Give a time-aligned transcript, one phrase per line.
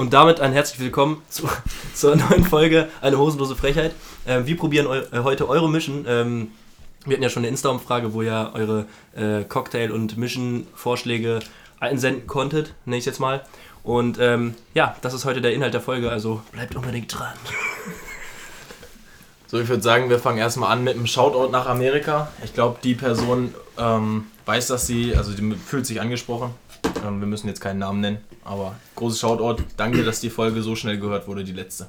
[0.00, 1.46] Und damit ein herzlich willkommen zu,
[1.94, 3.94] zur neuen Folge Eine hosenlose Frechheit.
[4.26, 6.06] Ähm, wir probieren eu äh, heute eure Mission.
[6.08, 6.52] Ähm,
[7.04, 11.40] wir hatten ja schon eine Insta-Umfrage, wo ihr eure äh, Cocktail- und Mission-Vorschläge
[11.80, 13.44] einsenden konntet, nenne ich jetzt mal.
[13.82, 17.34] Und ähm, ja, das ist heute der Inhalt der Folge, also bleibt unbedingt dran.
[19.48, 22.32] So, ich würde sagen, wir fangen erstmal an mit einem Shoutout nach Amerika.
[22.42, 26.54] Ich glaube, die Person ähm, weiß, dass sie, also die fühlt sich angesprochen.
[27.06, 29.62] Ähm, wir müssen jetzt keinen Namen nennen, aber großes Shoutout.
[29.76, 31.86] Danke, dass die Folge so schnell gehört wurde, die letzte.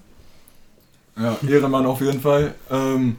[1.18, 2.56] Ja, Ehrenmann auf jeden Fall.
[2.70, 3.18] Ähm,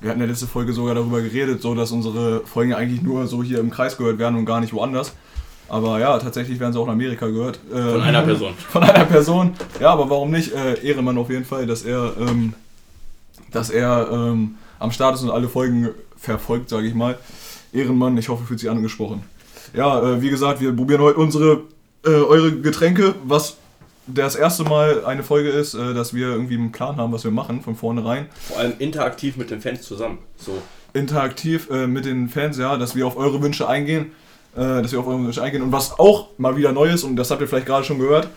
[0.00, 3.42] wir hatten ja letzte Folge sogar darüber geredet, so dass unsere Folgen eigentlich nur so
[3.42, 5.12] hier im Kreis gehört werden und gar nicht woanders.
[5.68, 7.58] Aber ja, tatsächlich werden sie auch in Amerika gehört.
[7.72, 8.54] Äh, Von einer Person.
[8.54, 9.52] Von einer Person.
[9.80, 10.52] Ja, aber warum nicht?
[10.52, 12.54] Äh, Ehrenmann auf jeden Fall, dass er, ähm,
[13.50, 17.18] dass er ähm, am Start ist und alle Folgen verfolgt, sage ich mal.
[17.72, 19.22] Ehrenmann, ich hoffe, fühlt sich angesprochen.
[19.76, 21.62] Ja, äh, wie gesagt, wir probieren heute unsere,
[22.04, 23.56] äh, eure Getränke, was
[24.06, 27.30] das erste Mal eine Folge ist, äh, dass wir irgendwie einen Plan haben, was wir
[27.30, 28.26] machen, von vornherein.
[28.48, 30.18] Vor allem interaktiv mit den Fans zusammen.
[30.38, 30.52] So.
[30.94, 34.12] Interaktiv äh, mit den Fans, ja, dass wir auf eure Wünsche eingehen.
[34.56, 35.60] Äh, dass wir auf eure Wünsche eingehen.
[35.60, 38.28] Und was auch mal wieder neu ist, und das habt ihr vielleicht gerade schon gehört,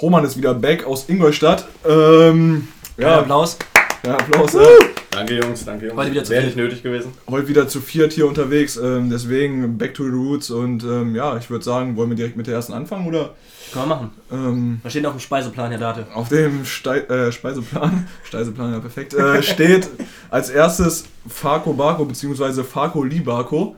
[0.00, 1.66] Roman ist wieder back aus Ingolstadt.
[1.84, 3.58] Ähm, Ja, ja, Applaus.
[4.06, 4.54] ja, Applaus.
[4.54, 4.66] Äh,
[5.14, 5.96] Danke Jungs, danke Jungs.
[5.98, 7.12] Heute wieder zu Wäre nicht nötig gewesen.
[7.28, 10.50] heute wieder zu viert hier unterwegs, ähm, deswegen back to the roots.
[10.50, 13.34] Und ähm, ja, ich würde sagen, wollen wir direkt mit der ersten anfangen oder
[13.72, 14.10] Können wir machen.
[14.32, 16.06] ähm, Was steht auf dem Speiseplan, Herr Date?
[16.14, 19.88] Auf dem Stei äh, Speiseplan, Speiseplan, ja perfekt, äh, steht
[20.30, 22.62] als erstes Farco Barco bzw.
[22.64, 23.76] Farco Libarco.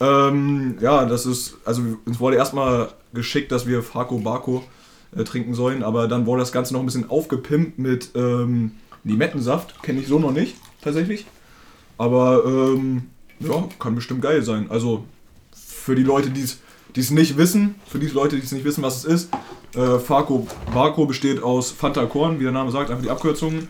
[0.00, 4.64] Ähm, ja, das ist, also uns wurde erstmal geschickt, dass wir Farco Barco
[5.16, 8.72] äh, trinken sollen, aber dann wurde das Ganze noch ein bisschen aufgepimpt mit ähm,
[9.04, 9.82] Limettensaft.
[9.82, 11.26] Kenne ich so noch nicht, tatsächlich.
[11.98, 13.04] Aber ähm,
[13.40, 14.66] ja, kann bestimmt geil sein.
[14.70, 15.04] Also
[15.52, 16.58] für die Leute, die es
[16.96, 19.30] die es nicht wissen, für die Leute, die es nicht wissen, was es ist,
[19.74, 23.66] äh, Farco Barco besteht aus Fanta Korn, wie der Name sagt, einfach die Abkürzung.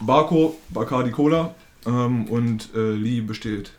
[0.00, 3.72] Barco, Bacardi Cola ähm, und äh, Li besteht.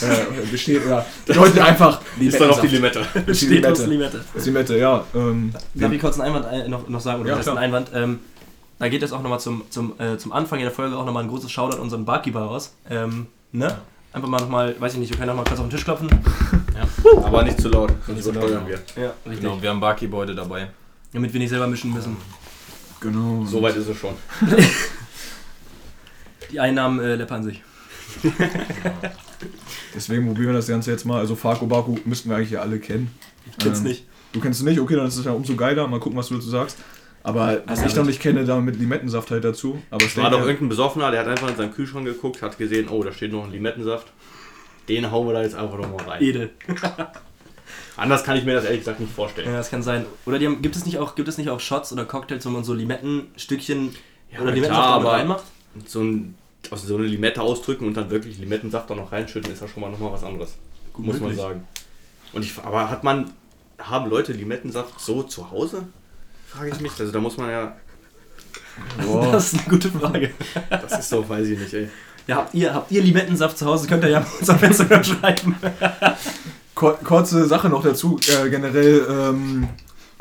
[0.00, 1.04] Äh, besteht, ja.
[1.26, 2.68] Bedeutet einfach Ist dann noch die.
[2.68, 3.00] Limette.
[3.26, 3.90] Ist die Steht aus Limette.
[3.90, 4.24] Limette.
[4.34, 5.04] Ist die Limette, ja.
[5.14, 7.20] Ähm, Darf ich kurz einen Einwand ein- noch, noch sagen?
[7.20, 7.58] Oder Ja, was heißt klar.
[7.58, 7.90] ein Einwand?
[7.94, 8.18] Ähm,
[8.82, 11.28] da geht es auch nochmal zum, zum, äh, zum Anfang der Folge auch nochmal ein
[11.28, 12.74] großes Shoutout an unseren Barkeeper raus.
[12.90, 13.78] Ähm, ne?
[14.12, 16.10] Einfach mal nochmal, weiß ich nicht, wir können nochmal kurz auf den Tisch klopfen.
[17.22, 18.80] Aber nicht zu laut, sonst übersteuern wir.
[19.00, 19.40] Ja, richtig.
[19.40, 20.70] Genau, wir haben Barkeep heute dabei.
[21.12, 22.16] Damit wir nicht selber mischen müssen.
[23.00, 23.44] genau.
[23.44, 24.14] So weit ist es schon.
[26.50, 27.62] Die Einnahmen äh, läppern sich.
[29.94, 31.20] Deswegen probieren wir das Ganze jetzt mal.
[31.20, 33.12] Also Farco Barco müssten wir eigentlich ja alle kennen.
[33.48, 34.06] Ich kenn's Ähm, nicht.
[34.32, 34.80] Du kennst es nicht?
[34.80, 35.86] Okay, dann ist es ja umso geiler.
[35.86, 36.78] Mal gucken, was du dazu sagst.
[37.24, 39.80] Aber was ich noch nicht kenne, da mit Limettensaft halt dazu.
[39.90, 42.88] Aber es War doch irgendein Besoffener, der hat einfach in seinen Kühlschrank geguckt, hat gesehen,
[42.88, 44.08] oh, da steht noch ein Limettensaft.
[44.88, 46.22] Den hauen wir da jetzt einfach nochmal rein.
[46.22, 46.50] Edel.
[47.96, 49.48] Anders kann ich mir das ehrlich gesagt nicht vorstellen.
[49.48, 50.04] Ja, das kann sein.
[50.26, 52.50] Oder die haben, gibt, es nicht auch, gibt es nicht auch Shots oder Cocktails, wo
[52.50, 53.94] man so Limettenstückchen
[54.32, 55.44] Ja, oder Limettensaft klar, aber- reinmacht?
[55.86, 56.34] So, ein,
[56.70, 59.82] also so eine Limette ausdrücken und dann wirklich Limettensaft da noch reinschütten, ist ja schon
[59.82, 60.56] mal nochmal was anderes.
[60.92, 61.38] Gut muss möglich.
[61.38, 61.68] man sagen.
[62.32, 63.30] Und ich, aber hat man,
[63.78, 65.86] haben Leute Limettensaft so zu Hause?
[66.56, 66.92] Frage ich mich.
[66.98, 67.76] Also da muss man ja,
[69.04, 69.32] Boah.
[69.32, 70.30] Das ist eine gute Frage.
[70.70, 71.88] das ist so, weiß ich nicht, ey.
[72.26, 73.86] Ja, habt ihr, habt ihr Limettensaft zu Hause?
[73.88, 75.56] Könnt ihr ja auf unser Instagram schreiben.
[76.74, 79.68] Kur- kurze Sache noch dazu, äh, generell ähm,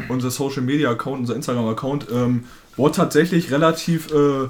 [0.09, 4.47] unser Social Media Account, unser Instagram Account, ähm, wurde tatsächlich relativ äh,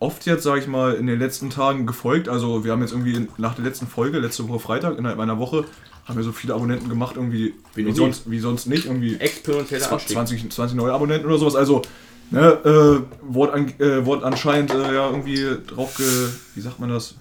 [0.00, 2.28] oft jetzt, sage ich mal, in den letzten Tagen gefolgt.
[2.28, 5.64] Also wir haben jetzt irgendwie nach der letzten Folge, letzte Woche Freitag, innerhalb einer Woche,
[6.04, 9.92] haben wir so viele Abonnenten gemacht, irgendwie Wie wie, sonst, wie sonst nicht, irgendwie Exponentieller
[9.92, 10.14] Anstieg.
[10.14, 11.54] 20, 20 neue Abonnenten oder sowas.
[11.54, 11.82] Also
[12.30, 16.06] ne, äh, wurde, an, äh, wurde anscheinend äh, ja irgendwie drauf, ge,
[16.54, 17.14] wie sagt man das,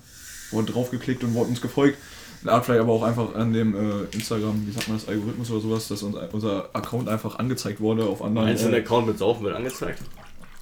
[0.52, 1.97] wurde drauf geklickt und wurde uns gefolgt.
[2.44, 5.62] Lag vielleicht aber auch einfach an dem äh, Instagram, wie sagt man das, Algorithmus oder
[5.62, 8.47] sowas, dass uns, unser Account einfach angezeigt wurde auf anderen.
[8.47, 10.00] Meinst du, ein Äh, Account mit Saufen wird angezeigt?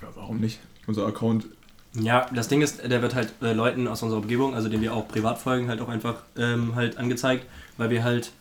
[0.02, 0.60] ja, warum nicht?
[0.88, 1.46] Unser Account.
[1.94, 4.94] Ja, das Ding ist, der wird halt äh, Leuten aus unserer Umgebung, also denen wir
[4.94, 7.46] auch privat folgen, halt auch einfach ähm, halt angezeigt,
[7.80, 8.32] weil wir halt.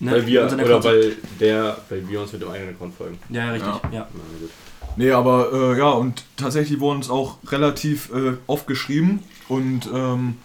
[0.00, 3.18] Ne, weil wir, oder Account- weil der, weil wir uns mit dem eigenen Account folgen.
[3.30, 4.08] Ja, richtig, ja.
[4.40, 4.50] Gut.
[4.96, 10.36] Nee, aber äh, ja, und tatsächlich wurden uns auch relativ äh, oft geschrieben und ähm,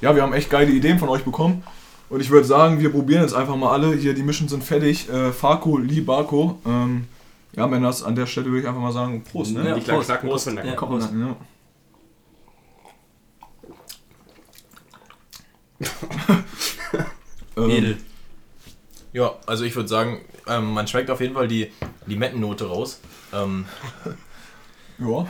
[0.00, 1.62] ja, wir haben echt geile Ideen von euch bekommen.
[2.10, 3.94] Und ich würde sagen, wir probieren jetzt einfach mal alle.
[3.94, 5.08] Hier, die Mischen sind fertig.
[5.08, 6.58] Äh, Farco, Li, Barco.
[6.66, 7.06] Ähm,
[7.56, 9.66] ja, Männers, an der Stelle würde ich einfach mal sagen, Prost, ne?
[9.68, 10.46] Ja, die kleinen Prost, Knacken Prost.
[10.46, 10.74] Prost, Ja.
[10.74, 11.10] Komm, Prost.
[11.12, 11.36] ja.
[17.56, 17.96] ähm, Edel.
[19.12, 21.70] Ja, also ich würde sagen, ähm, man schmeckt auf jeden Fall die
[22.06, 23.00] Limettennote raus.
[23.32, 23.66] Ähm,
[24.98, 25.26] ja.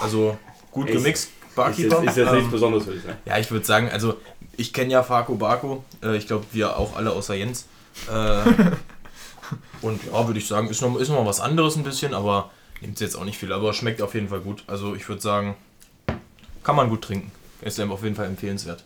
[0.00, 0.38] also
[0.70, 2.02] gut Ist- gemixt, Ist Barkeeper.
[2.02, 3.18] jetzt, ist jetzt Ähm, nichts Besonderes, würde ich sagen.
[3.24, 4.16] Ja, ich würde sagen, also
[4.56, 5.84] ich kenne ja Farco Barco.
[6.02, 7.66] Äh, ich glaube, wir auch alle außer Jens.
[8.08, 8.42] Äh,
[9.82, 12.50] und ja, würde ich sagen, ist noch, ist noch mal was anderes ein bisschen, aber
[12.84, 14.62] Nimmt jetzt auch nicht viel, aber schmeckt auf jeden Fall gut.
[14.66, 15.56] Also ich würde sagen,
[16.62, 17.32] kann man gut trinken.
[17.62, 18.84] Ist auf jeden Fall empfehlenswert.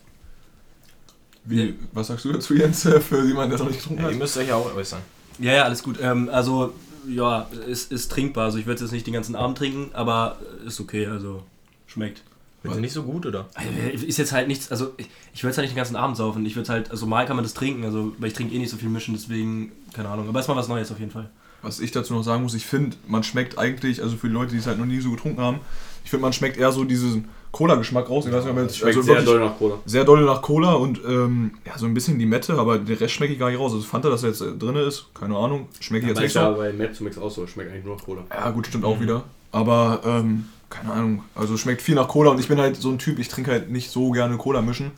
[1.49, 4.07] Wie, was sagst du dazu, Jens, äh, für jemanden, der es noch nicht getrunken Ja,
[4.07, 4.13] hat?
[4.13, 5.01] ihr müsst euch ja auch äußern.
[5.39, 5.97] Ja, ja, alles gut.
[6.01, 6.73] Ähm, also,
[7.07, 8.45] ja, ist, ist trinkbar.
[8.45, 11.07] Also, ich würde es jetzt nicht den ganzen Abend trinken, aber ist okay.
[11.07, 11.41] Also,
[11.87, 12.21] schmeckt.
[12.61, 13.47] Sind sie nicht so gut, oder?
[13.55, 16.17] Also, Ist jetzt halt nichts, also ich, ich würde es halt nicht den ganzen Abend
[16.17, 16.45] saufen.
[16.45, 18.69] Ich würde halt, also mal kann man das trinken, also weil ich trinke eh nicht
[18.69, 20.27] so viel mischen, deswegen, keine Ahnung.
[20.27, 21.29] Aber ist mal was Neues auf jeden Fall.
[21.61, 24.51] Was ich dazu noch sagen muss, ich finde, man schmeckt eigentlich, also für die Leute,
[24.51, 25.59] die es halt noch nie so getrunken haben,
[26.03, 28.25] ich finde, man schmeckt eher so diesen Cola-Geschmack raus.
[28.27, 29.75] Ich weiß nicht, ob jetzt, Schmeckt also sehr doll nach Cola.
[29.85, 33.33] sehr doll nach Cola und ähm, ja, so ein bisschen Limette, aber den Rest schmecke
[33.33, 33.73] ich gar nicht raus.
[33.73, 36.35] Also Fanta, dass er jetzt äh, drin ist, keine Ahnung, schmecke ich jetzt Aber nicht
[36.35, 36.57] ist ja so.
[36.57, 38.21] bei Map zu Mix auch so, schmeckt eigentlich nur nach Cola.
[38.29, 39.23] Ja, gut, stimmt auch wieder.
[39.51, 42.89] Aber, ähm, keine Ahnung, also es schmeckt viel nach Cola und ich bin halt so
[42.89, 44.91] ein Typ, ich trinke halt nicht so gerne Cola mischen.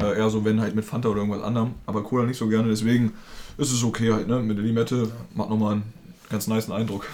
[0.00, 1.74] Äh, eher so, wenn halt mit Fanta oder irgendwas anderem.
[1.86, 3.12] Aber Cola nicht so gerne, deswegen
[3.58, 4.38] ist es okay halt, ne?
[4.40, 5.92] Mit der Limette macht nochmal einen
[6.32, 7.06] ganz niceen Eindruck.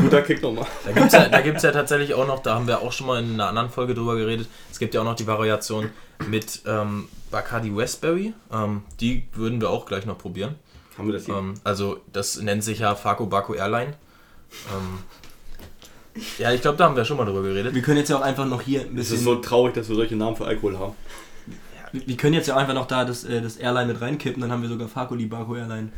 [0.00, 0.66] Guter Kick nochmal.
[0.84, 3.06] Da gibt es ja, da gibt's ja tatsächlich auch noch, da haben wir auch schon
[3.06, 5.90] mal in einer anderen Folge drüber geredet, es gibt ja auch noch die Variation
[6.28, 8.34] mit ähm, Bacardi Westberry.
[8.52, 10.56] Ähm, die würden wir auch gleich noch probieren.
[10.98, 11.36] Haben wir das hier?
[11.36, 13.94] Ähm, also das nennt sich ja Faco Baco Airline.
[14.72, 14.98] Ähm,
[16.38, 17.74] ja, ich glaube, da haben wir schon mal drüber geredet.
[17.74, 19.16] Wir können jetzt ja auch einfach noch hier ein Es bisschen.
[19.18, 20.94] ist so traurig, dass wir solche Namen für Alkohol haben.
[21.92, 24.52] wir können jetzt ja auch einfach noch da das, äh, das Airline mit reinkippen, dann
[24.52, 25.90] haben wir sogar Farco Libaco Airline.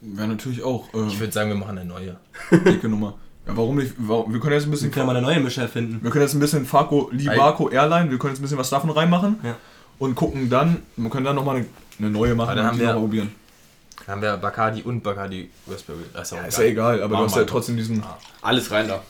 [0.00, 2.16] Wäre natürlich auch äh, Ich würde sagen, wir machen eine neue.
[2.50, 3.14] dicke Nummer.
[3.46, 3.94] Ja, warum nicht?
[3.98, 5.98] Warum, wir können jetzt ein Wir bisschen können ja mal eine neue Mische erfinden.
[6.02, 8.90] Wir können jetzt ein bisschen Farco Libaco Airline, wir können jetzt ein bisschen was davon
[8.90, 9.56] reinmachen Ja.
[9.98, 11.66] und gucken dann, wir können dann nochmal eine,
[11.98, 13.32] eine neue machen dann und haben die wir- noch mal probieren.
[14.06, 15.98] Da haben wir Bacardi und Bacardi Westberry.
[16.14, 18.02] Das ist, Ja, ist ja egal, aber du Machen hast wir ja trotzdem diesen.
[18.40, 19.02] Alles rein da.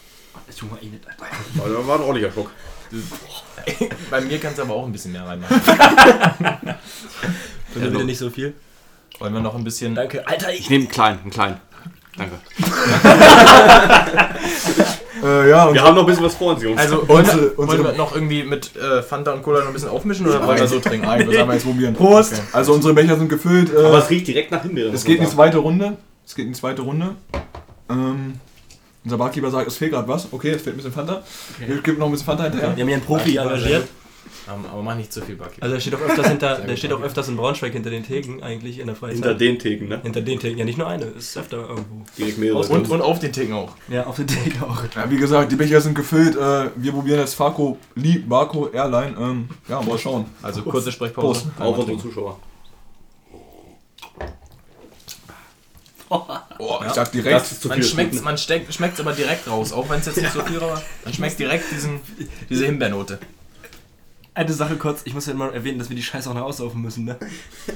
[0.47, 1.27] Das tun wir eh nicht, Alter.
[1.61, 2.51] Aber da war ein ordentlicher Schock.
[4.11, 5.61] Bei mir kannst du aber auch ein bisschen mehr reinmachen.
[7.75, 8.55] Bitte, bitte nicht so viel.
[9.19, 9.95] Wollen wir noch ein bisschen.
[9.95, 10.27] Danke.
[10.27, 10.61] Alter, ich.
[10.61, 11.57] Ich nehme einen kleinen, einen kleinen.
[12.17, 12.35] Danke.
[15.21, 16.81] Äh, ja, Wir haben noch ein bisschen was vor uns, Jungs.
[16.81, 19.67] Also, Unsere- wollen, wir, unsere- wollen wir noch irgendwie mit äh, Fanta und Cola noch
[19.67, 21.07] ein bisschen aufmischen oder wollen wir so trinken?
[21.09, 21.93] Nein, das haben wir jetzt probieren.
[21.95, 22.35] Prost.
[22.35, 22.43] Okay.
[22.53, 23.75] Also unsere Becher sind gefüllt.
[23.75, 24.91] Äh, Aber es riecht direkt nach Himbeere.
[24.91, 25.37] es geht in die sagen.
[25.37, 25.97] zweite Runde.
[26.25, 27.17] Es geht in die zweite Runde.
[27.91, 28.35] Ähm,
[29.05, 30.29] unser Barkeeper sagt, es fehlt gerade was.
[30.31, 31.23] Okay, es fehlt ein bisschen Fanta.
[31.59, 32.77] Wir geben noch ein bisschen Fanta hinterher.
[32.77, 33.89] Wir haben hier einen Profi engagiert.
[34.47, 35.61] Ähm, aber mach nicht zu viel Bucky.
[35.61, 38.43] Also der steht auch öfters hinter, der steht auch öfters in Braunschweig hinter den Theken
[38.43, 39.17] eigentlich in der Freizeit.
[39.17, 40.01] Hinter den Theken, ne?
[40.03, 42.05] Hinter den Theken, ja nicht nur eine, ist öfter irgendwo.
[42.17, 42.67] Direkt mehrere.
[42.67, 43.73] und, und auf den Ticken auch.
[43.89, 44.83] Ja, auf den Theken auch.
[44.95, 46.37] Ja, wie gesagt, die Becher sind gefüllt.
[46.37, 49.17] Äh, wir probieren jetzt Farco Libaco Airline.
[49.19, 50.27] Ähm, ja, mal schauen.
[50.43, 51.43] Also kurze Sprechpause.
[51.57, 51.61] Prost.
[51.61, 52.39] Auf unsere Zuschauer.
[56.11, 57.43] Oh, ich sag Das direkt.
[57.53, 57.85] ist zu Man viel.
[57.89, 61.13] schmeckt man schmeckt aber direkt raus, auch wenn es jetzt nicht so viel aber man
[61.13, 62.01] schmeckt direkt diesen,
[62.49, 63.19] diese Himbeernote.
[64.39, 66.81] Eine Sache kurz, ich muss ja immer erwähnen, dass wir die Scheiße auch noch aussaufen
[66.81, 67.17] müssen, ne?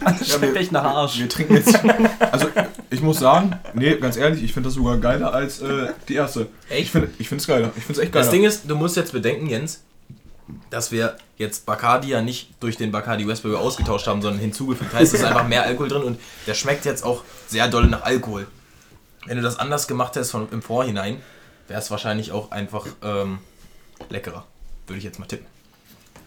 [0.00, 1.18] Das schmeckt wir- echt nach Arsch.
[1.18, 1.76] Wir trinken jetzt.
[2.20, 2.46] Also,
[2.88, 6.46] ich muss sagen, nee, ganz ehrlich, ich finde das sogar geiler als äh, die erste.
[6.70, 7.72] Ich finde ich es geiler.
[7.76, 8.24] Ich finde es echt geiler.
[8.24, 9.82] Das Ding ist, du musst jetzt bedenken, Jens,
[10.70, 14.94] dass wir jetzt Bacardi ja nicht durch den Bacardi Westberry ausgetauscht haben, sondern hinzugefügt.
[14.94, 18.02] Heißt, es ist einfach mehr Alkohol drin und der schmeckt jetzt auch sehr doll nach
[18.02, 18.46] Alkohol.
[19.26, 21.16] Wenn du das anders gemacht hättest von, im Vorhinein,
[21.66, 23.38] wäre es wahrscheinlich auch einfach ähm,
[24.10, 24.46] leckerer.
[24.86, 25.46] Würde ich jetzt mal tippen.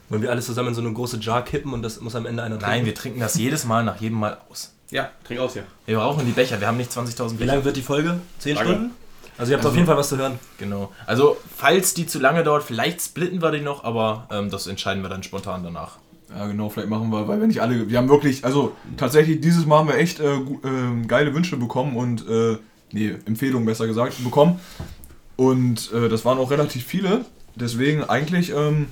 [0.09, 2.43] Wollen wir alles zusammen in so eine große Jar kippen und das muss am Ende
[2.43, 4.71] einer Nein, wir trinken das jedes Mal nach jedem Mal aus.
[4.91, 5.63] Ja, trink aus, ja.
[5.87, 7.45] Wir brauchen die Becher, wir haben nicht 20.000 Wie Becher.
[7.53, 8.19] lange wird die Folge?
[8.37, 8.69] Zehn Lange.
[8.69, 8.91] Stunden?
[9.37, 10.39] Also ihr habt Also- auf jeden Fall was zu hören.
[10.59, 10.91] Genau.
[11.07, 15.01] Also, falls die zu lange dauert, vielleicht splitten wir die noch, aber ähm, das entscheiden
[15.03, 15.97] wir dann spontan danach.
[16.29, 17.89] Ja, genau, vielleicht machen wir, weil wir nicht alle.
[17.89, 21.97] Wir haben wirklich, also tatsächlich, dieses Mal haben wir echt äh, ähm, geile Wünsche bekommen
[21.97, 22.57] und, äh,
[22.91, 24.59] nee, Empfehlungen besser gesagt, bekommen.
[25.35, 27.25] Und äh, das waren auch relativ viele.
[27.55, 28.87] Deswegen eigentlich, ähm,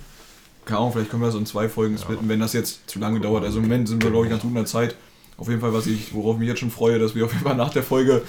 [0.65, 3.19] keine Ahnung, vielleicht können wir das in zwei Folgen splitten, wenn das jetzt zu lange
[3.19, 3.43] dauert.
[3.43, 4.95] Also im Moment sind wir, glaube ich, ganz gut in der Zeit.
[5.37, 7.43] Auf jeden Fall, was ich, worauf ich mich jetzt schon freue, dass wir auf jeden
[7.43, 8.21] Fall nach der Folge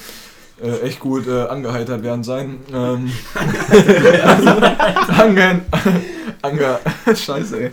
[0.62, 2.59] äh, echt gut äh, angeheitert werden sein.
[2.73, 3.11] Ähm,
[5.09, 5.61] Ange,
[6.43, 6.79] Ange,
[7.14, 7.71] Scheiße, ey.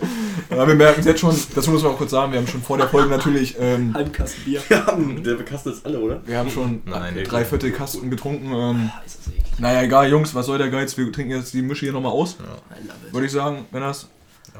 [0.50, 2.62] Ja, wir merken es jetzt schon, das muss man auch kurz sagen, wir haben schon
[2.62, 4.60] vor der Folge natürlich, ähm, Halbkasten Bier.
[4.68, 6.20] Wir haben, der Kasten ist alle, oder?
[6.26, 8.52] wir haben schon Nein, drei Viertel Kasten getrunken.
[8.52, 9.44] Ähm, Ist das eklig.
[9.58, 10.96] naja, egal, Jungs, was soll der Geiz?
[10.96, 13.12] Wir trinken jetzt die Mische hier nochmal aus, I love it.
[13.14, 14.08] würde ich sagen, Männers.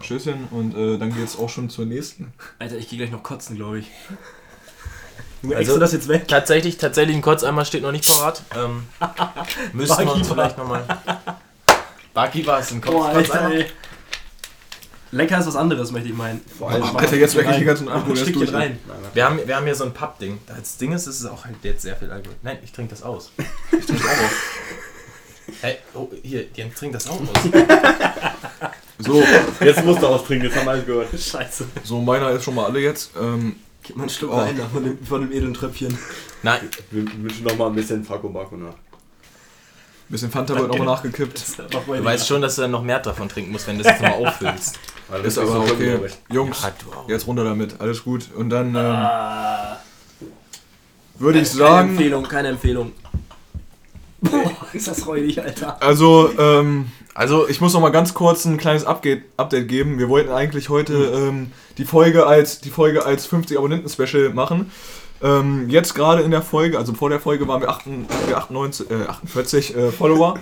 [0.01, 2.33] Tschüsschen und äh, dann geht's auch schon zur nächsten.
[2.59, 3.87] Alter, ich gehe gleich noch kotzen, glaube ich.
[5.43, 6.29] Du Also- das jetzt weg.
[6.29, 8.43] Tatsächlich, tatsächlich ein Kurzeimer steht noch nicht parat.
[8.57, 8.87] Ähm,
[9.73, 10.85] müssen wir uns vielleicht nochmal.
[12.15, 12.93] Baki war es ein Kopf.
[12.93, 13.67] Boah, ey.
[15.15, 16.41] Lecker ist was anderes, möchte ich meinen.
[16.59, 16.81] Vor allem.
[16.83, 18.53] Boah, Alter, jetzt wirklich die ganzen Mach ein Alkohol erst durch.
[18.53, 18.79] rein.
[19.13, 20.39] Wir haben, wir haben hier so ein Pappding.
[20.47, 22.35] Das Ding ist, es ist auch halt jetzt sehr viel Alkohol.
[22.43, 23.31] Nein, ich trinke das aus.
[23.79, 24.43] Ich trinke auch auf.
[25.61, 27.29] Hey, oh, hier, Jens trinkt das auch aus.
[28.99, 29.23] So,
[29.61, 31.09] Jetzt musst du austrinken, jetzt haben wir alles gehört.
[31.19, 31.67] Scheiße.
[31.85, 33.11] so meiner ist schon mal alle jetzt.
[33.21, 34.37] Ähm, Gib mal einen Schluck Oh.
[34.37, 35.97] rein da von dem, von dem edlen Tröpfchen.
[36.43, 38.75] Nein, Wir wünschen noch mal ein bisschen Faco Baco nach.
[40.09, 41.43] Bisschen Fanta wird nochmal nachgekippt.
[41.71, 44.03] Du weißt schon, dass du dann noch mehr davon trinken musst, wenn du das jetzt
[44.03, 44.79] nochmal auffüllst.
[45.09, 45.99] Weil Ist aber so okay.
[46.31, 47.09] Jungs, auch.
[47.09, 47.81] jetzt runter damit.
[47.81, 48.29] Alles gut.
[48.37, 49.79] Und dann ähm, Ah,
[51.19, 52.93] würde ich keine sagen, Empfehlung, keine Empfehlung.
[54.21, 55.83] Boah, ist das räudig, Alter.
[55.83, 59.99] also ähm, also ich muss noch mal ganz kurz ein kleines Update, Update geben.
[59.99, 64.71] Wir wollten eigentlich heute ähm, die Folge als die Folge als 50 Abonnenten Special machen.
[65.23, 68.90] Ähm, jetzt gerade in der Folge, also vor der Folge waren wir, 88, wir 98,
[68.90, 70.38] äh, 48 äh, Follower.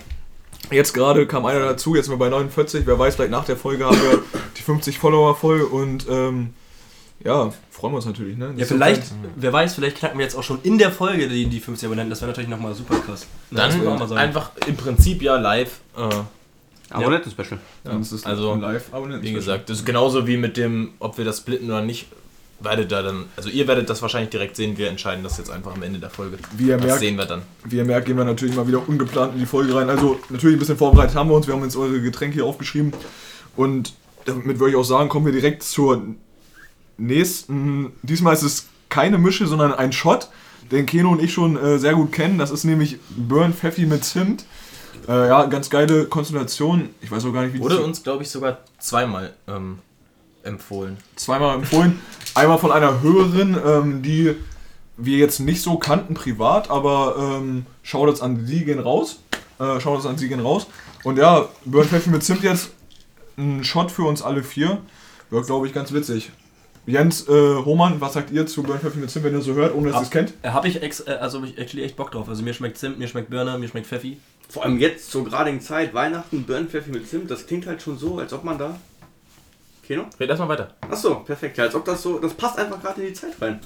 [0.70, 2.86] Jetzt gerade kam einer dazu, jetzt sind wir bei 49.
[2.86, 4.22] Wer weiß, vielleicht nach der Folge haben wir
[4.56, 6.54] die 50 Follower voll und ähm,
[7.22, 8.38] ja, freuen wir uns natürlich.
[8.38, 8.54] Ne?
[8.56, 9.02] Ja, vielleicht,
[9.36, 12.10] wer weiß, vielleicht knacken wir jetzt auch schon in der Folge die, die 50 Abonnenten.
[12.10, 13.26] Das wäre natürlich nochmal super krass.
[13.50, 14.16] Mal Dann sagen.
[14.16, 15.80] einfach im Prinzip ja live.
[15.96, 16.08] Äh,
[16.90, 17.58] Abonnenten-Special.
[17.84, 19.26] Es also, ein live Abonnenten.
[19.26, 22.06] wie gesagt, das ist genauso wie mit dem, ob wir das splitten oder nicht.
[22.62, 24.76] Werdet da dann, also ihr werdet das wahrscheinlich direkt sehen.
[24.76, 26.36] Wir entscheiden das jetzt einfach am Ende der Folge.
[26.58, 27.40] Wie ihr Das merkt, sehen wir dann.
[27.64, 29.88] Wie ihr merkt, gehen wir natürlich mal wieder ungeplant in die Folge rein.
[29.88, 31.46] Also natürlich ein bisschen vorbereitet haben wir uns.
[31.46, 32.92] Wir haben jetzt eure Getränke hier aufgeschrieben.
[33.56, 33.94] Und
[34.26, 36.02] damit würde ich auch sagen, kommen wir direkt zur
[36.98, 37.92] nächsten.
[38.02, 40.28] Diesmal ist es keine Mische, sondern ein Shot,
[40.70, 42.36] den Keno und ich schon äh, sehr gut kennen.
[42.36, 44.44] Das ist nämlich Burn Pfeffi mit Zimt.
[45.08, 46.90] Äh, ja, ganz geile Konstellation.
[47.00, 49.78] Ich weiß auch gar nicht, wie Wurde die uns, glaube ich, sogar zweimal ähm,
[50.42, 50.96] empfohlen.
[51.16, 52.00] zweimal empfohlen.
[52.34, 54.36] Einmal von einer Hörerin, ähm, die
[54.96, 59.20] wir jetzt nicht so kannten privat, aber ähm, Shoutouts an sie gehen raus.
[59.58, 60.66] Äh, Shoutouts an sie gehen raus.
[61.04, 62.70] Und ja, Burn Pfeffi mit Zimt jetzt
[63.36, 64.78] ein Shot für uns alle vier.
[65.30, 66.30] Wird, glaube ich, ganz witzig.
[66.86, 69.74] Jens, äh, Roman, was sagt ihr zu Burn Pfeffi mit Zimt, wenn ihr so hört,
[69.74, 70.34] ohne dass ihr es kennt?
[70.44, 72.28] Habe ich ex, äh, also hab ich actually echt Bock drauf.
[72.28, 74.18] Also mir schmeckt Zimt, mir schmeckt Birne, mir schmeckt Pfeffi.
[74.50, 78.18] Vor allem jetzt zur geradigen Zeit, Weihnachten, Birnenpfeffi mit Zimt, das klingt halt schon so,
[78.18, 78.76] als ob man da.
[79.86, 80.06] Keno?
[80.18, 80.74] Red erstmal weiter.
[80.90, 81.56] Achso, perfekt.
[81.56, 82.18] Ja, als ob das so.
[82.18, 83.60] Das passt einfach gerade in die Zeit rein.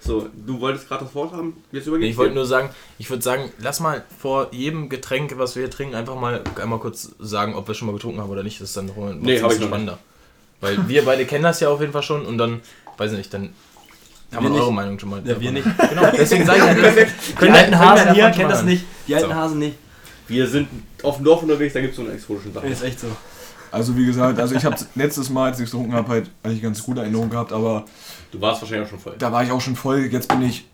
[0.00, 3.22] So, du wolltest gerade das Wort haben, jetzt übergebe ich wollte nur sagen, ich würde
[3.22, 7.54] sagen, lass mal vor jedem Getränk, was wir hier trinken, einfach mal einmal kurz sagen,
[7.54, 8.60] ob wir schon mal getrunken haben oder nicht.
[8.60, 9.98] Das ist dann noch ein Nee, ich noch spannender.
[10.60, 12.60] Weil wir beide kennen das ja auf jeden Fall schon und dann,
[12.98, 13.54] weiß ich nicht, dann
[14.34, 15.22] haben wir eure Meinung schon mal.
[15.24, 15.66] Ja, wir nicht.
[15.88, 17.04] Genau, deswegen sage ich ja,
[17.40, 18.84] Die alten Hasen hier kennen das nicht.
[19.08, 19.34] Die alten So.
[19.34, 19.76] Hasen nicht.
[20.28, 20.68] Wir sind
[21.02, 22.66] auf dem Dorf unterwegs, da gibt es so eine exotischen Sache.
[22.66, 23.08] Ist echt so.
[23.70, 26.62] Also wie gesagt, also ich habe letztes Mal, als ich es getrunken habe, halt eigentlich
[26.62, 27.84] ganz gute Erinnerungen gehabt, aber
[28.30, 29.14] Du warst wahrscheinlich auch schon voll.
[29.18, 30.06] da war ich auch schon voll.
[30.10, 30.64] Jetzt bin ich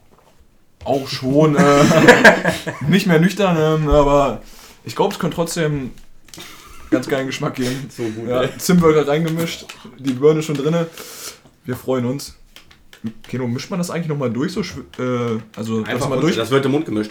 [0.85, 1.63] auch schon äh,
[2.89, 4.41] nicht mehr nüchtern, ähm, aber
[4.85, 5.91] ich glaube, es könnte trotzdem
[6.91, 7.89] ganz geilen Geschmack geben.
[7.95, 8.59] So gut, Ja, ey.
[8.59, 9.67] Zimt wird gerade reingemischt,
[9.99, 10.87] die Birne schon drinne.
[11.65, 12.35] Wir freuen uns.
[13.29, 14.53] Keno, mischt man das eigentlich nochmal durch?
[14.53, 16.37] So, schw- äh, also, Einfach das mal durch?
[16.37, 17.11] das wird im Mund gemischt.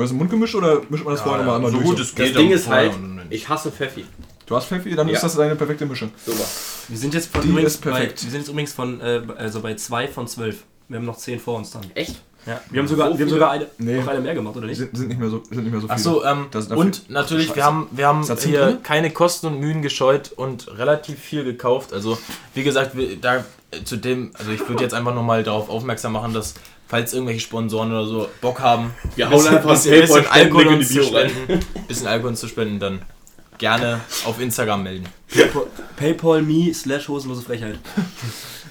[0.00, 1.90] Wird das im Mund gemischt oder mischt man das vorher nochmal einmal so durch?
[1.90, 2.36] gut es Das geht.
[2.36, 2.92] Ding dann ist halt,
[3.28, 4.04] ich hasse Pfeffi.
[4.46, 5.14] Du hast Pfeffi, dann Ja.
[5.14, 6.08] ist das deine perfekte Mische.
[6.24, 6.44] Super.
[6.88, 8.16] Wir sind jetzt von Die übrigens ist perfekt.
[8.16, 10.64] Bei, wir sind jetzt übrigens von äh, also bei 2 von 12.
[10.90, 11.82] Wir haben noch 10 vor uns dann.
[11.94, 12.16] Echt?
[12.46, 12.60] Ja.
[12.70, 13.98] Wir haben sogar, So wir haben sogar eine, Nee.
[14.00, 14.78] noch eine mehr gemacht, oder nicht?
[14.78, 15.94] Sind, sind, nicht mehr so, sind nicht mehr so viele.
[15.94, 18.82] Achso, ähm, und natürlich, Ach, wir haben, wir haben hier drin?
[18.82, 21.92] keine Kosten und Mühen gescheut und relativ viel gekauft.
[21.92, 22.18] Also,
[22.54, 23.44] wie gesagt, wir, da
[23.84, 26.54] zu dem, also ich würde jetzt einfach nochmal darauf aufmerksam machen, dass,
[26.88, 30.62] falls irgendwelche Sponsoren oder so Bock haben, Wir bisschen- hauen einfach bisschen, ein bisschen Alkohol
[30.64, 31.30] in die uns zu Bio rein.
[31.30, 33.02] spenden, bisschen Alkohol zu spenden, dann
[33.58, 35.06] gerne auf Instagram melden.
[35.96, 37.78] Paypal me slash hosenlose Frechheit.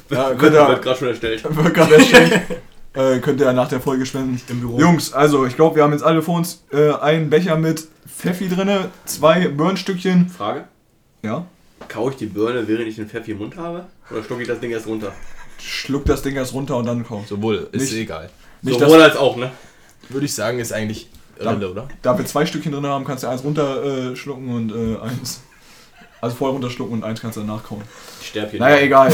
[0.16, 1.44] ja, könnt Wird ihr, gerade schon erstellt.
[1.56, 2.42] wird gerade erstellt.
[2.94, 4.42] äh, könnt ihr nach der Folge spenden.
[4.50, 4.80] Im Büro.
[4.80, 8.50] Jungs, also ich glaube, wir haben jetzt alle vor uns äh, einen Becher mit Pfeffi
[8.50, 10.30] drinne, zwei Birnstückchen.
[10.30, 10.66] Frage.
[11.22, 11.46] Ja.
[11.88, 13.86] Kau ich die Birne, während ich den Pfeffi im Mund habe?
[14.12, 15.12] Oder schlucke ich das Ding erst runter?
[15.60, 17.26] Schluck das Ding erst runter und dann kaum.
[17.26, 18.30] Sowohl, ist Nicht- egal.
[18.62, 19.52] Nicht, Sowohl als auch, ne?
[20.10, 21.88] Würde ich sagen, ist eigentlich Da- irre, oder?
[22.02, 25.42] da wir zwei Stückchen drin haben, kannst du eins runterschlucken äh, schlucken und äh, eins.
[26.22, 27.82] Also voll runterschlucken und eins kannst du danach kauen.
[28.22, 28.60] Ich sterbe hier.
[28.60, 29.14] Naja, egal.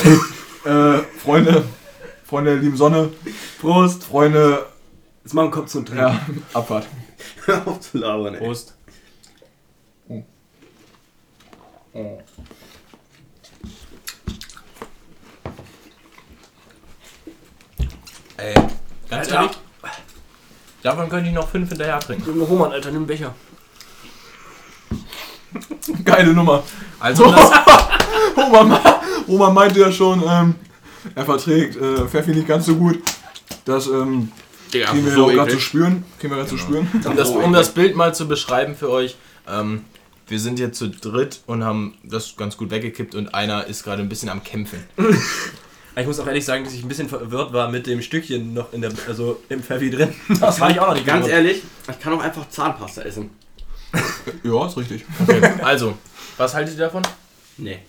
[0.66, 1.64] Äh, Freunde,
[2.26, 3.12] Freunde der lieben Sonne,
[3.62, 4.04] Prost!
[4.04, 4.66] Freunde,
[5.24, 6.04] Jetzt machen wir einen Kopf zum Trinken.
[6.04, 6.20] ja,
[6.54, 6.88] Abfahrt.
[7.46, 8.40] Hör auf zu labern, ey.
[8.40, 8.76] Prost.
[18.38, 18.54] Ey,
[19.10, 19.36] ganz Alter.
[19.36, 19.58] ehrlich,
[20.84, 22.26] davon könnte ich noch fünf hinterher trinken.
[22.28, 23.34] Junge Roman, Alter, nimm einen Becher.
[26.06, 26.64] Geile Nummer.
[27.00, 27.52] Also, das,
[28.38, 28.80] Roman,
[29.28, 30.56] Roman meinte ja schon, ähm,
[31.14, 33.00] er verträgt äh, Pfeffi nicht ganz so gut.
[33.66, 34.32] Das ähm,
[34.74, 36.04] Digga, kriegen wir so gerade zu spüren.
[36.20, 36.88] Kriegen wir gerade zu spüren.
[37.06, 39.16] Um das, um das Bild mal zu beschreiben für euch,
[39.48, 39.86] ähm,
[40.28, 44.02] wir sind hier zu dritt und haben das ganz gut weggekippt und einer ist gerade
[44.02, 44.84] ein bisschen am Kämpfen.
[45.96, 48.74] Ich muss auch ehrlich sagen, dass ich ein bisschen verwirrt war mit dem Stückchen noch
[48.74, 50.14] in der, also im Pfeffi drin.
[50.40, 51.46] Das war ich auch noch nicht Ganz gewohnt.
[51.46, 53.30] ehrlich, ich kann auch einfach Zahnpasta essen.
[54.44, 55.06] Ja, ist richtig.
[55.28, 55.94] Okay, also,
[56.38, 57.04] was haltet ihr davon?
[57.58, 57.80] Nee.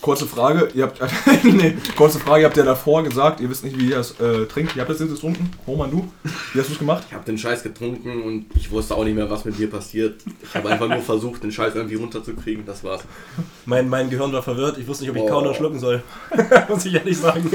[0.00, 1.00] kurze Frage, ihr habt,
[1.44, 4.44] nee, kurze Frage, ihr habt ja davor gesagt, ihr wisst nicht, wie ihr das äh,
[4.46, 4.76] trinkt.
[4.76, 5.50] Ihr habt das jetzt getrunken?
[5.66, 6.10] Roman, du?
[6.52, 7.04] Wie hast du es gemacht?
[7.08, 10.20] Ich habe den Scheiß getrunken und ich wusste auch nicht mehr, was mit mir passiert.
[10.42, 12.64] Ich habe einfach nur versucht, den Scheiß irgendwie runterzukriegen.
[12.66, 13.02] Das war's.
[13.64, 14.78] Mein, mein Gehirn war verwirrt.
[14.78, 15.28] Ich wusste nicht, ob ich Oh.
[15.28, 16.02] kauen oder schlucken soll.
[16.68, 17.50] Muss ich ehrlich sagen.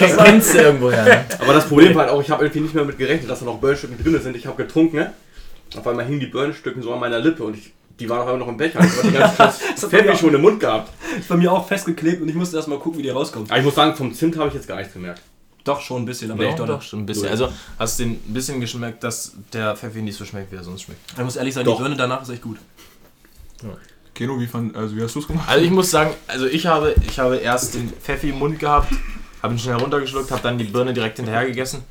[0.00, 1.04] Das kennst du irgendwoher.
[1.04, 1.24] Ne?
[1.40, 3.44] Aber das Problem war halt auch, ich habe irgendwie nicht mehr mit gerechnet, dass da
[3.44, 4.36] noch Burnstücken drin sind.
[4.36, 5.12] Ich habe getrunken, ne?
[5.76, 8.38] Auf einmal hingen die Burnstücken so an meiner Lippe und ich, die waren auf einmal
[8.40, 8.80] noch im Becher.
[8.84, 9.52] Ich habe die ganze Zeit
[9.82, 10.90] hat Pfeffi mir- schon im Mund gehabt.
[11.18, 13.50] ist bei mir auch festgeklebt und ich musste erst mal gucken, wie die rauskommt.
[13.50, 15.22] Aber ich muss sagen, vom Zimt habe ich jetzt gar nichts gemerkt.
[15.64, 16.66] Doch, schon ein bisschen, aber Doch, echt doll.
[16.66, 17.28] doch, schon ein bisschen.
[17.28, 20.64] Also hast du den ein bisschen geschmeckt, dass der Pfeffi nicht so schmeckt, wie er
[20.64, 21.00] sonst schmeckt.
[21.16, 21.76] Ich muss ehrlich sagen, Doch.
[21.76, 22.58] die Birne danach ist echt gut.
[24.14, 25.48] Keno, wie, fand, also wie hast du es gemacht?
[25.48, 28.92] Also ich muss sagen, also ich habe, ich habe erst den Pfeffi im Mund gehabt,
[29.42, 31.82] habe ihn schnell runtergeschluckt, habe dann die Birne direkt hinterher gegessen.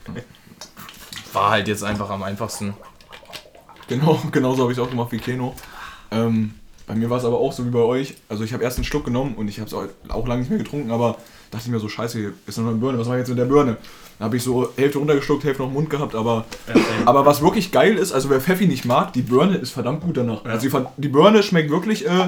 [1.34, 2.76] War halt jetzt einfach am einfachsten.
[3.88, 5.54] Genau, genauso habe ich es auch gemacht wie Keno.
[6.12, 6.54] Ähm,
[6.86, 8.16] bei mir war es aber auch so wie bei euch.
[8.30, 10.50] Also ich habe erst einen Schluck genommen und ich habe es auch, auch lange nicht
[10.50, 11.18] mehr getrunken, aber
[11.50, 13.38] dachte ich mir so, scheiße, hier ist noch eine Birne, was mache ich jetzt mit
[13.38, 13.78] der Birne?
[14.20, 16.46] Dann habe ich so Hälfte runtergeschluckt, Hälfte noch im Mund gehabt, aber,
[17.06, 20.18] aber was wirklich geil ist, also wer Pfeffi nicht mag, die Birne ist verdammt gut
[20.18, 20.44] danach.
[20.46, 22.28] Also die, die Birne schmeckt wirklich, äh,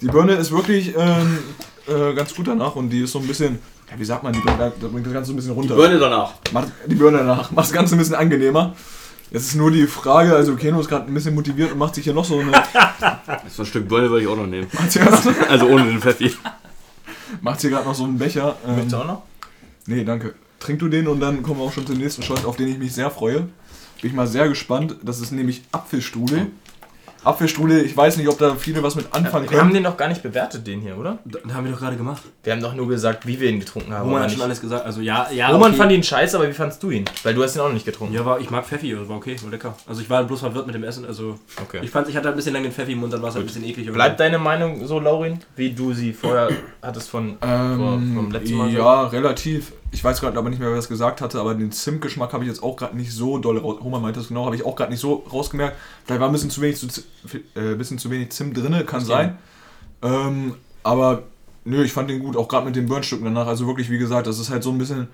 [0.00, 1.38] die Birne ist wirklich ähm,
[1.86, 3.58] äh, ganz gut danach und die ist so ein bisschen,
[3.90, 5.76] ja, wie sagt man, die bringt, das bringt das Ganze ein bisschen runter.
[5.76, 6.34] Birne danach.
[6.52, 7.50] Macht die Birne danach.
[7.50, 8.74] Macht das Ganze ein bisschen angenehmer.
[9.30, 12.04] Jetzt ist nur die Frage, also Keno ist gerade ein bisschen motiviert und macht sich
[12.04, 12.52] hier noch so eine.
[13.48, 14.68] So ein Stück Birne würde ich auch noch nehmen.
[15.48, 16.32] Also ohne den Pfeffi.
[17.42, 18.56] macht hier gerade noch so einen Becher.
[18.66, 19.22] Ähm, Möchtest du auch noch?
[19.86, 20.34] nee, danke.
[20.60, 22.78] Trink du den und dann kommen wir auch schon zum nächsten Shot, auf den ich
[22.78, 23.40] mich sehr freue.
[24.00, 24.96] Bin ich mal sehr gespannt.
[25.02, 26.46] Das ist nämlich Apfelstrudel.
[27.24, 29.74] Apfelstrudel, ich weiß nicht, ob da viele was mit anfangen Wir haben können.
[29.74, 31.18] den noch gar nicht bewertet, den hier, oder?
[31.24, 32.22] Da, haben wir doch gerade gemacht.
[32.42, 34.06] Wir haben doch nur gesagt, wie wir ihn getrunken haben.
[34.08, 34.84] Roman hat schon alles gesagt.
[34.84, 35.48] Also ja, ja.
[35.48, 35.78] Roman okay.
[35.78, 37.04] fand ihn scheiße, aber wie fandst du ihn?
[37.22, 38.14] Weil du hast ihn auch noch nicht getrunken.
[38.14, 39.74] Ja, war, ich mag Pfeffi, also war okay, war lecker.
[39.86, 41.80] Also ich war bloß verwirrt mit dem Essen, also Okay.
[41.82, 43.44] ich fand, ich hatte ein bisschen lang den Pfeffi im Mund, dann war es halt
[43.44, 43.90] ein bisschen eklig.
[43.92, 46.48] Bleibt deine Meinung so, Laurin, wie du sie vorher
[46.82, 48.76] hattest von Ähm, vom letzten Mal so?
[48.78, 49.72] ja, relativ.
[49.94, 52.48] Ich weiß gerade aber nicht mehr, wer das gesagt hatte, aber den Zimtgeschmack habe ich
[52.48, 53.76] jetzt auch gerade nicht so doll raus.
[53.80, 55.76] Homer meinte das genau, habe ich auch gerade nicht so rausgemerkt.
[56.04, 56.88] Vielleicht war ein bisschen zu wenig, zu,
[57.54, 59.38] äh, bisschen zu wenig Zimt drinne, kann sein.
[60.02, 61.22] Ähm, aber
[61.64, 63.46] nö, ich fand den gut, auch gerade mit den Burnstücken danach.
[63.46, 65.06] Also wirklich, wie gesagt, das ist halt so ein bisschen.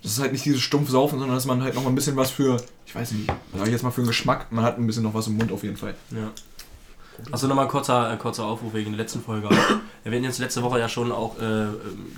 [0.00, 2.16] Das ist halt nicht dieses stumpf Saufen, sondern dass man halt noch mal ein bisschen
[2.16, 4.78] was für, ich weiß nicht, was sag ich jetzt mal für einen Geschmack, man hat
[4.78, 5.94] ein bisschen noch was im Mund auf jeden Fall.
[6.12, 6.30] Ja.
[7.32, 9.48] Achso, nochmal ein kurzer, äh, kurzer Aufruf wegen der letzten Folge.
[10.04, 11.66] Wir hatten jetzt letzte Woche ja schon auch äh,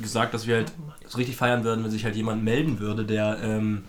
[0.01, 0.73] gesagt, dass wir halt
[1.09, 3.83] so richtig feiern würden, wenn sich halt jemand melden würde, der ähm,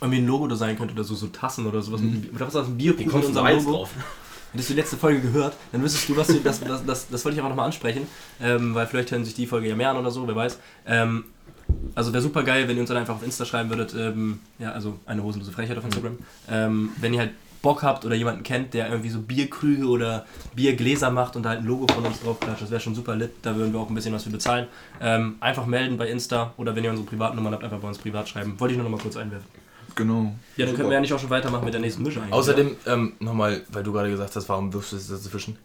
[0.00, 2.00] irgendwie ein Logo designen könnte oder so, so Tassen oder sowas.
[2.00, 3.78] Mit, was ist das, ein Bierkuchen da jetzt Logo.
[3.78, 3.90] drauf?
[4.52, 7.24] Hättest du die letzte Folge gehört, dann wüsstest du, was du, das, das, das, das
[7.24, 8.06] wollte ich einfach nochmal ansprechen,
[8.40, 10.58] ähm, weil vielleicht hören sich die Folge ja mehr an oder so, wer weiß.
[10.86, 11.24] Ähm,
[11.94, 14.72] also wäre super geil, wenn ihr uns dann einfach auf Insta schreiben würdet, ähm, ja,
[14.72, 17.30] also eine hosenlose Frechheit auf Instagram, ähm, wenn ihr halt
[17.62, 21.60] Bock habt oder jemanden kennt, der irgendwie so Bierkrüge oder Biergläser macht und da halt
[21.60, 23.88] ein Logo von uns drauf klatscht, das wäre schon super lit, da würden wir auch
[23.88, 24.66] ein bisschen was für bezahlen.
[25.00, 27.98] Ähm, einfach melden bei Insta oder wenn ihr unsere privaten Nummern habt, einfach bei uns
[27.98, 28.58] privat schreiben.
[28.58, 29.46] Wollte ich nur noch mal kurz einwerfen.
[29.94, 30.34] Genau.
[30.56, 32.32] Ja, dann können wir ja nicht auch schon weitermachen mit der nächsten Mische eigentlich.
[32.32, 35.56] Außerdem, ähm, nochmal, weil du gerade gesagt hast, warum wirfst du das jetzt dazwischen?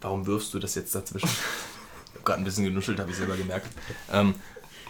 [0.00, 1.28] Warum wirfst du das jetzt dazwischen?
[1.28, 3.68] ich habe gerade ein bisschen genuschelt, habe ich selber gemerkt.
[4.12, 4.34] Ähm,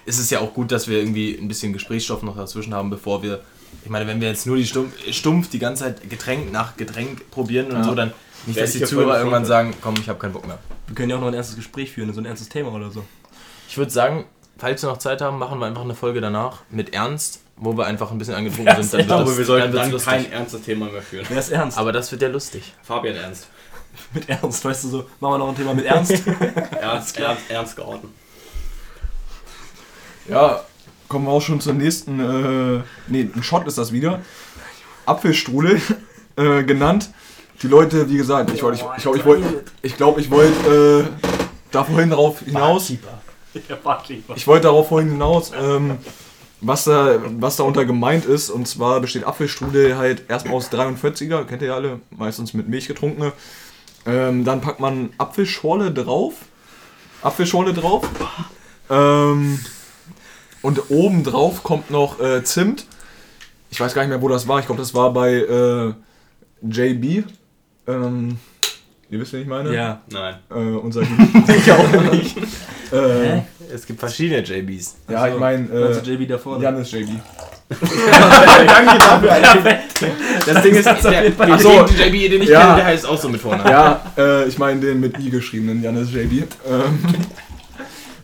[0.06, 3.22] es ist ja auch gut, dass wir irgendwie ein bisschen Gesprächsstoff noch dazwischen haben, bevor
[3.22, 3.40] wir.
[3.84, 7.30] Ich meine, wenn wir jetzt nur die stumpf, stumpf die ganze Zeit Getränk nach Getränk
[7.30, 7.84] probieren und Ja.
[7.84, 8.12] so, dann
[8.46, 10.58] nicht, dass die Zuhörer irgendwann sagen, komm, ich habe keinen Bock mehr.
[10.86, 13.04] Wir können ja auch noch ein ernstes Gespräch führen, so ein ernstes Thema oder so.
[13.68, 14.24] Ich würde sagen,
[14.58, 17.86] falls wir noch Zeit haben, machen wir einfach eine Folge danach mit Ernst, wo wir
[17.86, 18.92] einfach ein bisschen angetrunken sind.
[18.92, 21.26] Dann Ich glaube, wird wir das- sollten dann dann kein ernstes Thema mehr führen.
[21.28, 21.76] Wer ist ernst?
[21.78, 22.72] Aber das wird ja lustig.
[22.82, 23.48] Fabian Ernst.
[24.14, 26.12] mit Ernst, weißt du so, machen wir noch ein Thema mit Ernst.
[26.80, 28.12] Ernst, ernst, ernst geordnet.
[30.28, 30.62] Ja,
[31.08, 32.20] kommen wir auch schon zur nächsten.
[32.20, 34.20] Äh, nee, ein Shot ist das wieder.
[35.06, 35.80] Apfelstrudel
[36.36, 37.10] äh, genannt.
[37.62, 41.08] Die Leute, wie gesagt, ich wollte, ich, ich glaube, ich wollte, ich glaube, ich wollte
[41.08, 41.26] äh,
[41.72, 42.92] da vorhin darauf hinaus.
[44.36, 45.98] Ich wollte darauf vorhin hinaus, ähm,
[46.60, 48.50] was da, was darunter gemeint ist.
[48.50, 52.86] Und zwar besteht Apfelstrudel halt erstmal aus 43er, kennt ihr ja alle, meistens mit Milch
[52.86, 53.32] getrunkene.
[54.06, 56.34] Ähm, dann packt man Apfelschorle drauf.
[57.22, 58.08] Apfelschorle drauf.
[58.88, 59.58] Ähm,
[60.62, 62.86] und oben drauf kommt noch äh, Zimt.
[63.70, 64.60] Ich weiß gar nicht mehr, wo das war.
[64.60, 65.92] Ich glaube, das war bei äh,
[66.62, 67.24] JB.
[67.86, 68.38] Ähm,
[69.10, 69.74] ihr wisst, wen ich meine?
[69.74, 70.00] Ja.
[70.10, 70.36] Nein.
[70.50, 71.02] Äh, unser
[71.48, 72.36] Ich auch nicht.
[72.92, 73.42] Äh,
[73.72, 74.96] Es gibt verschiedene JBs.
[75.10, 76.64] ja, ich meine, äh, JB da vorne?
[76.64, 77.10] Jan ist JB.
[78.66, 79.78] Danke dafür, Alter.
[80.46, 81.82] Das Ding ist, der, der, Ach so.
[81.82, 82.60] den JB, den ich Ja.
[82.62, 83.70] kenne, der heißt auch so mit Vornamen.
[83.70, 86.44] Ja, äh, ich meine den mit I geschriebenen Janis JB.
[86.66, 86.98] Ähm,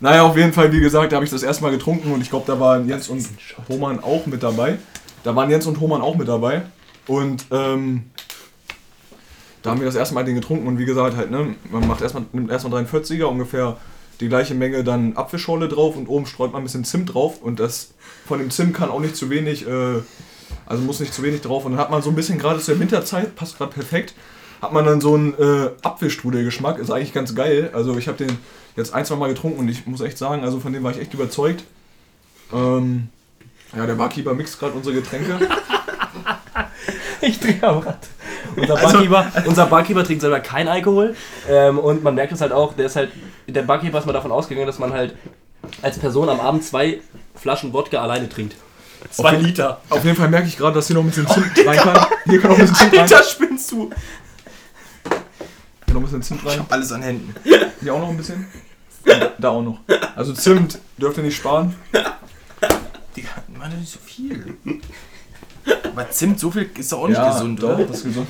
[0.05, 2.45] naja, auf jeden Fall, wie gesagt, da habe ich das erstmal getrunken und ich glaube,
[2.47, 3.27] da waren Jens und
[3.71, 4.77] Homan auch mit dabei.
[5.23, 6.61] Da waren Jens und Homan auch mit dabei.
[7.07, 8.11] Und ähm,
[9.63, 12.03] da haben wir das erste Mal den getrunken und wie gesagt, halt, ne, man macht
[12.03, 13.79] erstmal, nimmt erstmal 43er, ungefähr
[14.21, 17.59] die gleiche Menge dann Apfelschorle drauf und oben streut man ein bisschen Zimt drauf und
[17.59, 17.95] das
[18.27, 20.03] von dem Zimt kann auch nicht zu wenig, äh,
[20.67, 22.79] also muss nicht zu wenig drauf und dann hat man so ein bisschen gerade zur
[22.79, 24.13] Winterzeit, passt gerade perfekt,
[24.61, 27.71] hat man dann so einen äh, Apfelstrudelgeschmack, ist eigentlich ganz geil.
[27.73, 28.37] Also ich habe den
[28.77, 30.99] jetzt ein, zwei Mal getrunken und ich muss echt sagen, also von dem war ich
[31.01, 31.65] echt überzeugt.
[32.53, 33.09] Ähm,
[33.77, 35.39] ja, der Barkeeper mixt gerade unsere Getränke.
[37.21, 38.07] Ich drehe am Rad.
[38.55, 41.17] Unser Also- Barkeeper, unser Barkeeper trinkt selber kein Alkohol.
[41.49, 43.11] Ähm, und man merkt es halt auch, der ist halt,
[43.47, 45.15] der Barkeeper ist mal davon ausgegangen, dass man halt
[45.81, 47.01] als Person am Abend zwei
[47.35, 48.57] Flaschen Wodka alleine trinkt.
[49.11, 49.81] Zwei Liter.
[49.89, 52.07] Auf jeden Fall merke ich gerade, dass hier noch ein bisschen Zimt rein kann.
[52.27, 53.01] Hier kann noch ein bisschen Zimt rein.
[53.01, 53.91] Alter, spinnst du?
[55.87, 56.65] Hier noch ein bisschen Zimt rein.
[56.69, 57.35] Alles an Händen.
[57.81, 58.47] Hier auch noch ein bisschen.
[59.39, 59.79] Da auch noch.
[60.17, 61.75] Also Zimt dürft ihr nicht sparen.
[63.17, 64.57] Digga, mach doch nicht so viel.
[65.85, 67.85] Aber Zimt, so viel ist doch auch nicht gesund, doch, oder?
[67.85, 68.29] das ist gesund.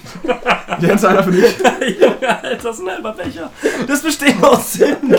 [0.81, 1.45] Jens, einer für dich.
[2.01, 3.51] Junge, Alter, das ist ein halber Becher.
[3.87, 5.19] Das besteht aus Zimt.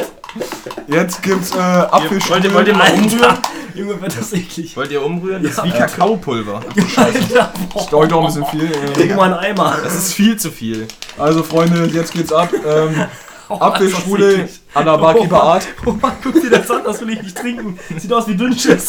[0.87, 2.45] Jetzt gibt's äh, Wollt Apfelstrudel.
[2.45, 3.23] ihr, wollt ihr mal umrühren?
[3.23, 3.41] Alter,
[3.73, 4.75] Junge, wird das eklig.
[4.77, 5.41] Wollt ihr umrühren?
[5.43, 5.63] Das ist Ja.
[5.65, 6.61] wie Kakaopulver.
[6.97, 8.71] Alter, Ich glaube doch ein bisschen viel.
[9.09, 9.77] Äh, mal einen Eimer.
[9.83, 10.87] Das ist viel zu viel.
[11.17, 12.49] Also Freunde, jetzt geht's ab.
[12.65, 13.05] Ähm,
[13.47, 15.67] Oh, Apfelstrudel das ist an der Barkeeper Art.
[15.85, 17.79] Oh Mann, guck dir das an, das will ich nicht trinken.
[17.97, 18.87] Sieht aus wie Dünnschiss.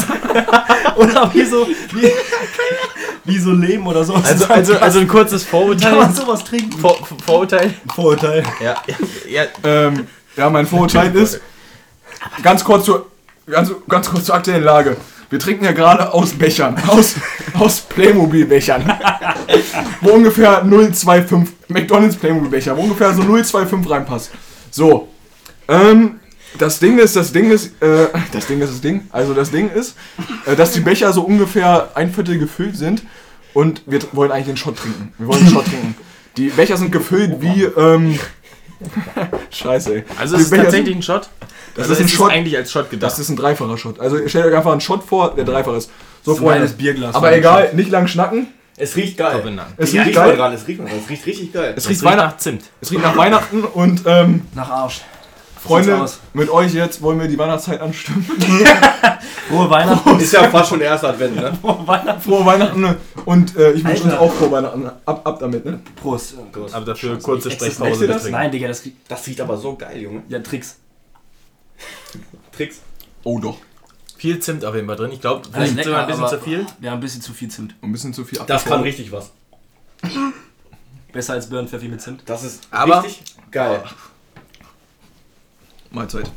[0.96, 2.12] oder wie so, wie,
[3.24, 4.14] wie so Leben oder so.
[4.14, 5.94] Also, also, also ein kurzes kann Vorurteil.
[5.94, 6.78] man sowas trinken?
[6.78, 7.74] Vor, Vorurteil?
[7.94, 8.42] Vorurteil.
[8.60, 8.82] Ja.
[9.28, 9.44] ja.
[9.62, 11.40] Ähm, ja, mein Vorurteil ist,
[12.42, 13.06] ganz kurz zur,
[13.46, 14.96] ganz, ganz kurz zur aktuellen Lage.
[15.30, 17.14] Wir trinken ja gerade aus Bechern, aus,
[17.58, 18.92] aus Playmobil-Bechern.
[20.00, 24.30] wo ungefähr 0,25, McDonalds Playmobil-Becher, wo ungefähr so 0,25 reinpasst.
[24.70, 25.05] So,
[25.68, 26.20] ähm,
[26.58, 29.70] das Ding ist, das Ding ist, äh, das Ding ist das Ding, also das Ding
[29.70, 29.96] ist,
[30.46, 33.02] äh, dass die Becher so ungefähr ein Viertel gefüllt sind
[33.52, 35.12] und wir wollen eigentlich einen Shot trinken.
[35.18, 35.94] Wir wollen einen Shot trinken.
[36.36, 38.18] Die Becher sind gefüllt wie, ähm,
[39.50, 40.04] Scheiße, ey.
[40.18, 41.28] Also Die es ist Becher tatsächlich ein Shot.
[41.74, 42.30] Das Also ist ein es Shot.
[42.30, 43.10] eigentlich als Shot gedacht.
[43.12, 44.00] Das ist ein dreifacher Shot.
[44.00, 45.90] Also stellt euch einfach einen Shot vor, der dreifach ist.
[46.24, 46.72] So, So ein kleines.
[46.72, 47.14] Bierglas.
[47.14, 48.48] Aber egal, nicht lang schnacken.
[48.78, 49.40] Es riecht geil.
[49.78, 50.36] Es riecht geil.
[50.36, 50.80] dran, es riecht.
[50.80, 51.72] Es richtig geil.
[51.76, 52.64] Es Das riecht, nach Zimt.
[52.80, 55.00] es riecht nach Weihnachten und ähm, Nach Arsch.
[55.66, 58.24] Freunde, mit euch jetzt wollen wir die Weihnachtszeit anstimmen.
[59.48, 60.18] Frohe Weihnachten.
[60.20, 61.52] Ist ja fast schon der erste Advent, ne?
[61.60, 62.20] Frohe Weihnachten.
[62.20, 64.86] Frohe Weihnachten und äh, ich wünsche uns auch frohe Weihnachten.
[65.04, 65.80] Ab, ab damit, ne?
[66.00, 66.34] Prost.
[66.72, 68.28] Aber dafür kurze Schmeckt dir Sprechpause das?
[68.28, 68.82] Nein, Digga, das.
[69.08, 70.22] Das riecht aber so geil, Junge.
[70.28, 70.76] Ja, Tricks.
[72.56, 72.80] Tricks.
[73.24, 73.58] Oh doch.
[74.16, 75.12] Viel Zimt auf jeden Fall drin.
[75.12, 76.66] Ich glaube, vielleicht lecker, sogar ein bisschen zu viel.
[76.80, 77.74] Ja, ein bisschen zu viel Zimt.
[77.82, 79.30] Ein bisschen zu viel Das kann richtig was.
[81.12, 82.22] Besser als Birnenpfeffi mit Zimt.
[82.26, 83.82] Das ist Aber- richtig geil.
[85.96, 86.30] Mahlzeit.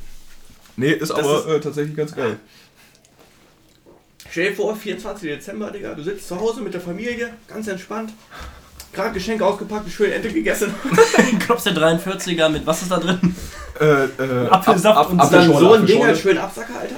[0.77, 2.37] Nee, ist Das aber ist- äh, tatsächlich ganz geil.
[4.31, 5.29] Stell dir vor, 24.
[5.29, 8.13] Dezember, Digga, du sitzt zu Hause mit der Familie, ganz entspannt.
[8.93, 10.73] Gerade Geschenke ausgepackt, eine schöne Ente gegessen.
[11.39, 13.35] Klopfst der 43er mit, was ist da drin?
[13.79, 16.95] Äh, äh, Apfelsaft und Dann Apfelschorle, so ein Ding als schönen Absacker, Alter.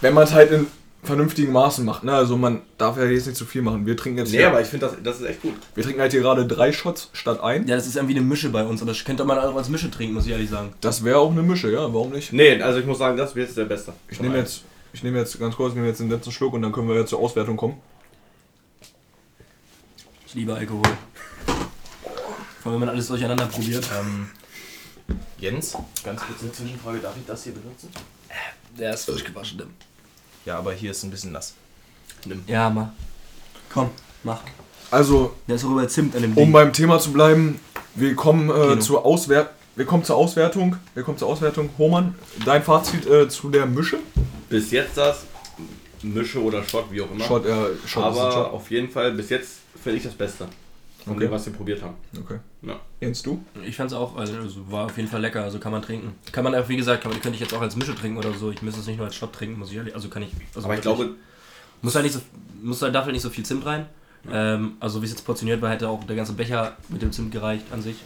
[0.00, 0.66] Wenn man es halt in
[1.04, 2.12] vernünftigen Maßen macht, ne?
[2.14, 3.86] Also man darf ja jetzt nicht zu viel machen.
[3.86, 5.54] Wir trinken jetzt Nee, hier, aber ich finde, das, das ist echt gut.
[5.74, 7.66] wir trinken halt hier gerade drei Shots statt ein.
[7.68, 9.90] Ja, das ist irgendwie eine Mische bei uns, aber das könnte man auch als Mische
[9.90, 10.72] trinken, muss ich ehrlich sagen.
[10.80, 12.32] Das wäre auch eine Mische, ja, warum nicht?
[12.32, 13.92] Nee, also ich muss sagen, das wird jetzt der Beste.
[14.08, 14.62] Ich nehme jetzt,
[14.92, 16.96] ich nehme jetzt ganz kurz, ich nehme jetzt den letzten Schluck und dann können wir
[16.98, 17.76] jetzt zur Auswertung kommen.
[20.26, 20.82] Ich liebe Alkohol.
[22.62, 23.86] Vor allem, wenn man alles durcheinander probiert.
[24.00, 24.28] Ähm,
[25.38, 26.98] Jens, ganz kurz eine Zwischenfrage.
[26.98, 27.90] Darf ich das hier benutzen?
[28.78, 29.62] Der ist frisch gewaschen.
[30.44, 31.54] Ja, aber hier ist ein bisschen nass.
[32.46, 32.88] Ja, mach.
[33.72, 33.90] Komm,
[34.22, 34.40] mach.
[34.90, 36.52] Also, Der ist auch über Zimt an dem um Ding.
[36.52, 37.58] beim Thema zu bleiben,
[37.94, 38.76] wir kommen äh, Kino.
[38.80, 40.76] zur Auswert wir kommen zur Auswertung.
[40.94, 41.68] Wir kommen zur Auswertung.
[41.78, 43.98] Hohmann, dein Fazit äh, zu der Mische?
[44.48, 45.24] Bis jetzt das
[46.02, 47.24] Mische oder Shot, wie auch immer.
[47.24, 48.52] Shot, äh, Shot ist ein aber Shot.
[48.52, 50.46] auf jeden Fall bis jetzt finde ich das Beste.
[51.04, 51.24] Von Okay.
[51.26, 51.94] dem, was wir probiert haben.
[52.18, 52.38] Okay.
[52.62, 52.80] Ja.
[53.00, 53.44] Jens, du?
[53.62, 54.34] Ich fand's auch, also
[54.70, 56.14] war auf jeden Fall lecker, also kann man trinken.
[56.32, 58.32] Kann man auch, wie gesagt, kann man, könnte ich jetzt auch als Mische trinken oder
[58.32, 58.50] so.
[58.50, 60.30] Ich müsste es nicht nur als Shot trinken, muss ich ehrlich, also kann ich.
[60.54, 61.10] Also Aber ich glaube,
[61.82, 62.20] Muss halt nicht so,
[62.62, 63.84] muss halt dafür nicht so viel Zimt rein.
[64.32, 67.30] Ähm, also wie es jetzt portioniert war, hätte auch der ganze Becher mit dem Zimt
[67.32, 67.96] gereicht an sich.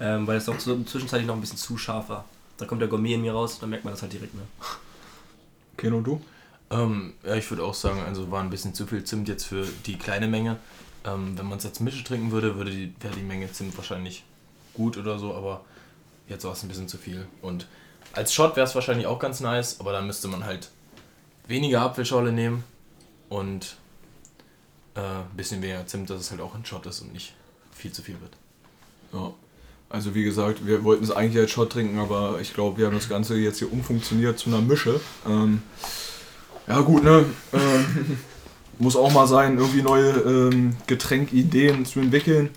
[0.00, 2.24] Ähm, weil es auch zu, zwischenzeitlich noch ein bisschen zu scharf war.
[2.56, 4.34] Da kommt der Gourmet in mir raus, dann merkt man das halt direkt.
[4.34, 4.40] Ne?
[5.76, 6.20] Keno, du?
[6.70, 9.64] Ähm, ja, ich würde auch sagen, also war ein bisschen zu viel Zimt jetzt für
[9.86, 10.56] die kleine Menge.
[11.04, 14.24] Ähm, wenn man es als Mische trinken würde, würde die, wäre die Menge Zimt wahrscheinlich
[14.74, 15.64] gut oder so, aber
[16.28, 17.26] jetzt war es ein bisschen zu viel.
[17.42, 17.66] Und
[18.12, 20.70] als Shot wäre es wahrscheinlich auch ganz nice, aber dann müsste man halt
[21.46, 22.64] weniger Apfelschorle nehmen
[23.28, 23.76] und
[24.94, 27.34] äh, ein bisschen weniger Zimt, dass es halt auch ein Shot ist und nicht
[27.72, 28.32] viel zu viel wird.
[29.12, 29.32] Ja.
[29.90, 32.94] Also wie gesagt, wir wollten es eigentlich als Shot trinken, aber ich glaube, wir haben
[32.94, 35.00] das Ganze jetzt hier umfunktioniert zu einer Mische.
[35.26, 35.62] Ähm,
[36.66, 37.24] ja gut, ne?
[37.54, 38.18] Ähm,
[38.78, 42.50] muss auch mal sein, irgendwie neue ähm, Getränkideen zu entwickeln.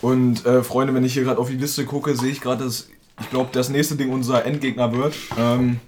[0.00, 2.88] Und äh, Freunde, wenn ich hier gerade auf die Liste gucke, sehe ich gerade, dass
[3.20, 5.14] ich glaube, das nächste Ding unser Endgegner wird.
[5.38, 5.80] Ähm,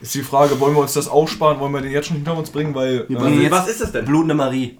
[0.00, 1.58] ist die Frage, wollen wir uns das aufsparen?
[1.58, 2.74] Wollen wir den jetzt schon hinter uns bringen?
[2.74, 3.00] Weil.
[3.00, 4.04] Äh, bringen Nee, jetzt was ist das denn?
[4.04, 4.78] Blutende Marie.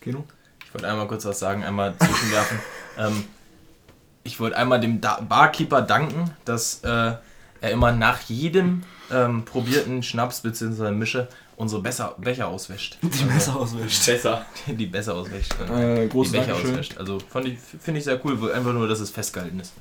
[0.00, 0.24] Kino?
[0.64, 2.58] Ich wollte einmal kurz was sagen, einmal zwischenwerfen.
[2.98, 3.24] ähm,
[4.24, 6.88] ich wollte einmal dem da Barkeeper danken, dass äh,
[7.60, 10.90] er immer nach jedem ähm, probierten Schnaps bzw.
[10.90, 12.98] Mische unsere Becher, Becher auswäscht.
[13.02, 14.06] Die Messer auswischt.
[14.06, 14.44] Besser.
[14.66, 15.54] Die Besser auswäscht.
[15.70, 16.70] Äh, die großes Becher Dankeschön.
[16.72, 16.98] auswäscht.
[16.98, 19.72] Also finde ich sehr cool, weil einfach nur, dass es festgehalten ist.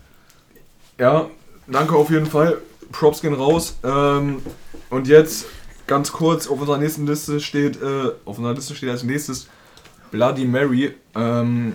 [1.00, 1.28] Ja,
[1.68, 2.58] danke auf jeden Fall.
[2.92, 3.76] Props gehen raus.
[3.84, 4.42] Ähm,
[4.90, 5.46] und jetzt
[5.88, 9.48] ganz kurz auf unserer nächsten Liste steht, äh, auf unserer Liste steht als nächstes
[10.12, 10.94] Bloody Mary.
[11.16, 11.74] Ähm,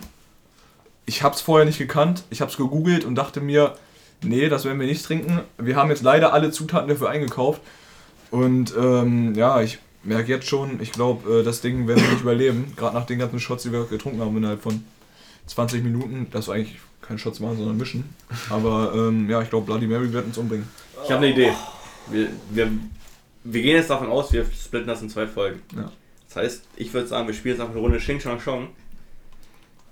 [1.06, 2.22] ich habe es vorher nicht gekannt.
[2.30, 3.74] Ich habe es gegoogelt und dachte mir,
[4.22, 5.40] nee, das werden wir nicht trinken.
[5.58, 7.61] Wir haben jetzt leider alle Zutaten dafür eingekauft.
[8.30, 12.22] Und ähm, ja, ich merke jetzt schon, ich glaube, äh, das Ding werden wir nicht
[12.22, 12.72] überleben.
[12.76, 14.84] Gerade nach den ganzen Shots, die wir getrunken haben innerhalb von
[15.46, 16.28] 20 Minuten.
[16.30, 18.04] Das war eigentlich keine Shots machen, sondern mischen.
[18.50, 20.68] Aber ähm, ja, ich glaube, Bloody Mary wird uns umbringen.
[21.04, 21.52] Ich habe eine Idee.
[22.11, 22.70] Wir, wir,
[23.44, 25.61] wir gehen jetzt davon aus, wir splitten das in zwei Folgen.
[25.76, 25.90] Ja.
[26.28, 28.68] Das heißt, ich würde sagen, wir spielen jetzt einfach eine Runde Xing Shang Shong.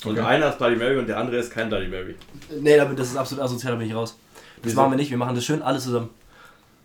[0.05, 0.21] Und Okay.
[0.21, 2.15] einer ist Bloody Mary und der andere ist kein Bloody Mary.
[2.61, 4.17] Nee, damit- das ist absolut asozial, da bin ich raus.
[4.57, 4.77] Das Wieso?
[4.81, 6.11] machen wir nicht, wir machen das schön alles zusammen.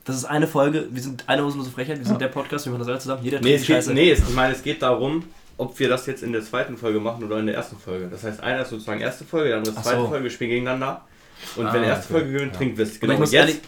[0.05, 2.79] Das ist eine Folge, wir sind eine hosenlose Frechheit, wir sind der Podcast, wir machen
[2.81, 3.23] das alles zusammen.
[3.23, 3.93] Jeder Nee, trinkt es geht, Scheiße.
[3.93, 5.23] nee es, ich meine, es geht darum,
[5.57, 8.07] ob wir das jetzt in der zweiten Folge machen oder in der ersten Folge.
[8.09, 10.07] Das heißt, einer ist sozusagen erste Folge, der andere ist zweite so.
[10.07, 11.01] Folge, wir spielen gegeneinander.
[11.55, 12.13] Und Ah, wenn erste okay.
[12.23, 12.57] Folge gewinnt, Ja.
[12.57, 12.79] trinkt.
[12.79, 13.61] Aber Genau, ich muss jetzt, ehrlich,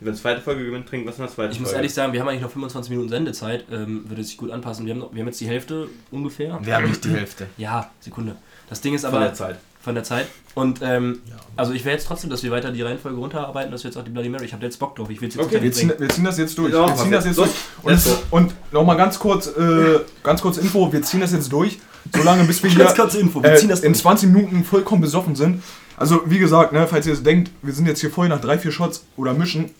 [0.00, 2.28] wenn zweite Folge gewinnt, trinkt was in der zweiten ich muss ehrlich sagen, wir haben
[2.28, 4.86] eigentlich noch 25 Minuten Sendezeit, ähm, würde sich gut anpassen.
[4.86, 6.58] Wir haben, noch, wir haben jetzt die Hälfte ungefähr.
[6.62, 7.46] Wir haben nicht die Hälfte.
[7.56, 8.36] Ja, Sekunde.
[8.68, 9.56] Das Ding ist von aber der Zeit.
[9.86, 10.26] Von der Zeit.
[10.56, 11.20] Und ähm,
[11.54, 14.02] also ich wäre jetzt trotzdem, dass wir weiter die Reihenfolge runterarbeiten, dass wir jetzt auch
[14.02, 14.44] die Bloody Mary.
[14.44, 15.62] Ich habe jetzt Bock drauf, ich will jetzt Okay.
[15.62, 16.72] Wir ziehen, wir ziehen das jetzt durch.
[16.72, 17.50] Ja, wir ziehen das jetzt los.
[17.82, 17.84] durch.
[17.84, 21.78] Und, es, und nochmal ganz kurz, äh, ganz kurz Info, wir ziehen das jetzt durch,
[22.12, 24.02] solange bis wir hier Ganz kurze Info, wir äh, ziehen das in durch.
[24.02, 25.62] 20 Minuten vollkommen besoffen sind.
[25.96, 28.58] Also wie gesagt, ne, falls ihr jetzt denkt, wir sind jetzt hier vorher nach drei,
[28.58, 29.70] vier Shots oder mischen,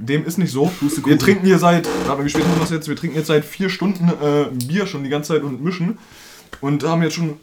[0.00, 0.72] dem ist nicht so.
[1.04, 2.88] Wir trinken hier seit, wie spät haben wir das jetzt?
[2.88, 5.98] Wir trinken jetzt seit vier Stunden äh, Bier schon die ganze Zeit und mischen
[6.60, 7.36] und haben jetzt schon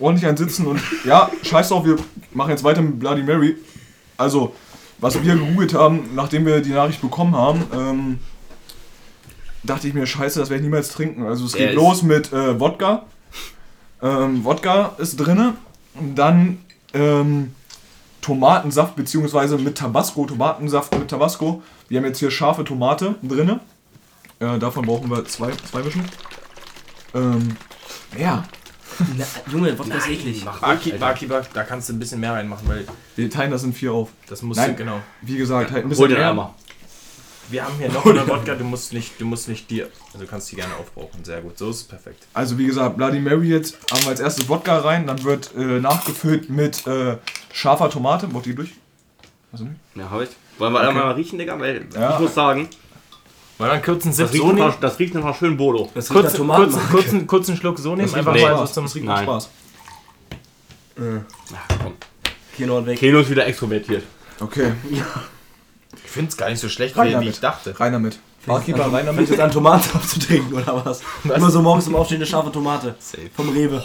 [0.00, 1.96] ordentlich ein Sitzen und ja, scheiß drauf, wir
[2.32, 3.56] machen jetzt weiter mit Bloody Mary.
[4.16, 4.54] Also,
[4.98, 8.18] was wir gegoogelt haben, nachdem wir die Nachricht bekommen haben, ähm,
[9.64, 11.24] dachte ich mir, scheiße, das werde ich niemals trinken.
[11.26, 13.04] Also es geht ist- los mit äh, Wodka.
[14.02, 15.54] Ähm, Wodka ist drinne.
[16.14, 16.58] Dann
[16.94, 17.54] ähm,
[18.20, 21.62] Tomatensaft, beziehungsweise mit Tabasco, Tomatensaft mit Tabasco.
[21.88, 23.60] Wir haben jetzt hier scharfe Tomate drinne.
[24.40, 26.04] Äh, davon brauchen wir zwei, zwei Mischen.
[27.14, 27.56] Ähm,
[28.18, 28.44] ja,
[29.16, 30.44] Na, Junge, Wodka ist eklig.
[30.44, 33.92] Barkeeper, Barkeeper, da kannst du ein bisschen mehr reinmachen, weil wir teilen das in vier
[33.92, 34.10] auf.
[34.28, 34.76] das muss Nein.
[34.76, 35.00] genau.
[35.22, 36.30] Wie gesagt, halt ein bisschen Hol den mehr.
[36.30, 36.54] Eimer.
[37.50, 40.30] Wir haben hier noch eine Wodka, du musst nicht, du musst nicht dir, also du
[40.30, 41.22] kannst die gerne aufbrauchen.
[41.24, 42.26] Sehr gut, so ist es perfekt.
[42.32, 45.80] Also wie gesagt, Bloody Mary jetzt haben wir als erstes Wodka rein, dann wird äh,
[45.80, 47.18] nachgefüllt mit äh,
[47.52, 48.32] scharfer Tomate.
[48.32, 48.70] Wollt ihr durch?
[49.52, 49.76] Also nicht?
[49.96, 50.30] Ja, hab ich.
[50.58, 50.88] Wollen wir Okay.
[50.88, 51.58] einmal mal riechen, Digga?
[51.58, 52.14] Weil Ja.
[52.14, 52.68] ich muss sagen,
[53.58, 54.66] Wir einen kurzen Sip das riecht, so nehmen?
[54.68, 55.90] nach, das riecht nach schön Bodo.
[55.94, 56.62] Das riecht nach Kurzen, Tomaten.
[56.72, 58.68] kurzen, kurzen, kurzen Schluck so nehmen, riecht einfach nach mal Spaß.
[58.74, 59.24] so zum riecht nach Nein.
[59.24, 59.48] Spaß.
[60.98, 61.92] Ja, komm.
[62.56, 62.98] Kino und weg.
[62.98, 64.02] Keno ist wieder extrovertiert.
[64.40, 67.28] Okay, Ich finde es gar nicht so schlecht, Rein wie, wie damit.
[67.30, 67.78] ich dachte.
[67.78, 68.18] rein damit.
[68.44, 69.28] Barkeeper, rein damit.
[69.30, 71.00] jetzt an Tomatensaft zu trinken oder was?
[71.24, 72.96] Immer so morgens zum Aufstehen eine scharfe Tomate.
[72.98, 73.30] Safe.
[73.36, 73.82] Vom Rewe.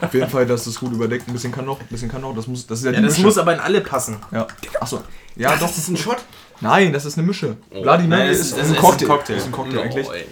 [0.00, 1.26] Auf jeden Fall, dass das gut überdeckt.
[1.28, 2.34] Ein bisschen kann noch, ein bisschen kann noch.
[2.34, 3.22] Das, muss, das ist ja, Ja, das Mische.
[3.26, 4.18] muss aber in alle passen.
[4.30, 4.46] ja.
[4.80, 5.00] Achso.
[5.36, 5.60] Ja, doch.
[5.60, 6.18] Das ist ein Shot.
[6.62, 7.56] Nein, das ist eine Mische.
[7.70, 7.82] Oh.
[7.82, 9.06] Bloody Mary ist, ist- ist ein Cocktail.
[9.06, 9.34] Cocktail.
[9.36, 10.06] Ist ein Cocktail eigentlich.
[10.08, 10.26] Oh, ey.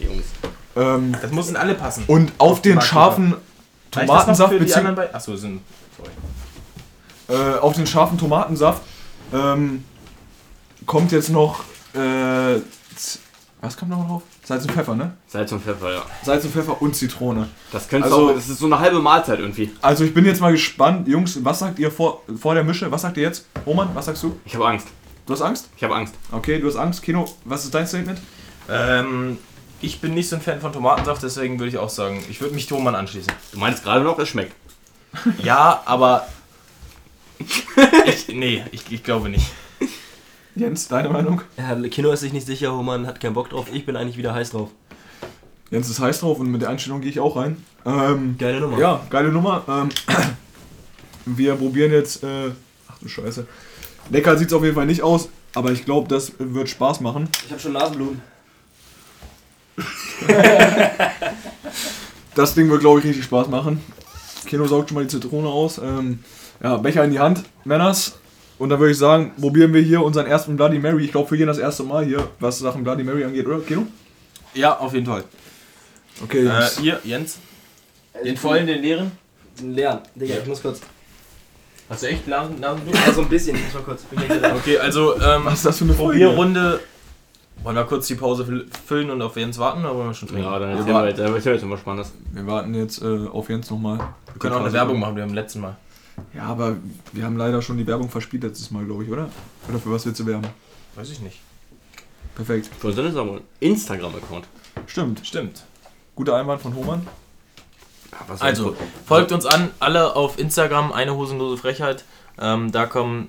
[0.76, 2.04] Ähm, Das muss in alle passen.
[2.06, 2.94] und auf den Barkeeper.
[2.94, 3.34] scharfen
[3.90, 5.14] Tomatensaft beziehungsweise?
[5.14, 5.60] Achso, sind.
[5.96, 7.40] Sorry.
[7.40, 8.82] äh, auf den scharfen Tomatensaft
[9.32, 9.84] ähm,
[10.86, 11.60] kommt jetzt noch
[11.94, 12.60] äh,
[13.62, 14.22] was kommt noch drauf?
[14.44, 15.12] Salz und Pfeffer, ne?
[15.26, 16.02] Salz und Pfeffer, ja.
[16.24, 17.48] Salz und Pfeffer und Zitrone.
[17.72, 19.70] Das könntest Also- auch, das ist so eine halbe Mahlzeit irgendwie.
[19.82, 22.90] Also ich bin jetzt mal gespannt, Jungs, was sagt ihr vor, vor der Mische?
[22.90, 23.44] Was sagt ihr jetzt?
[23.66, 24.40] Roman, was sagst du?
[24.46, 24.86] Ich habe Angst.
[25.26, 25.68] Du hast Angst?
[25.76, 26.14] Ich habe Angst.
[26.32, 27.02] Okay, du hast Angst.
[27.02, 28.20] Kino, was ist dein Statement?
[28.68, 29.38] Ähm,
[29.80, 32.54] ich bin nicht so ein Fan von Tomatensaft, deswegen würde ich auch sagen, ich würde
[32.54, 33.32] mich Thomann anschließen.
[33.52, 34.54] Du meinst gerade noch, es schmeckt.
[35.42, 36.26] Ja, aber.
[37.38, 39.46] ich, nee, ich, ich glaube nicht.
[40.54, 41.40] Jens, deine Meinung?
[41.56, 43.68] Ja, Kino ist sich nicht sicher, Roman hat keinen Bock drauf.
[43.72, 44.68] Ich bin eigentlich wieder heiß drauf.
[45.70, 47.64] Jens ist heiß drauf und mit der Einstellung gehe ich auch rein.
[47.86, 48.78] Ähm, Geile Nummer.
[48.78, 49.62] ja, geile Nummer.
[49.68, 49.88] Ähm,
[51.24, 52.22] wir probieren jetzt.
[52.24, 52.50] Äh,
[52.88, 53.46] ach du Scheiße.
[54.10, 57.28] Lecker sieht es auf jeden Fall nicht aus, aber ich glaube, das wird Spaß machen.
[57.44, 58.22] Ich habe schon Nasenbluten.
[62.36, 63.82] Das Ding wird, glaube ich, richtig Spaß machen.
[64.46, 65.78] Kino saugt schon mal die Zitrone aus.
[65.78, 66.20] Ähm,
[66.62, 68.18] ja, Becher in die Hand, Männers.
[68.58, 71.04] Und dann würde ich sagen, probieren wir hier unseren ersten Bloody Mary.
[71.04, 73.86] Ich glaube, für jeden das erste Mal hier, was Sachen Bloody Mary angeht, oder, Kino?
[74.54, 75.24] Ja, auf jeden Fall.
[76.22, 76.78] Okay, Äh, Jungs.
[76.78, 77.38] hier, Jens.
[78.24, 79.12] Den vollen, den leeren.
[79.58, 79.98] Den leeren.
[80.14, 80.80] Digga, ich muss kurz.
[81.90, 82.94] Hast du echt Nasen, Nasenblut?
[82.94, 83.56] Ja, so ein bisschen.
[83.56, 84.04] Ich muss mal kurz.
[84.56, 86.24] Okay, also ähm, Was ist das für eine Folge?
[86.24, 86.80] Probierrunde.
[87.62, 90.28] Wollen wir kurz die Pause fü- füllen und auf Jens warten oder wollen wir schon
[90.28, 90.44] trinken?
[90.44, 91.26] Ja, dann Ja, erzähl weiter.
[91.26, 92.12] Aber ich höre jetzt immer Spannendes.
[92.32, 93.98] Wir warten jetzt äh, auf Jens nochmal.
[93.98, 95.76] wir können auch eine Werbung machen, wie beim letzten Mal.
[96.34, 96.76] Ja, aber
[97.12, 99.28] wir haben leider schon die Werbung verspielt letztes Mal, glaube ich, oder?
[99.68, 100.46] Oder für was willst du werben?
[100.94, 101.38] Weiß ich nicht.
[102.34, 102.70] Perfekt.
[102.78, 104.46] Für uns ist aber ein Instagram-Account.
[104.86, 105.26] Stimmt.
[105.26, 105.62] Stimmt.
[106.14, 107.06] Guter Einwand von Hohmann.
[108.28, 112.04] Was Also, folgt uns an, alle auf Instagram, eine hosenlose Frechheit.
[112.40, 113.28] Ähm, da kommen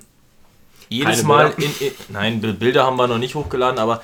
[0.90, 4.02] jedes Keine Mal, in, in, nein, Bi- Bilder haben wir noch nicht hochgeladen, aber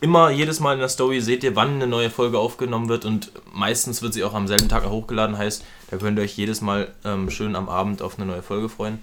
[0.00, 3.32] immer jedes Mal in der Story seht ihr, wann eine neue Folge aufgenommen wird und
[3.52, 6.92] meistens wird sie auch am selben Tag hochgeladen, heißt, da könnt ihr euch jedes Mal
[7.04, 9.02] ähm, schön am Abend auf eine neue Folge freuen.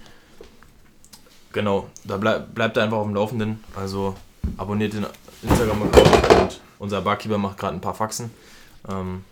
[1.52, 4.16] Genau, da bleib, bleibt ihr einfach auf dem Laufenden, also
[4.58, 5.06] abonniert den
[5.44, 8.32] Instagram-Account und unser Barkeeper macht gerade ein paar Faxen.
[8.90, 9.24] Ähm,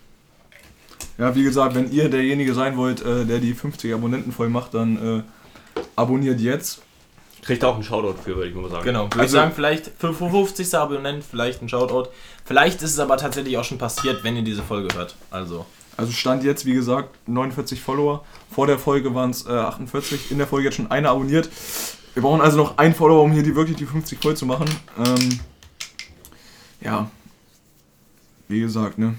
[1.18, 4.74] Ja, wie gesagt, wenn ihr derjenige sein wollt, äh, der die 50 Abonnenten voll macht,
[4.74, 6.82] dann äh, abonniert jetzt.
[7.42, 8.84] Kriegt auch einen Shoutout für, würde ich mal sagen.
[8.84, 10.74] Genau, würde ich Also- sagen, vielleicht 55.
[10.74, 12.08] Abonnent, vielleicht ein Shoutout.
[12.44, 15.16] Vielleicht ist es aber tatsächlich auch schon passiert, wenn ihr diese Folge hört.
[15.30, 18.24] Also, Also stand jetzt, wie gesagt, 49 Follower.
[18.50, 20.30] Vor der Folge waren es äh, 48.
[20.30, 21.50] In der Folge jetzt schon eine abonniert.
[22.14, 24.66] Wir brauchen also noch einen Follower, um hier die, wirklich die 50 voll zu machen.
[24.98, 25.40] Ähm,
[26.80, 27.10] ja.
[28.48, 29.14] Wie gesagt, ne?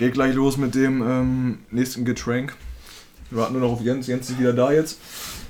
[0.00, 2.56] Geht gleich los mit dem ähm, nächsten Getränk.
[3.28, 4.06] Wir warten nur noch auf Jens.
[4.06, 4.98] Jens ist wieder da jetzt.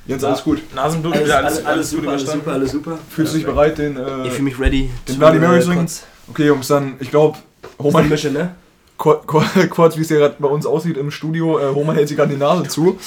[0.07, 0.61] Jens, alles gut.
[0.75, 2.45] Nasenblut Alles, wieder, alles, alles, super, alles überstanden?
[2.45, 2.99] super, alles super.
[3.11, 3.93] Fühlst du dich bereit, den.
[3.93, 4.91] Ich Äh, fühle mich ready.
[5.07, 5.79] den zu, Bloody Mary trinken?
[5.79, 7.39] kurz- okay, Jungs, dann, ich glaube,
[7.79, 8.57] Homer Homer, Mische, ne?
[8.99, 12.09] Kur- kur- kurz, wie es hier gerade bei uns aussieht im Studio, äh, Homer hält
[12.09, 12.99] sich gerade die Nase zu.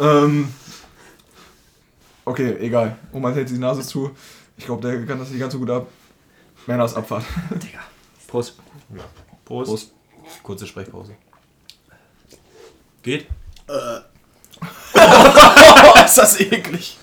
[0.00, 0.48] Ähm,
[2.24, 2.96] okay, egal.
[3.12, 4.10] Homer hält sich die Nase zu.
[4.56, 5.86] Ich glaube, der kann das nicht ganz so gut ab.
[6.66, 7.22] Männers Abfahrt.
[7.50, 7.78] Digga.
[8.26, 8.56] Prost.
[9.44, 9.68] Prost.
[9.70, 9.92] Prost.
[10.42, 11.14] Kurze Sprechpause.
[13.02, 13.26] Geht?
[13.68, 13.98] Oh,
[16.04, 16.98] ist das eklig.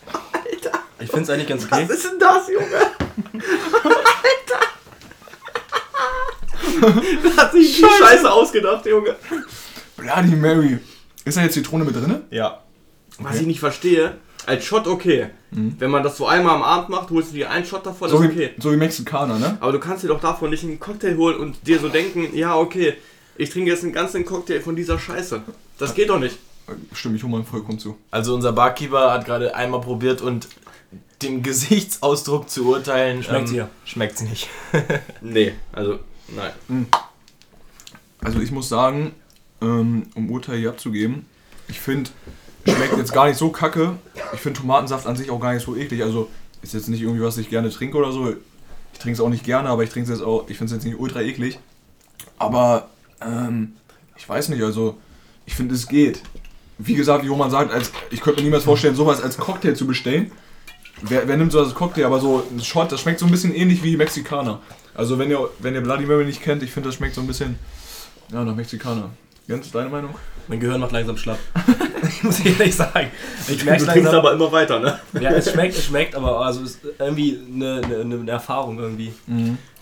[1.00, 1.86] Ich finde es eigentlich ganz okay.
[1.90, 2.66] ist denn das, Junge?
[6.82, 7.38] Alter!
[7.38, 9.16] Hat sich die Scheiße ausgedacht, Junge?
[9.98, 10.80] Bloody Mary.
[11.24, 12.24] Ist da jetzt Zitrone mit drin?
[12.32, 12.62] Ja.
[13.20, 15.30] Was ich nicht verstehe, als Shot okay.
[15.52, 18.18] Wenn man das so einmal am Abend macht, holst du dir einen Shot davon, So
[18.18, 18.54] ist wie, okay.
[18.58, 19.58] so wie Mexikaner, ne?
[19.62, 22.56] Aber du kannst dir doch davon nicht einen Cocktail holen und dir so denken, ja
[22.58, 22.96] okay,
[23.38, 25.42] ich trinke jetzt einen ganzen Cocktail von dieser Scheiße.
[25.78, 26.38] Das geht doch nicht.
[26.94, 27.98] Stimmt, ich hole mal vollkommen zu.
[28.12, 30.48] Also unser Barkeeper hat gerade einmal probiert und
[31.22, 33.24] dem Gesichtsausdruck zu urteilen.
[33.24, 33.70] Schmeckt's ihr?
[33.86, 34.50] Schmeckt's nicht.
[35.22, 36.88] Nee, also nein.
[38.22, 39.14] Also ich muss sagen,
[39.62, 41.26] ähm, um Urteil hier abzugeben,
[41.68, 42.10] ich finde,
[42.66, 43.98] schmeckt jetzt gar nicht so kacke.
[44.34, 46.04] Ich finde Tomatensaft an sich auch gar nicht so eklig.
[46.04, 46.30] Also
[46.62, 48.34] ist jetzt nicht irgendwie, was ich gerne trinke oder so.
[48.94, 50.78] Ich trinke es auch nicht gerne, aber ich trinke es jetzt auch, ich finde es
[50.78, 51.60] jetzt nicht ultra eklig.
[52.38, 52.90] Aber
[53.22, 53.74] ähm,
[54.18, 54.98] ich weiß nicht, also
[55.46, 56.22] ich finde es geht.
[56.78, 59.88] Wie gesagt, wie Roman sagt, als, ich könnte mir niemals vorstellen, sowas als Cocktail zu
[59.88, 60.32] bestellen.
[61.02, 62.06] Wer, wer nimmt sowas als Cocktail?
[62.06, 64.62] Aber so ein Shot, das schmeckt so ein bisschen ähnlich wie Mexikaner.
[64.94, 67.28] Also wenn ihr, wenn ihr Bloody Mary nicht kennt, ich finde, das schmeckt so ein
[67.28, 67.58] bisschen
[68.32, 69.10] ja, nach Mexikaner.
[69.48, 70.16] Jens, deine Meinung?
[70.48, 71.40] Mein Gehirn macht langsam schlapp.
[72.24, 73.12] Muss ich ehrlich sagen.
[73.48, 74.16] Ich merke Du trinkst langsam.
[74.16, 75.00] aber immer weiter, ne?
[75.20, 79.14] Ja, es schmeckt, es schmeckt, aber also es ist irgendwie eine, eine, eine Erfahrung irgendwie.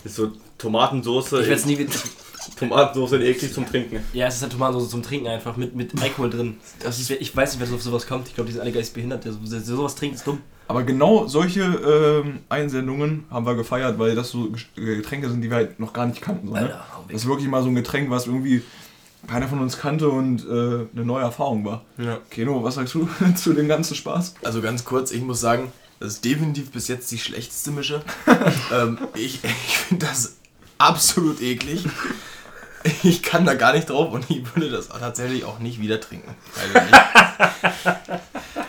[0.04, 1.42] Ist so Tomatensoße.
[1.42, 1.92] Ich werde nie wieder.
[2.56, 4.00] Tomatensoße eklig zum Trinken.
[4.12, 6.56] Ja, es ist eine Tomatensauce zum Trinken einfach mit, mit Alkohol drin.
[6.82, 8.28] Das ist, ich weiß nicht, wer so auf sowas kommt.
[8.28, 9.24] Ich glaube, die sind alle geistbehindert.
[9.24, 10.40] Der so, der sowas trinkt, ist dumm.
[10.66, 15.56] Aber genau solche ähm, Einsendungen haben wir gefeiert, weil das so Getränke sind, die wir
[15.56, 16.48] halt noch gar nicht kannten.
[16.48, 16.60] So, ne?
[16.60, 16.84] Alter.
[17.08, 18.62] Das ist wirklich mal so ein Getränk, was irgendwie
[19.26, 21.82] keiner von uns kannte und äh, eine neue Erfahrung war.
[21.98, 22.18] Ja.
[22.30, 24.34] Keno, was sagst du zu dem ganzen Spaß?
[24.42, 28.02] Also ganz kurz, ich muss sagen, das ist definitiv bis jetzt die schlechteste Mische.
[28.72, 30.36] ähm, ich ich finde das
[30.78, 31.86] absolut eklig.
[33.02, 36.34] Ich kann da gar nicht drauf und ich würde das tatsächlich auch nicht wieder trinken.
[36.54, 36.94] Also nicht.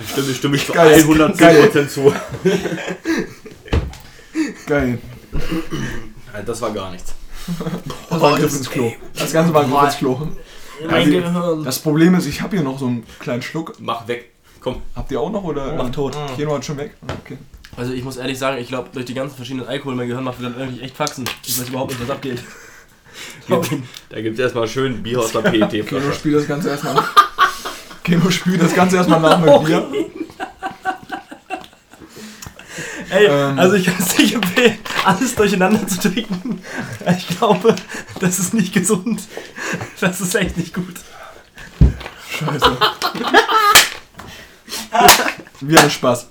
[0.12, 1.02] Stimme, stimme ich zu Geil.
[1.02, 2.14] 110% zu.
[4.68, 5.00] Geil.
[6.46, 7.14] Das war gar nichts.
[8.10, 8.92] Das war ein Griff ins Klo.
[9.14, 10.28] Das Ganze war ein Griff ins Klo.
[10.90, 11.64] Mein Gehirn.
[11.64, 13.76] Das Problem ist, ich habe hier noch so einen kleinen Schluck.
[13.80, 14.32] Mach weg.
[14.60, 14.82] Komm.
[14.96, 15.74] Habt ihr auch noch oder?
[15.74, 16.18] Mach tot.
[16.36, 16.96] Keno hat schon weg.
[17.24, 17.38] Okay.
[17.78, 20.40] Also ich muss ehrlich sagen, ich glaube, durch die ganzen verschiedenen Alkohol, mein Gehirn macht
[20.40, 21.26] wieder irgendwie echt Faxen.
[21.46, 22.42] Ich weiß überhaupt nicht, was abgeht.
[24.10, 26.14] Da gibt es erstmal schön Bier aus der Keno PET-Flasche.
[26.14, 27.04] spielt das Ganze erstmal.
[28.04, 29.88] Keno spielt das Ganze erstmal nach mit Bier.
[33.10, 33.60] Ey, Ähm.
[33.60, 36.62] also ich kann es nicht empfehlen, alles durcheinander zu trinken.
[37.18, 37.76] Ich glaube,
[38.20, 39.22] das ist nicht gesund.
[40.02, 40.96] Das ist echt nicht gut.
[42.30, 42.78] Scheiße.
[45.62, 46.28] Wir haben Spaß.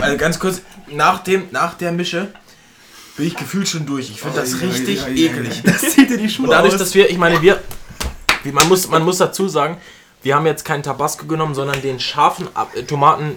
[0.00, 2.28] Also ganz kurz, nach, dem, nach der Mische
[3.20, 4.08] bin ich gefühlt schon durch.
[4.08, 5.62] Ich finde das Ei, ei, richtig ei, ei, eklig.
[5.62, 6.80] Das zieht dir die Schuhe Und dadurch, aus.
[6.80, 7.60] dass wir, ich meine, wir,
[8.44, 9.76] wie man muss, man muss dazu sagen,
[10.22, 13.36] wir haben jetzt keinen Tabasco genommen, sondern den scharfen äh, Tomaten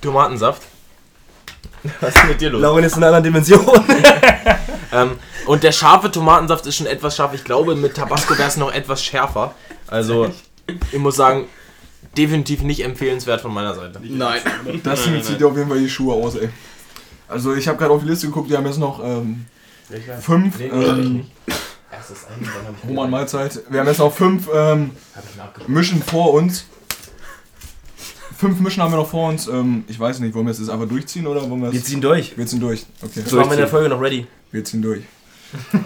[0.00, 0.62] Tomatensaft.
[2.00, 2.60] Was ist mit dir los?
[2.60, 3.64] Lauren ist in einer anderen Dimension.
[4.94, 5.12] Ähm,
[5.46, 7.32] und der scharfe Tomatensaft ist schon etwas scharf.
[7.32, 9.54] Ich glaube, mit Tabasco wäre es noch etwas schärfer.
[9.86, 10.30] Also,
[10.66, 11.46] ich muss sagen,
[12.14, 14.00] definitiv nicht empfehlenswert von meiner Seite.
[14.02, 14.42] Nein.
[14.84, 16.50] Das zieht dir auf jeden Fall die Schuhe aus, ey.
[17.32, 19.46] Also ich habe gerade auf die Liste geguckt, die haben jetzt noch ähm,
[20.20, 21.26] fünf ähm,
[22.86, 23.62] Roman Mahlzeit.
[23.70, 24.90] Wir haben jetzt noch fünf ähm,
[25.66, 26.66] Mischen vor uns.
[28.36, 29.46] Fünf Mischen haben wir noch vor uns.
[29.46, 32.00] Ähm, ich weiß nicht, wollen wir es jetzt einfach durchziehen oder wollen wir Wir ziehen
[32.00, 32.36] durch.
[32.36, 32.84] Wir ziehen durch.
[33.00, 33.22] Okay.
[33.24, 34.26] Das machen wir in der Folge noch ready.
[34.50, 35.02] Wir ziehen durch.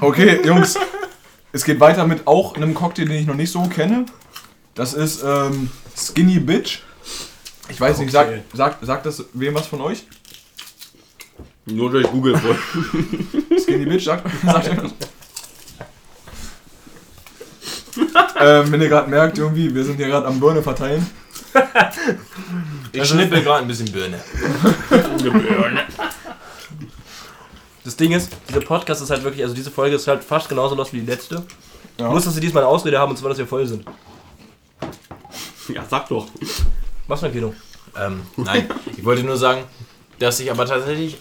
[0.01, 0.77] Okay, Jungs.
[1.53, 4.07] Es geht weiter mit auch einem Cocktail, den ich noch nicht so kenne.
[4.75, 6.81] Das ist ähm, Skinny Bitch.
[7.69, 10.05] Ich weiß nicht, sagt sag, sagt das wem was von euch?
[11.67, 12.57] Nur durch Google wohl.
[13.59, 14.93] Skinny Bitch, sagt, sagt was?
[18.41, 21.05] ähm, wenn ihr gerade merkt, irgendwie, wir sind hier gerade am Birne verteilen.
[22.93, 24.21] Ich schnippel gerade ein bisschen Birne.
[27.85, 30.75] Das Ding ist, dieser Podcast ist halt wirklich, also diese Folge ist halt fast genauso
[30.75, 31.45] los wie die letzte.
[31.99, 32.09] Ja.
[32.11, 33.85] Bloß, dass wir diesmal eine Ausrede haben, und zwar, dass wir voll sind.
[35.69, 36.29] Ja, sag doch.
[37.09, 37.55] Was für ein Kino?
[37.99, 39.65] Ähm, nein, ich wollte nur sagen,
[40.19, 41.17] dass ich aber tatsächlich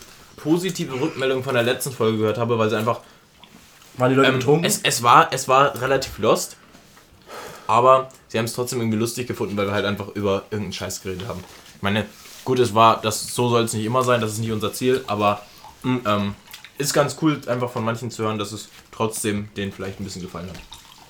[0.46, 3.00] positive Rückmeldungen von der letzten Folge gehört habe, weil sie einfach
[3.98, 4.64] Waren die Leute Ähm, betrunken?
[4.66, 6.56] es, es, war, es war relativ lost,
[7.68, 11.02] aber sie haben es trotzdem irgendwie lustig gefunden, weil wir halt einfach über irgendeinen Scheiß
[11.02, 11.44] geredet haben.
[11.76, 12.06] Ich meine,
[12.46, 15.04] gut, es war, das, so soll es nicht immer sein, das ist nicht unser Ziel,
[15.08, 15.42] aber
[15.84, 16.36] ähm,
[16.78, 20.22] ist ganz cool, einfach von manchen zu hören, dass es trotzdem denen vielleicht ein bisschen
[20.22, 20.58] gefallen hat.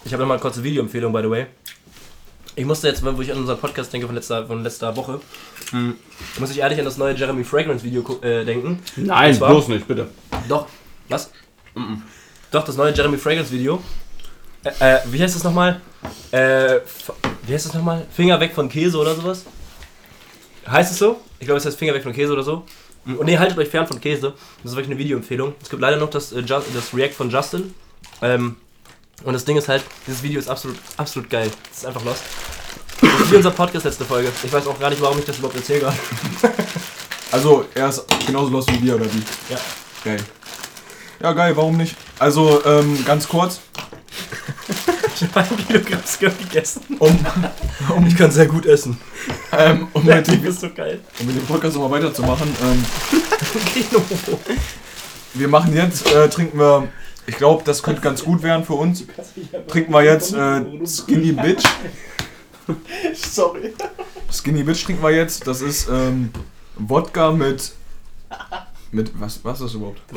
[0.05, 1.45] Ich habe noch mal eine kurze Videoempfehlung, by the way.
[2.57, 5.19] Ich musste jetzt, wo ich an unseren Podcast denke von letzter, von letzter Woche,
[5.71, 5.95] hm,
[6.39, 8.79] muss ich ehrlich an das neue Jeremy Fragrance Video äh, denken.
[8.95, 10.07] Nein, zwar- bloß nicht, bitte.
[10.47, 10.67] Doch,
[11.09, 11.31] was?
[12.51, 13.83] Doch, das neue Jeremy Fragrance Video.
[14.63, 15.81] Äh, äh, wie heißt das nochmal?
[16.31, 16.79] Äh,
[17.45, 18.05] wie heißt das nochmal?
[18.15, 19.43] Finger weg von Käse oder sowas?
[20.65, 21.19] Heißt es so?
[21.39, 22.63] Ich glaube, es heißt Finger weg von Käse oder so.
[23.03, 24.33] Mm, Und nee, haltet euch fern von Käse.
[24.63, 25.53] Das ist wirklich eine Videoempfehlung.
[25.61, 27.73] Es gibt leider noch das, äh, das React von Justin.
[28.21, 28.55] Ähm,
[29.23, 31.51] und das Ding ist halt, dieses Video ist absolut, absolut geil.
[31.71, 32.23] Es ist einfach lost.
[33.11, 34.29] Das ist wie unser Podcast letzte Folge.
[34.43, 35.97] Ich weiß auch gar nicht, warum ich das überhaupt erzähle gerade.
[37.31, 39.21] Also, er ist genauso los wie wir, oder wie?
[39.49, 39.57] Ja.
[40.05, 40.17] Geil.
[41.21, 41.95] Ja, geil, warum nicht?
[42.17, 43.59] Also, ähm, ganz kurz,
[45.15, 46.81] Ich habe ein Kilogramm Skirt gegessen.
[46.99, 47.17] um,
[48.07, 49.01] Ich kann sehr gut essen.
[49.51, 51.01] ähm, um, mit, dem, ist so geil.
[51.19, 52.47] um mit dem Podcast nochmal weiterzumachen.
[52.63, 52.85] Ähm,
[55.33, 56.87] wir machen jetzt, äh, trinken wir,
[57.27, 59.03] ich glaube, das könnte ganz gut werden für uns.
[59.67, 61.63] Trinken wir jetzt äh, Skinny Bitch.
[63.15, 63.73] Sorry.
[64.31, 65.45] Skinny Bitch trinken wir jetzt.
[65.47, 66.31] Das ist ähm,
[66.77, 67.71] Wodka mit.
[68.91, 69.99] Mit was, was ist das überhaupt?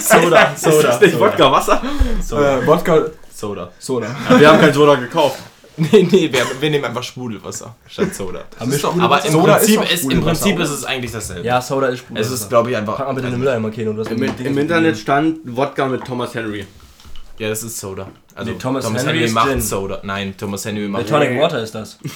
[0.00, 1.82] Soda, Ist das nicht Wodka Wasser?
[2.22, 2.58] Soda.
[2.60, 3.70] Äh, Wodka Soda.
[3.78, 4.14] Soda.
[4.38, 5.38] Wir haben kein Soda gekauft.
[5.76, 8.44] Nee, nee, wir, wir nehmen einfach Sprudelwasser statt Soda.
[8.56, 11.10] Das ist doch- Aber im Soda Prinzip, doch ist, im Sprudelwasser, Prinzip ist es eigentlich
[11.10, 11.44] dasselbe.
[11.46, 12.22] Ja, Soda ist Sprudel.
[12.22, 12.96] Es ist, glaube ich, einfach.
[12.96, 13.90] Pack mal bitte den Mülleimer, Keno.
[14.02, 16.64] Im, Im Internet stand Wodka mit Thomas Henry.
[17.38, 18.06] ja, das ist Soda.
[18.34, 19.60] Also Nee, Thomas Thomas, Henry Henry, macht Gin.
[19.60, 20.00] Soda.
[20.02, 21.08] Nein, Thomas Henry macht.
[21.08, 21.98] Tonic Water ist das.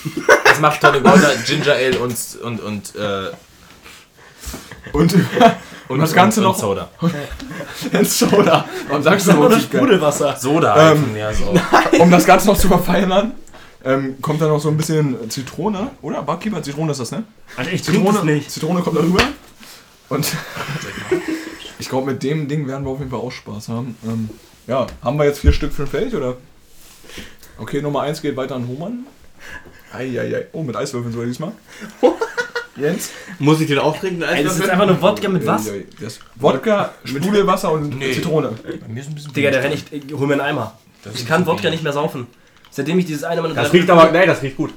[0.45, 3.31] Das macht Tonic Water, Ginger Ale und und und äh,
[4.93, 5.14] Und,
[5.89, 6.89] und das Ganze und, noch- und Soda.
[8.03, 8.64] Soda.
[8.89, 9.71] Warum sagst du das nicht?
[9.71, 9.81] geil?
[9.83, 10.37] Sprudelwasser.
[10.37, 10.93] Soda.
[10.93, 11.55] Ähm, ja, so.
[12.01, 13.33] Um das Ganze noch zu verfeinern,
[13.85, 16.23] ähm, kommt da noch so ein bisschen Zitrone, oder?
[16.23, 17.23] Barkeeper, Zitrone ist das, ne?
[17.57, 19.23] Alter, ich Zitrone, Zitrone kommt da rüber.
[20.09, 20.27] Und
[21.79, 23.97] ich glaube, mit dem Ding werden wir auf jeden Fall auch Spaß haben.
[24.05, 24.31] Ähm,
[24.69, 26.37] ja, haben wir jetzt vier Stück für ein Feld, oder?
[27.59, 29.07] Okay, Nummer eins geht weiter an Hohmann.
[29.93, 30.47] Eieiei.
[30.53, 31.53] Oh, mit Eiswürfeln sogar diesmal.
[32.77, 33.11] Jens?
[33.41, 34.23] Muss ich den auch trinken?
[34.23, 35.69] Ey, das ist jetzt einfach nur Wodka mit was?
[36.01, 38.12] Das Wodka, Sprudelwasser und Nee.
[38.12, 38.51] Zitrone.
[38.51, 40.79] Bei mir ist ein bisschen Digga, der renn ich, ich hol mir einen Eimer.
[41.14, 42.29] Ich kann Wodka nicht mehr saufen.
[42.71, 43.53] Seitdem ich dieses eine Mal...
[43.55, 44.73] Das riecht aber, nee, das riecht gut.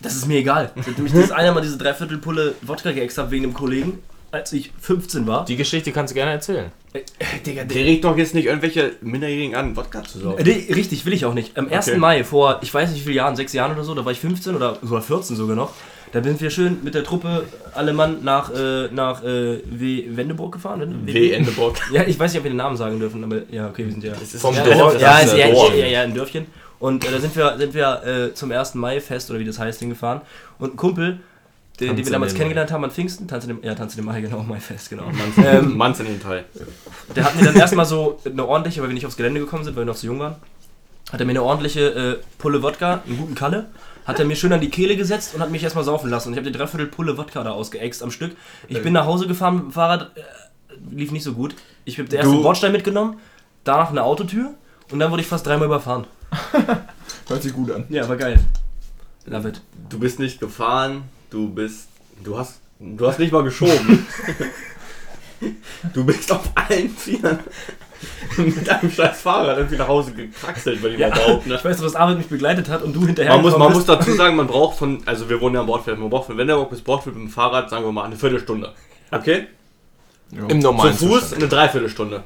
[0.00, 0.72] Das ist mir egal.
[0.84, 3.98] Seitdem ich dieses eine Mal diese Dreiviertelpulle Wodka geäxt habe wegen dem Kollegen,
[4.32, 5.44] als ich 15 war.
[5.44, 6.70] Die Geschichte kannst du gerne erzählen.
[6.92, 7.00] Äh,
[7.46, 10.38] Digga, Der riecht doch jetzt nicht irgendwelche Minderjährigen an, Wodka zu saufen.
[10.40, 11.56] Äh, Nee, richtig, will ich auch nicht.
[11.56, 11.88] Am 1.
[11.88, 11.98] Okay.
[11.98, 14.20] Mai vor, ich weiß nicht wie viele Jahren, sechs Jahren oder so, da war ich
[14.20, 15.72] 15 oder sogar 14 sogar noch.
[16.12, 20.50] Da sind wir schön mit der Truppe alle Mann nach, äh, nach äh, w Wendeburg
[20.52, 20.80] gefahren.
[20.80, 21.30] Wende- W.
[21.30, 21.76] Endeborg.
[21.92, 24.02] Ja, ich weiß nicht, ob wir den Namen sagen dürfen, aber ja, okay, wir sind
[24.02, 24.14] ja.
[24.14, 25.00] Vom ja, Dorf.
[25.00, 25.74] Ja, ist, ja, ein ja, Dorf.
[25.76, 26.46] ja, ja, ein Dörfchen.
[26.80, 28.74] Und äh, da sind wir, sind wir äh, zum 1.
[28.74, 30.22] Mai-Fest oder wie das heißt hingefahren.
[30.58, 31.20] Und ein Kumpel,
[31.80, 34.06] den, den wir damals kennengelernt haben an Pfingsten, Tanz in dem, ja, Tanz in dem
[34.06, 35.04] Mai, genau, Mai-Fest, genau.
[35.64, 36.44] Manns, Ähm, in den Teil.
[37.16, 39.74] Der hat mir dann erstmal so eine ordentliche, weil wir nicht aufs Gelände gekommen sind,
[39.76, 40.36] weil wir noch so jung waren,
[41.12, 43.66] hat er mir eine ordentliche äh, Pulle Wodka, einen guten Kalle,
[44.04, 46.28] hat er mir schön an die Kehle gesetzt und hat mich erstmal saufen lassen.
[46.28, 48.36] Und ich habe die Dreiviertel Pulle Wodka da ausgeäxt am Stück.
[48.68, 50.20] Ich bin nach Hause gefahren mit dem Fahrrad, äh,
[50.94, 51.54] lief nicht so gut.
[51.84, 53.18] Ich habe den ersten Du- Bordstein mitgenommen,
[53.64, 54.54] danach eine Autotür
[54.92, 56.06] und dann wurde ich fast dreimal überfahren.
[57.28, 57.84] Hört sich gut an.
[57.88, 58.38] Ja, war geil.
[59.26, 59.60] Love it.
[59.88, 61.88] Du bist nicht gefahren, du bist.
[62.22, 62.60] Du hast.
[62.78, 64.06] Du hast nicht mal geschoben.
[65.94, 67.40] du bist auf allen Vieren
[68.36, 71.48] mit einem scheiß Fahrrad irgendwie nach Hause gekraxelt, würde ich mal behaupten.
[71.48, 71.56] Ne?
[71.56, 73.84] Ich weiß noch, dass Arvid mich begleitet hat und du hinterher Man muss, man muss
[73.84, 76.70] dazu sagen, man braucht von, also wir wohnen ja am Bordfeld, man braucht von Wendeburg
[76.70, 78.72] bis Bordfeld mit dem Fahrrad, sagen wir mal, eine Viertelstunde.
[79.10, 79.48] Okay?
[80.32, 81.34] Im Zu normalen Fuß Zustand.
[81.34, 82.24] eine Dreiviertelstunde.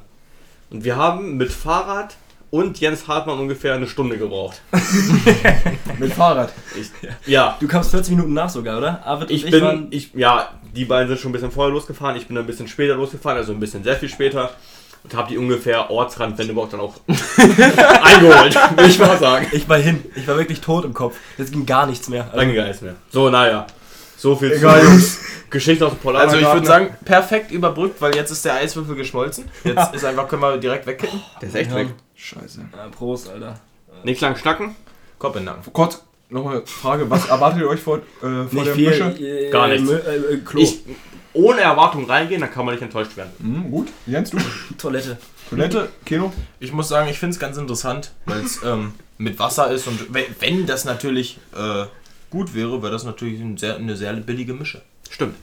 [0.70, 2.16] Und wir haben mit Fahrrad
[2.54, 4.60] und Jens Hartmann ungefähr eine Stunde gebraucht.
[5.98, 6.52] Mit Fahrrad.
[6.80, 6.88] Ich,
[7.26, 9.04] ja, Du kamst 40 Minuten nach sogar, oder?
[9.04, 12.16] Arvid ich und bin, waren- ich, ja, die beiden sind schon ein bisschen vorher losgefahren,
[12.16, 14.50] ich bin ein bisschen später losgefahren, also ein bisschen sehr viel später.
[15.02, 16.94] Und habe die ungefähr Ortsrand Wendeburg dann auch
[18.02, 19.46] eingeholt, will ich mal sagen.
[19.52, 20.02] Ich war hin.
[20.14, 21.16] Ich war wirklich tot im Kopf.
[21.36, 22.24] Es ging gar nichts mehr.
[22.24, 22.94] Also, Dann ging gar nichts mehr.
[23.10, 23.66] So, naja.
[24.16, 25.18] So viel Egal, zu Jungs.
[25.50, 26.22] Geschichte aus dem Polar.
[26.22, 29.44] Also ich würde sagen, perfekt überbrückt, weil jetzt ist der Eiswürfel geschmolzen.
[29.64, 31.20] Jetzt ist einfach, können wir direkt wegkippen.
[31.42, 31.76] der ist echt Ja.
[31.76, 31.88] weg.
[32.24, 32.60] Scheiße.
[32.74, 33.60] Ja, Prost, Alter.
[34.02, 34.74] Nicht lang schnacken.
[35.18, 35.72] Kopf in den Nacken.
[35.74, 36.00] Gott,
[36.30, 38.88] nochmal Frage, was erwartet ihr euch vor, äh, vor Nicht der viel.
[38.90, 39.04] Mische?
[39.22, 39.90] äh, Gar nichts.
[39.90, 40.60] Äh, äh, Klo.
[40.62, 40.80] Ich,
[41.34, 43.30] ohne Erwartung reingehen, dann kann man nicht enttäuscht werden.
[43.40, 43.88] Hm, gut.
[44.06, 44.38] Jens, du?
[44.78, 45.18] Toilette.
[45.50, 45.90] Toilette?
[46.06, 46.32] Kino?
[46.60, 50.14] Ich muss sagen, ich finde es ganz interessant, weil es ähm, mit Wasser ist und
[50.14, 51.84] wenn, wenn das natürlich äh,
[52.30, 54.80] gut wäre, wäre das natürlich ein sehr, eine sehr billige Mische.
[55.10, 55.36] Stimmt.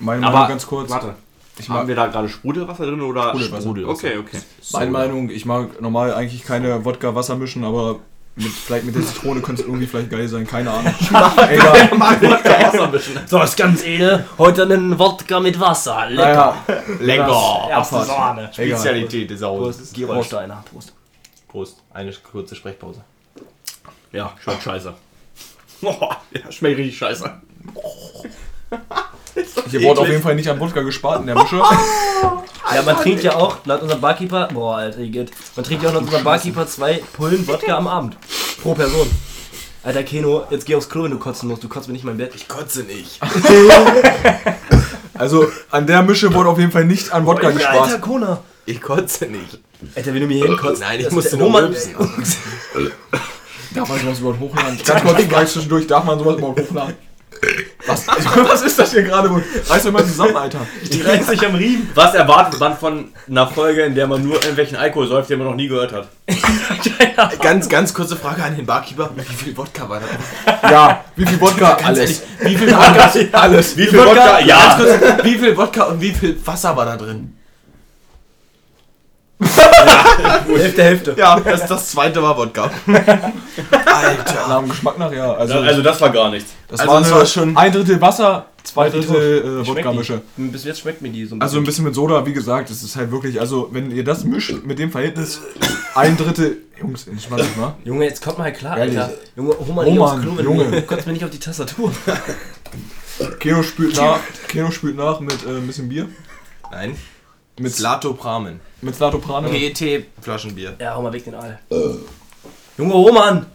[0.00, 0.90] Meine Aber Meinung ganz kurz.
[0.90, 1.14] Warte.
[1.56, 3.62] Ich Haben mag, wir da gerade Sprudelwasser drin oder Sprudelwasser.
[3.62, 3.84] Sprudel?
[3.86, 4.38] Okay, okay.
[4.72, 8.00] meine Meinung, ich mag normal eigentlich keine Wodka-Wasser mischen, aber
[8.36, 10.92] mit, vielleicht mit der Zitrone könnte es irgendwie vielleicht geil sein, keine Ahnung.
[11.48, 11.90] Egal.
[12.00, 13.20] Wasser mischen.
[13.26, 14.24] So, ist ganz edel.
[14.38, 16.06] Heute einen Wodka mit Wasser.
[16.08, 16.56] Lecker.
[16.66, 17.66] Naja, Lecker!
[17.70, 18.04] Erste.
[18.04, 18.50] Sahne.
[18.52, 19.92] Spezialität des Hauses.
[19.92, 20.30] Prost.
[20.70, 20.92] Prost.
[21.46, 21.82] Prost.
[21.92, 23.02] Eine kurze Sprechpause.
[24.10, 24.94] Ja, schmeckt scheiße.
[25.80, 27.40] Boah, ja, schmeckt richtig scheiße.
[29.70, 31.60] Hier wurde auf jeden Fall nicht an Wodka gespart in der Mische.
[32.74, 35.30] Ja, man trinkt ja auch, laut unserem Barkeeper, boah, Alter, geht.
[35.54, 38.16] Man trinkt ja auch laut unserem Barkeeper zwei Pullen Wodka am Abend.
[38.62, 39.08] Pro Person.
[39.84, 41.62] Alter, Keno, jetzt geh aufs Klo, wenn du kotzen musst.
[41.62, 42.32] Du kotzt mir nicht mein Bett.
[42.34, 43.20] Ich kotze nicht.
[45.16, 48.02] Also an der Mische wurde auf jeden Fall nicht an Wodka Alter, gespart.
[48.02, 48.42] Kona.
[48.66, 49.60] Ich kotze nicht.
[49.94, 50.80] Alter, wenn du mir hier hinkotzt.
[50.80, 51.94] Nein, ich musste nur rülpsen.
[53.74, 54.78] Darf man sowas überhaupt hochladen?
[54.84, 56.94] Ganz kurz, gleich zwischendurch, darf man sowas überhaupt hochladen?
[57.86, 59.30] Was, was ist das hier gerade?
[59.68, 60.66] Reiß doch mal zusammen, Alter.
[60.90, 61.90] Die reißt sich am Riemen.
[61.94, 65.48] Was erwartet man von einer Folge, in der man nur irgendwelchen Alkohol säuft, den man
[65.48, 66.08] noch nie gehört hat?
[67.40, 69.10] Ganz, ganz kurze Frage an den Barkeeper.
[69.14, 70.70] Wie viel Wodka war da?
[70.70, 71.74] Ja, wie viel Wodka?
[71.74, 72.22] Ganz Alles.
[72.40, 73.38] ehrlich, wie viel Wodka?
[73.38, 73.76] Alles.
[73.76, 74.38] Wie viel Wodka?
[74.40, 74.76] Ja!
[74.78, 77.36] Ganz kurz, wie viel Wodka und wie viel Wasser war da drin?
[79.40, 81.14] Hälfte, Hälfte.
[81.18, 82.70] Ja, das, das zweite war Wodka.
[82.86, 84.48] Alter.
[84.48, 85.32] Nach dem Geschmack nach, ja.
[85.34, 86.52] Also, Also das war gar nichts.
[86.68, 90.22] das also war, das war schon- ein Drittel Wasser, zwei Drittel äh, Wodka-Mische.
[90.36, 92.82] Bis jetzt schmeckt mir die so ein Also ein bisschen mit Soda, wie gesagt, das
[92.82, 95.40] ist halt wirklich, also wenn ihr das mischt mit dem Verhältnis,
[95.94, 97.74] ein Drittel, Jungs, entspannt euch mal.
[97.84, 98.98] Junge, jetzt kommt mal klar, Ehrlich.
[98.98, 99.14] Alter.
[99.36, 100.64] Junge, hol mal Oh Mann, Klo, wenn Junge.
[100.70, 101.92] du kotzt mir nicht auf die Tastatur.
[103.40, 104.18] Keno spült nach,
[104.48, 106.08] Keno spült nach mit äh, ein bisschen Bier.
[106.70, 106.96] Nein.
[107.58, 108.60] Mit, Slatopramen.
[108.82, 109.48] mit Slatoprane.
[109.48, 110.76] PET-Flaschenbier.
[110.80, 111.58] Ja, hau mal weg den Aal.
[112.76, 113.46] Junge Roman!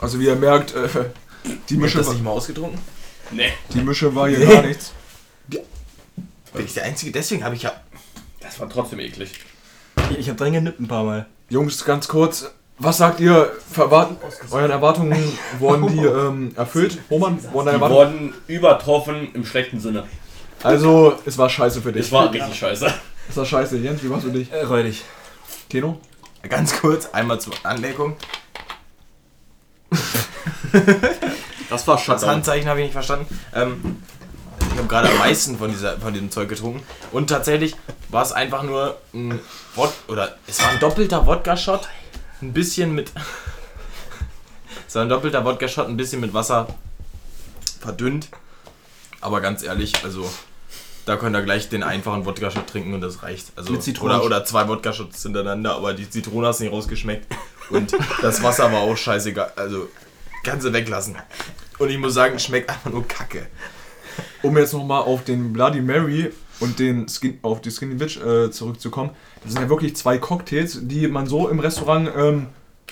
[0.00, 0.88] Also wie ihr merkt, äh,
[1.68, 2.80] die, Hast Mische, du das war- nicht mal ausgetrunken?
[3.30, 3.52] Nee.
[3.72, 4.92] die Mische war hier gar nichts.
[5.48, 7.12] Bin ich der Einzige?
[7.12, 7.72] Deswegen habe ich ja.
[8.40, 9.30] Das war trotzdem eklig.
[10.18, 11.26] Ich hab dran genippt ein paar Mal.
[11.48, 13.52] Jungs, ganz kurz, was sagt ihr,
[14.50, 16.98] euren Erwartungen wurden die ähm, erfüllt?
[17.08, 18.22] Roman, wurden deine Die Erwartungen?
[18.32, 20.04] wurden übertroffen im schlechten Sinne.
[20.62, 22.06] Also, es war scheiße für dich.
[22.06, 22.92] Es war richtig scheiße.
[23.28, 23.78] Es war scheiße.
[23.78, 24.52] Jens, wie war's für dich?
[24.52, 25.02] Äh, räudig.
[25.68, 26.00] Keno?
[26.48, 28.16] Ganz kurz, einmal zur Anmerkung.
[31.68, 32.30] Das war Das Shutdown.
[32.30, 33.26] Handzeichen habe ich nicht verstanden.
[33.54, 34.02] Ähm,
[34.72, 36.82] ich habe gerade am meisten von, dieser, von diesem Zeug getrunken.
[37.12, 37.76] Und tatsächlich
[38.08, 39.38] war es einfach nur ein
[39.74, 41.88] Wod oder es war ein doppelter Wodka-Shot.
[42.42, 43.12] Ein bisschen mit.
[44.88, 46.66] es war ein doppelter Wodka-Shot, ein bisschen mit Wasser
[47.80, 48.28] verdünnt.
[49.20, 50.28] Aber ganz ehrlich, also
[51.06, 53.52] da könnt ihr gleich den einfachen Wodka-Shot trinken und das reicht.
[53.56, 57.26] Also, Mit Zitronen- oder, oder zwei Wodka-Shots hintereinander, aber die Zitrone hast nicht rausgeschmeckt.
[57.70, 59.52] Und das Wasser war auch scheißegal.
[59.56, 59.88] Also
[60.44, 61.16] kannst du weglassen.
[61.78, 63.46] Und ich muss sagen, schmeckt einfach nur Kacke.
[64.42, 68.50] Um jetzt nochmal auf den Bloody Mary und den Skin, auf die Skinny Bitch äh,
[68.50, 69.10] zurückzukommen.
[69.42, 72.46] Das sind ja wirklich zwei Cocktails, die man so im Restaurant, ähm,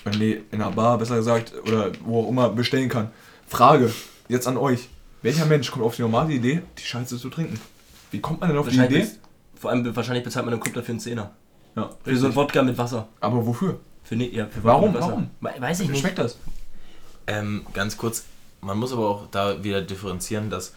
[0.05, 3.11] äh, nee, in einer Bar besser gesagt, oder wo auch immer bestellen kann.
[3.47, 3.93] Frage,
[4.29, 4.89] jetzt an euch.
[5.23, 7.61] Welcher Mensch kommt auf die normale Idee, die Scheiße zu trinken?
[8.11, 9.07] Wie kommt man denn auf die Idee?
[9.61, 11.33] vor allem wahrscheinlich bezahlt man einen Club dafür einen Zehner.
[11.75, 13.09] Ja, Für so ein Wodka mit Wasser.
[13.21, 13.81] Aber wofür?
[14.05, 14.95] Für, ne, ja, für Warum?
[14.95, 15.31] Warum?
[15.41, 16.01] We- Weiß ich Wie nicht.
[16.01, 16.39] schmeckt das?
[17.27, 18.25] Ähm, ganz kurz,
[18.61, 20.73] man muss aber auch da wieder differenzieren, dass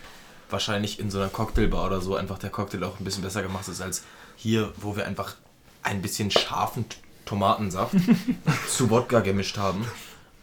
[0.49, 3.67] wahrscheinlich in so einer Cocktailbar oder so einfach der Cocktail auch ein bisschen besser gemacht
[3.67, 4.03] ist als
[4.35, 5.35] hier, wo wir einfach
[5.83, 6.85] ein bisschen scharfen
[7.25, 7.95] Tomatensaft
[8.67, 9.85] zu Wodka gemischt haben.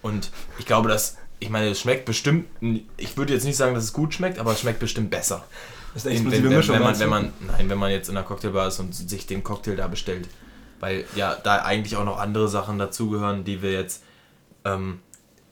[0.01, 2.47] Und ich glaube, dass ich meine, es schmeckt bestimmt,
[2.97, 5.45] ich würde jetzt nicht sagen, dass es gut schmeckt, aber es schmeckt bestimmt besser.
[5.99, 6.75] Das ist eine Wenn, explosive wenn, wenn, Mischung.
[6.75, 9.43] wenn, man, wenn man, nein, wenn man jetzt in einer Cocktailbar ist und sich den
[9.43, 10.29] Cocktail da bestellt.
[10.79, 14.05] Weil ja da eigentlich auch noch andere Sachen dazugehören, die wir jetzt
[14.65, 15.01] ähm,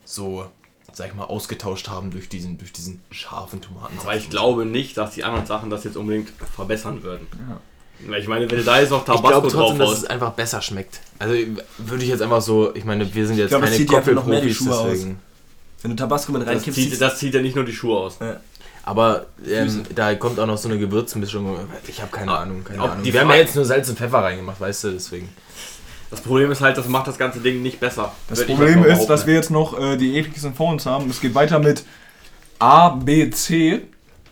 [0.05, 0.45] so,
[0.93, 3.99] sag ich mal, ausgetauscht haben durch diesen, durch diesen scharfen Tomaten.
[3.99, 7.27] Aber ich glaube nicht, dass die anderen Sachen das jetzt unbedingt verbessern würden.
[8.07, 10.05] Weil Ich meine, wenn du da jetzt noch Ich Tabasco glaube drauf trotzdem, dass es
[10.05, 11.01] einfach besser schmeckt.
[11.19, 11.33] Also
[11.77, 14.77] würde ich jetzt einfach so, ich meine, wir sind jetzt glaube, das keine Cocktailprofis, Schuhe
[14.77, 15.07] aus.
[15.81, 17.97] Wenn du Tabasco mit das reinkippst, zieht, siehst- das zieht ja nicht nur die Schuhe
[17.99, 18.17] aus.
[18.83, 21.57] Aber ähm, da kommt auch noch so eine Gewürzmischung.
[21.87, 23.03] Ich habe keine Ah, Ahnung, keine Ahnung.
[23.03, 25.29] die wir haben ja jetzt nur Salz und Pfeffer reingemacht, weißt du, deswegen.
[26.09, 28.13] Das Problem ist halt, das macht das ganze Ding nicht besser.
[28.29, 31.09] Das Würde Problem ist, dass wir jetzt noch äh, die ekligsten vor uns haben.
[31.09, 31.83] Es geht weiter mit
[32.59, 33.81] ABC.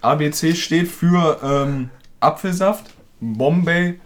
[0.01, 1.89] ABC steht für ähm,
[2.19, 2.85] Apfelsaft,
[3.19, 3.99] Bombay,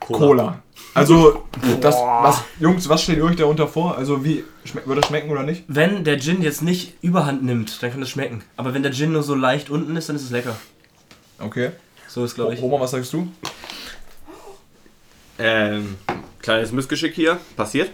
[0.00, 0.62] Cola.
[0.94, 1.44] Also,
[1.80, 3.96] das, was, Jungs, was stellt ihr euch darunter vor?
[3.98, 5.64] Also, wie schmeck, wird das schmecken oder nicht?
[5.68, 8.42] wenn der Gin jetzt nicht überhand nimmt, dann kann das schmecken.
[8.56, 10.56] Aber wenn der Gin nur so leicht unten ist, dann ist es lecker.
[11.38, 11.70] Okay.
[12.06, 12.62] So ist, glaube ich.
[12.62, 13.28] Roman, was sagst du?
[15.38, 15.96] Ähm,
[16.40, 17.90] kleines Missgeschick hier, passiert.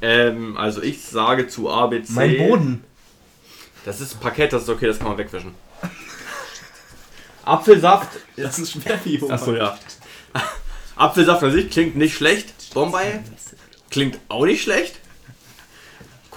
[0.00, 2.12] Ähm, also ich sage zu ABC.
[2.12, 2.84] Mein Boden.
[3.84, 5.54] Das ist Parkett, das ist okay, das kann man wegwischen.
[7.44, 8.10] Apfelsaft.
[8.36, 9.78] Das ist schwer wie Achso, ja.
[10.96, 12.74] Apfelsaft an sich klingt nicht schlecht.
[12.74, 13.20] Bombay
[13.90, 14.96] klingt auch nicht schlecht.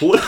[0.02, 0.22] Cola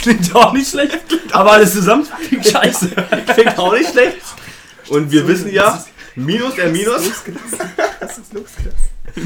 [0.00, 0.98] Klingt auch nicht schlecht.
[1.32, 2.88] Aber alles zusammen klingt scheiße.
[3.34, 4.18] klingt auch nicht schlecht.
[4.88, 5.84] Und wir wissen ja,
[6.14, 7.10] Minus der Minus.
[8.00, 8.44] Was ist los?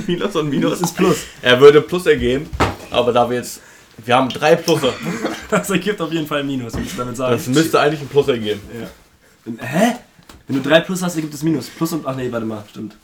[0.07, 0.81] Minus und Minus.
[0.81, 1.19] Das ist Plus.
[1.43, 2.49] Er würde Plus ergeben,
[2.91, 3.61] aber da wir jetzt.
[4.03, 4.95] Wir haben drei Plusse.
[5.51, 7.33] Das ergibt auf jeden Fall ein Minus, willst du damit sagen.
[7.33, 8.61] Das müsste eigentlich ein Plus ergeben.
[9.59, 9.97] Hä?
[10.47, 11.69] Wenn du drei Plus hast, ergibt es Minus.
[11.69, 12.07] Plus und.
[12.07, 12.95] Ach nee, warte mal, stimmt.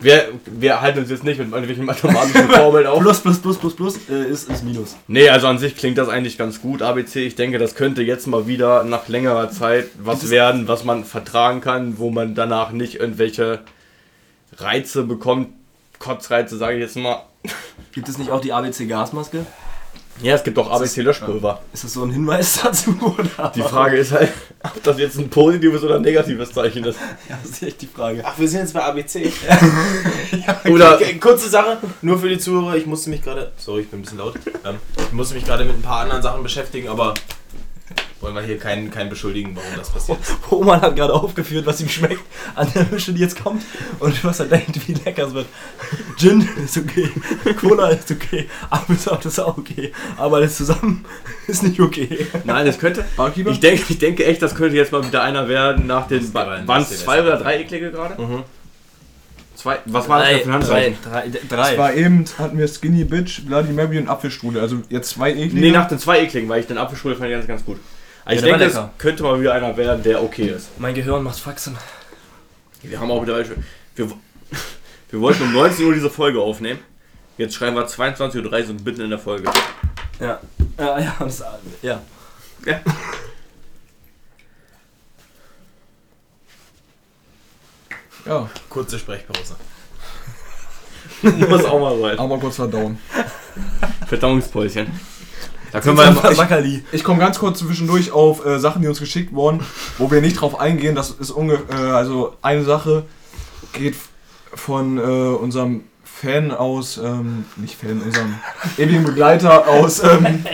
[0.00, 3.00] Wir, wir halten uns jetzt nicht mit irgendwelchen mathematischen Formeln auf.
[3.00, 4.96] Plus, plus, plus, plus, plus äh, ist, ist Minus.
[5.08, 7.26] Nee, also an sich klingt das eigentlich ganz gut, ABC.
[7.26, 11.60] Ich denke, das könnte jetzt mal wieder nach längerer Zeit was werden, was man vertragen
[11.60, 13.60] kann, wo man danach nicht irgendwelche
[14.56, 15.48] Reize bekommt.
[15.98, 17.22] Kotzreize, sage ich jetzt mal.
[17.92, 19.44] Gibt es nicht auch die ABC-Gasmaske?
[20.22, 21.60] Ja, es gibt auch ABC-Löschpulver.
[21.72, 22.94] Ist das so ein Hinweis dazu?
[23.00, 23.50] Oder?
[23.54, 24.30] Die Frage ist halt,
[24.62, 26.98] ob das jetzt ein positives oder ein negatives Zeichen ist.
[27.28, 28.22] Ja, das ist echt die Frage.
[28.24, 29.32] Ach, wir sind jetzt bei ABC.
[30.70, 32.76] Oder Okay, kurze Sache, nur für die Zuhörer.
[32.76, 33.52] Ich musste mich gerade.
[33.56, 34.34] Sorry, ich bin ein bisschen laut.
[34.64, 37.14] Ähm, ich musste mich gerade mit ein paar anderen Sachen beschäftigen, aber
[38.20, 40.34] wollen wir hier keinen, keinen beschuldigen, warum das passiert ist.
[40.50, 42.20] Roman hat gerade aufgeführt, was ihm schmeckt
[42.54, 43.62] an der Mische, die jetzt kommt
[43.98, 45.46] und was er denkt, wie lecker es wird.
[46.18, 47.08] Gin ist okay,
[47.60, 51.04] Cola ist okay, Apfelsaft ist auch okay, aber alles zusammen
[51.46, 52.26] ist nicht okay.
[52.44, 53.04] Nein, es könnte.
[53.16, 53.50] Barkeeper?
[53.50, 56.32] Ich denke, ich denke echt, das könnte jetzt mal wieder einer werden nach den.
[56.34, 58.16] Waren es zwei oder drei eklige gerade?
[59.54, 59.78] Zwei.
[59.84, 60.96] Was war das Drei, denn für ein drei, Handzeichen?
[61.02, 61.78] drei, Es drei.
[61.78, 64.60] war eben, hatten wir Skinny Bitch, Bloody Mary und Apfelstrudel.
[64.62, 65.60] Also jetzt zwei eklige.
[65.60, 67.78] Nee, nach den zwei ekligen, weil ich den Apfelschule fand ich ganz, ganz gut.
[68.24, 68.92] Aber ich der war denke, lecker.
[68.98, 70.78] könnte mal wieder einer werden, der okay ist.
[70.78, 71.76] Mein Gehirn macht Faxen.
[72.82, 73.38] Wir haben auch wieder.
[73.96, 74.06] Wir,
[75.10, 76.80] wir wollten um 19 Uhr diese Folge aufnehmen.
[77.38, 79.50] Jetzt schreiben wir 22.30 Uhr und mitten in der Folge.
[80.20, 80.38] Ja,
[80.78, 81.42] ja, ja, das,
[81.82, 82.00] ja.
[82.66, 82.80] Ja.
[88.26, 89.56] Ja, Kurze Sprechpause.
[91.22, 92.18] Muss auch mal sein.
[92.18, 92.98] aber kurz verdauen.
[94.06, 94.88] Verdauungspäuschen.
[95.72, 96.36] Da können wir ja mal.
[96.36, 96.84] Wackerli.
[96.92, 99.60] Ich komme ganz kurz zwischendurch auf äh, Sachen, die uns geschickt wurden,
[99.98, 100.94] wo wir nicht drauf eingehen.
[100.94, 103.04] Das ist ungefähr, äh, also eine Sache
[103.72, 103.94] geht
[104.54, 108.34] von äh, unserem Fan aus, ähm, nicht Fan, unserem
[108.76, 110.44] ewigen Begleiter aus ähm,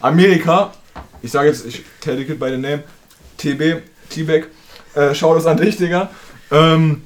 [0.00, 0.72] Amerika.
[1.22, 2.84] Ich sage jetzt, ich tell it by the name,
[3.38, 4.48] TB, T-Back.
[4.94, 6.10] Äh, schau das an dich, Digga.
[6.50, 7.02] Ähm,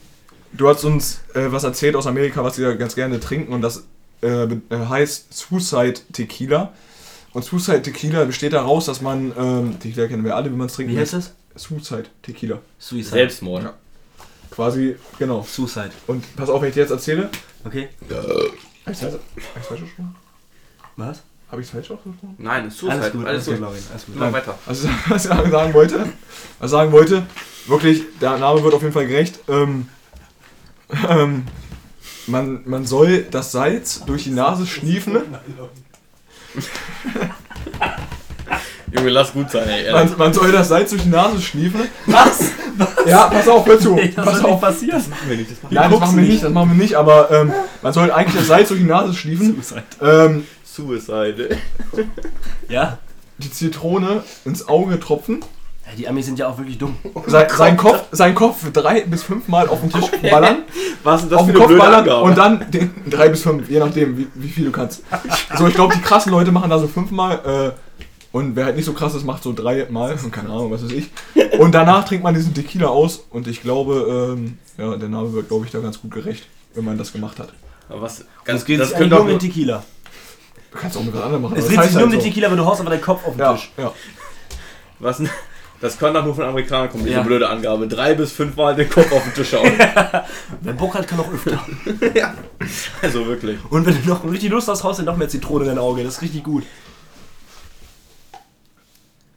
[0.53, 3.63] du hast uns äh, was erzählt aus Amerika, was sie da ganz gerne trinken und
[3.63, 3.85] das
[4.23, 6.73] äh, äh, heißt Suicide Tequila.
[7.33, 10.75] Und Suicide Tequila besteht daraus, dass man, ähm, Tequila kennen wir alle, wie man es
[10.75, 11.35] trinken Wie heißt das?
[11.55, 12.59] Suicide Tequila.
[12.79, 13.11] Suicide.
[13.11, 13.65] Selbstmord.
[13.65, 13.75] Ja.
[14.51, 15.47] Quasi, genau.
[15.49, 15.91] Suicide.
[16.07, 17.31] Und pass auf, wenn ich dir jetzt erzähle.
[17.65, 17.89] Okay.
[18.85, 20.17] Hab ich's falsch hab ich's falsch ausgesprochen?
[20.97, 21.23] Was?
[21.51, 22.35] Hab ich's falsch ausgesprochen?
[22.39, 23.01] Nein, ist Suicide.
[23.01, 23.61] Alles gut, Alles gut.
[23.61, 24.17] Marvin, alles gut.
[24.17, 24.59] Immer weiter.
[24.67, 25.99] Also, was ich sagen wollte,
[26.59, 27.27] was ich sagen wollte,
[27.67, 29.39] wirklich, der Name wird auf jeden Fall gerecht.
[29.49, 29.89] Ähm,
[31.09, 31.45] ähm,
[32.27, 35.23] man, man soll das Salz durch die Nase schniefen.
[38.93, 39.93] Junge, lass gut sein, ey.
[39.93, 41.83] Man, man soll das Salz durch die Nase schniefen.
[42.07, 42.53] Was?
[43.07, 43.95] Ja, pass auf, hör zu.
[43.95, 44.61] Nee, das pass nicht auf.
[44.61, 45.03] passieren.
[45.11, 47.31] Machen wir nicht, das machen Nein, das machen wir nicht, das machen wir nicht, aber
[47.31, 49.63] ähm, man soll eigentlich das Salz durch die Nase schniefen.
[49.63, 49.83] Suicide.
[50.01, 51.59] Ähm, Suicide.
[52.69, 52.99] Ja?
[53.41, 55.41] die Zitrone ins Auge tropfen.
[55.91, 56.97] Ja, die Amis sind ja auch wirklich dumm.
[57.27, 60.59] Sein, sein, Kopf, sein Kopf drei bis fünfmal auf den Tisch ballern,
[61.03, 62.23] Was ist das auf für den Kopf ballern Angabe?
[62.23, 65.03] und dann den, drei bis fünf, je nachdem, wie, wie viel du kannst.
[65.59, 68.85] So, ich glaube, die krassen Leute machen da so fünfmal äh, und wer halt nicht
[68.85, 71.11] so krass ist, macht so dreimal, keine Ahnung, was weiß ich.
[71.59, 75.49] Und danach trinkt man diesen Tequila aus und ich glaube, ähm, ja, der Name wird,
[75.49, 77.53] glaube ich, da ganz gut gerecht, wenn man das gemacht hat.
[77.89, 79.83] Aber was, Das ganz, geht das sich nur um den Tequila.
[80.71, 81.57] Du kannst auch mit was anderem machen.
[81.57, 83.03] Es aber dreht das sich nur um halt den Tequila, aber du haust einfach deinen
[83.03, 83.73] Kopf auf den Ja, Tisch.
[83.77, 83.93] ja.
[85.01, 85.21] was,
[85.81, 87.23] das kann doch nur von Amerikanern kommen, diese Ja.
[87.23, 87.89] blöde Angabe.
[87.89, 89.71] Drei bis fünfmal den Kopf auf den Tisch hauen.
[90.61, 91.59] Wer Bock hat, kann auch öfter.
[93.03, 93.59] also wirklich.
[93.71, 96.05] Und wenn du noch richtig Lust hast, haust du noch mehr Zitrone in dein Auge.
[96.05, 96.65] Das ist richtig gut.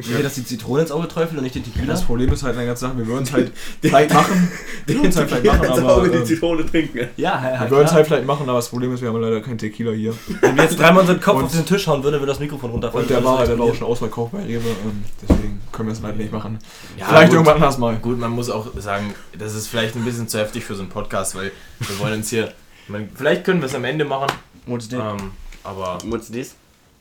[0.06, 1.86] Will ihr, dass die Zitrone ins Auge träufeln und nicht den Tequila?
[1.94, 3.52] Das Problem ist halt eine ganze Sache, wir würden es halt
[3.82, 4.52] vielleicht machen.
[4.86, 5.98] Wir würden es halt vielleicht machen, aber.
[5.98, 6.98] Auge die Ähm, Zitrone trinken.
[6.98, 9.22] Ja, ja, wir ja würden es halt vielleicht machen, aber das Problem ist, wir haben
[9.22, 10.14] leider keinen Tequila hier.
[10.42, 12.72] Wenn wir jetzt dreimal unseren Kopf Und- auf den Tisch hauen würden, würde das Mikrofon
[12.72, 13.06] runterfallen.
[13.06, 16.18] Und der war, war auch schon ausverkauft bei Rewe, ähm, deswegen können wir es leider
[16.18, 16.60] nicht machen.
[16.98, 17.34] Ja, vielleicht gut.
[17.36, 17.96] irgendwann anders mal.
[17.98, 20.90] Gut, man muss auch sagen, das ist vielleicht ein bisschen zu heftig für so einen
[20.90, 22.52] Podcast, weil wir wollen uns hier.
[22.84, 24.28] Ich meine, vielleicht können wir es am Ende machen,
[24.66, 25.00] What's that?
[25.00, 25.32] ähm,
[25.64, 26.56] aber What's this?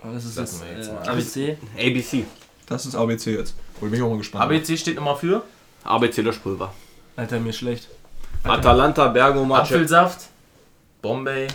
[0.04, 1.08] das ist jetzt, wir jetzt äh, mal.
[1.08, 1.56] ABC.
[1.78, 2.24] ABC.
[2.72, 3.54] Das ist ABC jetzt.
[3.80, 4.44] Und bin ich auch mal gespannt.
[4.44, 5.42] ABC steht immer für
[5.84, 6.72] ABC Löschpulver.
[7.16, 7.88] Alter, mir ist schlecht.
[8.44, 10.28] Atalanta Bergamo Apfelsaft,
[11.02, 11.48] Bombay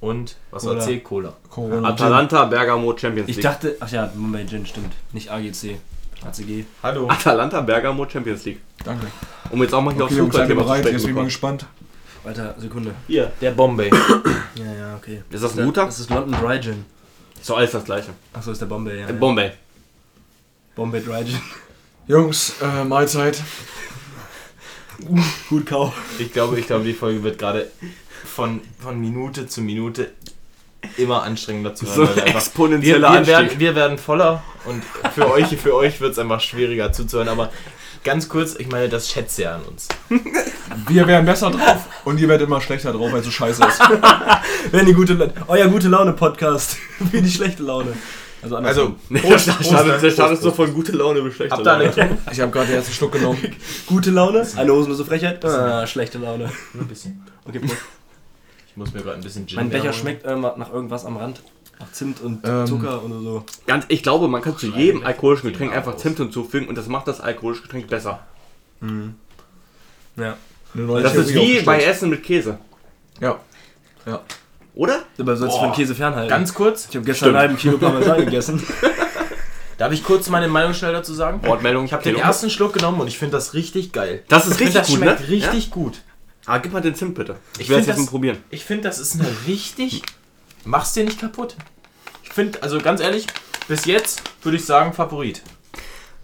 [0.00, 0.84] und was war Cola.
[0.84, 0.98] C?
[1.00, 1.32] Cola.
[1.48, 1.88] Corona.
[1.88, 3.44] Atalanta Bergamo Champions Ich League.
[3.44, 4.92] dachte, ach ja, Mumbai Gin stimmt.
[5.12, 5.78] Nicht AGC.
[6.26, 6.64] ACG.
[6.82, 7.08] Hallo.
[7.08, 8.60] Atalanta Bergamo Champions League.
[8.84, 9.06] Danke.
[9.50, 11.66] Um jetzt auch mal hier Okay, ihr Fußballthema zu sprechen Jetzt bin ich mal gespannt.
[12.24, 12.94] Alter, Sekunde.
[13.06, 13.90] Hier, der Bombay.
[14.56, 15.22] Ja, ja, okay.
[15.30, 15.86] Ist das ein guter?
[15.86, 16.84] Das ist London Dry Gin.
[17.40, 18.10] Ist doch alles das gleiche.
[18.32, 19.06] Achso, ist der Bombay, ja.
[19.06, 19.16] Äh, ja.
[19.18, 19.50] Bombay.
[20.74, 21.40] Bombay Dry Gin.
[22.08, 23.42] Jungs, äh, Mahlzeit.
[25.48, 25.92] Gut kau.
[26.18, 27.70] Ich glaube, ich glaube, die Folge wird gerade
[28.24, 30.12] von, von Minute zu Minute
[30.96, 32.08] immer anstrengender zu hören.
[32.14, 34.82] So ein wir wir, werden, wir werden voller und
[35.14, 37.28] für euch, für euch wird es einfach schwieriger zuzuhören.
[37.28, 37.50] Aber
[38.02, 39.88] ganz kurz, ich meine, das schätzt ihr an uns.
[40.88, 43.80] Wir wären besser drauf und ihr werdet immer schlechter drauf, weil es so scheiße ist.
[44.72, 46.76] Wenn die gute Euer gute Laune Podcast.
[46.98, 47.94] Wie die schlechte Laune.
[48.44, 48.96] Also, Also, andersrum.
[49.30, 52.18] Prost, der Prost, startet, der Prost, startet so von gute Laune bis schlechte eine Laune.
[52.30, 53.38] Ich habe gerade den ersten Schluck genommen.
[53.86, 56.50] gute Laune, eine hosenlose Frechheit, ah, schlechte Laune.
[56.74, 57.24] Ein bisschen.
[57.46, 57.76] Okay, Prost.
[58.68, 59.94] Ich muss mir gerade ein bisschen Gin Mein Becher holen.
[59.94, 61.42] schmeckt äh, nach irgendwas am Rand.
[61.80, 63.44] Nach Zimt und Ähm, Zucker oder so.
[63.66, 67.08] Ganz, ich glaube, man kann zu jedem alkoholischen Getränk einfach Zimt hinzufügen und das macht
[67.08, 68.20] das alkoholische Getränk besser.
[70.16, 70.36] Ja.
[70.74, 71.82] Eine neue Das ist wie bei.
[71.82, 72.58] Essen mit Käse.
[73.20, 73.40] Ja.
[74.74, 75.02] Oder?
[75.16, 76.28] Dabei sollst du von Käse fernhalten.
[76.28, 78.62] Ganz kurz, ich habe gestern einen halben Kilo Parmesan gegessen.
[79.78, 81.40] darf ich kurz meine Meinung schnell dazu sagen?
[81.46, 81.84] Wortmeldung.
[81.84, 84.22] Ich habe den ersten Schluck genommen und ich finde das richtig geil.
[84.28, 85.28] Das ist Ich finde, richtig das gut, schmeckt ne?
[85.28, 85.94] richtig gut.
[86.46, 87.36] Ah, gib mal den Zimt bitte.
[87.58, 88.38] Ich werde find es jetzt das- mal probieren.
[88.50, 90.02] Ich finde, das ist eine richtig.
[90.64, 91.56] Mach's dir nicht kaputt.
[92.22, 93.26] Ich finde, also ganz ehrlich,
[93.68, 95.42] bis jetzt würde ich sagen Favorit.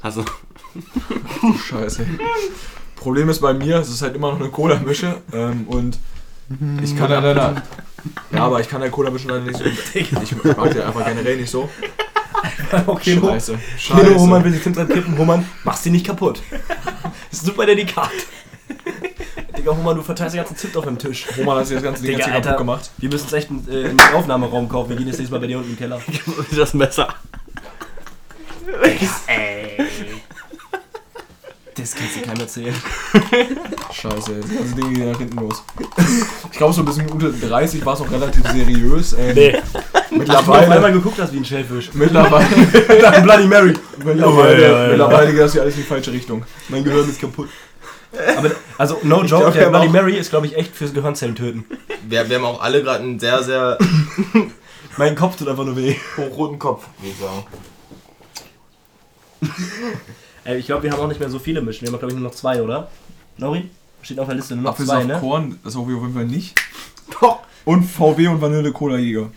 [0.02, 0.24] Also,
[1.68, 2.06] Scheiße.
[2.96, 5.98] Problem ist bei mir, es ist halt immer noch eine Cola-Mische ähm, und
[6.82, 7.62] ich kann leider.
[8.32, 9.64] Ja, aber ich kann der Cola-Mische leider nicht so.
[9.64, 11.68] Ich mag die einfach generell nicht so.
[12.86, 13.58] okay, Scheiße.
[13.78, 14.44] Kino, Hohmann Scheiße.
[14.44, 15.18] will die Zimt dran kippen.
[15.18, 16.40] Hohmann, mach's dir nicht kaputt.
[17.30, 18.10] ist super delikat.
[19.56, 21.26] Digga, Hohmann, du verteilst den ganzen Zimt auf dem Tisch.
[21.36, 22.90] Roman hat sich das ganze Ding jetzt kaputt gemacht.
[22.98, 24.90] Wir müssen uns echt einen, äh, einen Aufnahmeraum kaufen.
[24.90, 26.00] Wir gehen jetzt nächstes Mal bei dir unten im Keller.
[26.56, 27.08] das Messer.
[31.80, 32.74] Das kannst du keinem erzählen.
[33.92, 35.62] Scheiße, das ganze Ding geht nach hinten los.
[36.52, 39.12] Ich glaube, so bis Minute 30 war es noch relativ seriös.
[39.14, 39.56] Ähm, Nee.
[39.92, 40.72] Ach, Mittlerweile.
[40.72, 41.90] einmal geguckt hast wie ein Schellfisch.
[41.94, 42.46] Mittlerweile,
[43.00, 43.74] Dann Bloody Mary.
[44.04, 44.88] mittlerweile, Ja, ja, ja.
[44.88, 46.44] mittlerweile geht das hier alles in die falsche Richtung.
[46.68, 47.48] Mein Gehirn ist kaputt.
[48.36, 51.36] Aber, also, no joke, glaub, der Bloody auch- Mary ist, glaube ich, echt fürs Gehirnzellen
[51.36, 51.64] töten.
[52.08, 53.78] Wir, wir haben auch alle gerade einen sehr, sehr
[54.96, 55.94] Mein Kopf tut einfach nur weh.
[56.16, 57.46] hochroten Kopf, würde ich sagen.
[60.44, 61.82] Ey, ich glaube, wir haben auch nicht mehr so viele Mischen.
[61.86, 62.88] Wir haben, glaube ich, nur noch zwei, oder?
[63.38, 63.70] Laurin?
[64.02, 65.18] Steht auf der Liste nur noch zwei, Apfelsaft ne?
[65.20, 66.54] Korn, das auf jeden Fall nicht.
[67.66, 69.30] Und VW und Vanille Cola Jäger.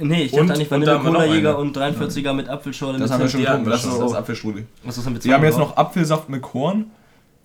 [0.00, 2.48] Nee, ich Und- dachte eigentlich und da Vanille haben wir Cola Jäger und 43er mit
[2.48, 4.16] Apfelschorle Das mit haben wir schon getrunken, das das ist das so.
[4.16, 4.66] Apfelstrudel.
[4.84, 6.86] Was ist denn mit Wir haben jetzt noch Apfelsaft mit Korn,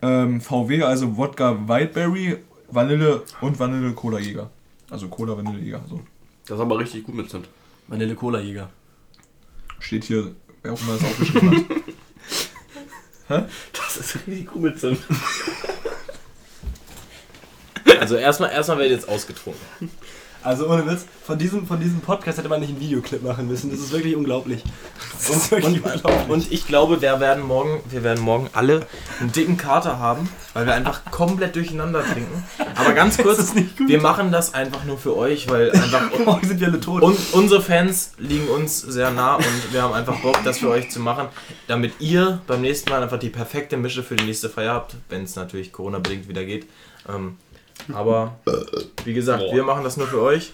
[0.03, 2.37] ähm, VW, also Wodka Whiteberry,
[2.69, 4.51] Vanille und Vanille Cola Jäger.
[4.91, 5.81] Also Cola Vanille Jäger.
[5.89, 5.99] So.
[6.45, 7.47] Das ist aber richtig gut mit Zimt.
[7.87, 8.69] Vanille Cola Jäger.
[9.79, 10.31] Steht hier,
[10.61, 11.63] wer auch immer das aufgeschrieben hat.
[13.27, 14.97] Das ist richtig gut mit.
[17.99, 19.91] Also erstmal erstmal wird jetzt ausgetrunken.
[20.43, 23.71] Also ohne Witz, von diesem, von diesem Podcast hätte man nicht einen Videoclip machen müssen.
[23.71, 24.61] Das ist wirklich unglaublich.
[25.17, 26.29] Das ist wirklich Und, unglaublich.
[26.29, 28.85] und ich glaube, wir werden morgen, wir werden morgen alle
[29.21, 32.43] einen dicken Kater haben, weil wir einfach komplett durcheinander trinken.
[32.75, 33.87] Aber ganz kurz, ist nicht gut.
[33.87, 37.01] wir machen das einfach nur für euch, weil einfach Morgen sind wir alle tot.
[37.03, 40.89] und unsere Fans liegen uns sehr nah und wir haben einfach Bock, das für euch
[40.91, 41.27] zu machen,
[41.67, 45.23] damit ihr beim nächsten Mal einfach die perfekte Mische für die nächste Feier habt, wenn
[45.23, 46.67] es natürlich Corona-bedingt wieder geht.
[47.07, 47.37] Ähm,
[47.93, 48.37] aber
[49.05, 50.53] wie gesagt, wir machen das nur für euch.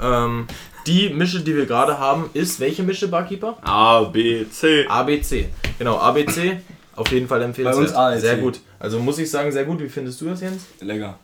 [0.00, 0.46] Ähm,
[0.86, 3.56] die Mische, die wir gerade haben, ist welche Mische, Barkeeper?
[3.62, 4.86] A, B, C.
[4.86, 5.48] ABC.
[5.78, 6.60] Genau, ABC.
[6.96, 7.86] Auf jeden Fall empfehlenswert.
[7.86, 8.20] Bei uns ALC.
[8.20, 8.60] Sehr gut.
[8.78, 9.80] Also muss ich sagen, sehr gut.
[9.80, 10.64] Wie findest du das, Jens?
[10.80, 11.18] Lecker.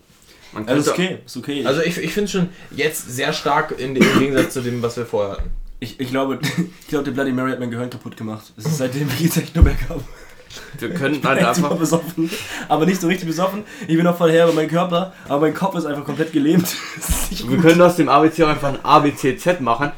[0.52, 1.66] Man Also ist okay, ist okay.
[1.66, 4.96] Also ich, ich finde es schon jetzt sehr stark in, im Gegensatz zu dem, was
[4.96, 5.50] wir vorher hatten.
[5.80, 6.38] ich, ich glaube,
[6.80, 8.52] ich glaube, der Bloody Mary hat mein Gehirn kaputt gemacht.
[8.56, 10.00] Es ist seitdem geht's echt nur bergab.
[10.78, 11.70] Wir echt super einfach.
[11.76, 12.30] besoffen.
[12.68, 13.64] Aber nicht so richtig besoffen.
[13.86, 16.68] Ich bin noch voll her über meinen Körper, aber mein Kopf ist einfach komplett gelähmt.
[17.46, 19.92] Wir können aus dem ABC auch einfach ein ABCZ machen,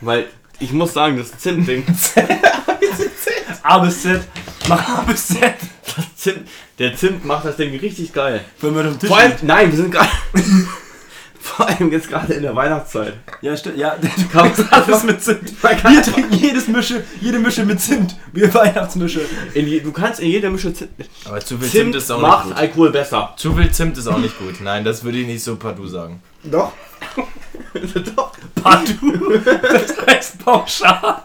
[0.00, 0.26] weil
[0.58, 1.84] ich muss sagen, das Zimt-Ding,
[3.62, 4.20] A bis Z.
[4.68, 5.54] Mach A bis Z.
[5.96, 6.48] das Zimt,
[6.78, 8.44] der Zimt macht das Ding richtig geil.
[8.60, 10.08] Wenn wir auf dem Tisch Vor allem, nein, wir sind gerade.
[11.42, 13.14] Vor allem jetzt gerade in der Weihnachtszeit.
[13.40, 13.78] Ja, stimmt.
[13.78, 15.60] Ja, du Kann kannst alles mit Zimt.
[15.62, 18.14] Kann Wir trinken jedes Mische, jede Mische mit Zimt.
[18.32, 19.22] Wir Weihnachtsmische.
[19.54, 20.90] in je, du kannst in jeder Mische Zimt.
[21.24, 22.62] Aber zu viel Zimt, Zimt ist auch macht nicht gut.
[22.62, 23.34] Alkohol besser.
[23.36, 24.60] Zu viel Zimt ist auch nicht gut.
[24.60, 26.22] Nein, das würde ich nicht so partout sagen.
[26.44, 26.72] Doch.
[28.16, 28.32] Doch.
[28.62, 29.40] Partout.
[29.62, 31.22] Das heißt pauschal.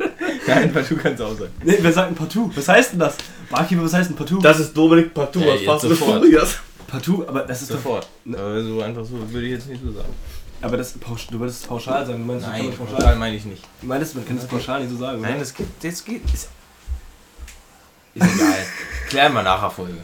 [0.48, 1.52] Nein, partout kannst du auch sagen.
[1.64, 2.52] Nee, wer sagt ein Partout?
[2.56, 3.16] Was heißt denn das?
[3.50, 4.40] Barkeeper, was heißt ein Partout?
[4.42, 6.20] Das ist Dominik Partout Ey, aus jetzt Fast and sofort.
[6.24, 6.56] Furious.
[6.96, 7.76] Partout, aber das ist doch.
[7.76, 8.08] Sofort.
[8.34, 10.08] Aber so einfach so würde ich jetzt nicht so sagen.
[10.62, 12.20] Aber das du würdest es pauschal sagen.
[12.20, 12.96] Du meinst, Nein, pauschal.
[12.96, 13.64] pauschal meine ich nicht.
[13.82, 15.20] Du meinst, man kann das pauschal nicht so sagen.
[15.22, 15.40] Nein, oder?
[15.42, 15.68] das geht.
[15.82, 16.24] Das geht.
[16.26, 16.48] Ist,
[18.16, 18.66] ist egal.
[19.10, 19.98] Klären wir nachher Folge.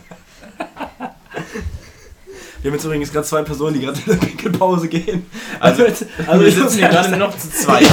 [2.62, 5.26] Wir haben jetzt übrigens gerade zwei Personen, die gerade in der Pinkelpause gehen.
[5.60, 7.88] Also, jetzt- also wir muss sitzen hier gerade noch zu zweit.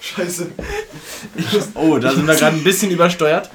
[0.00, 0.46] Scheiße.
[1.74, 3.50] Oh, da sind wir gerade ein bisschen übersteuert.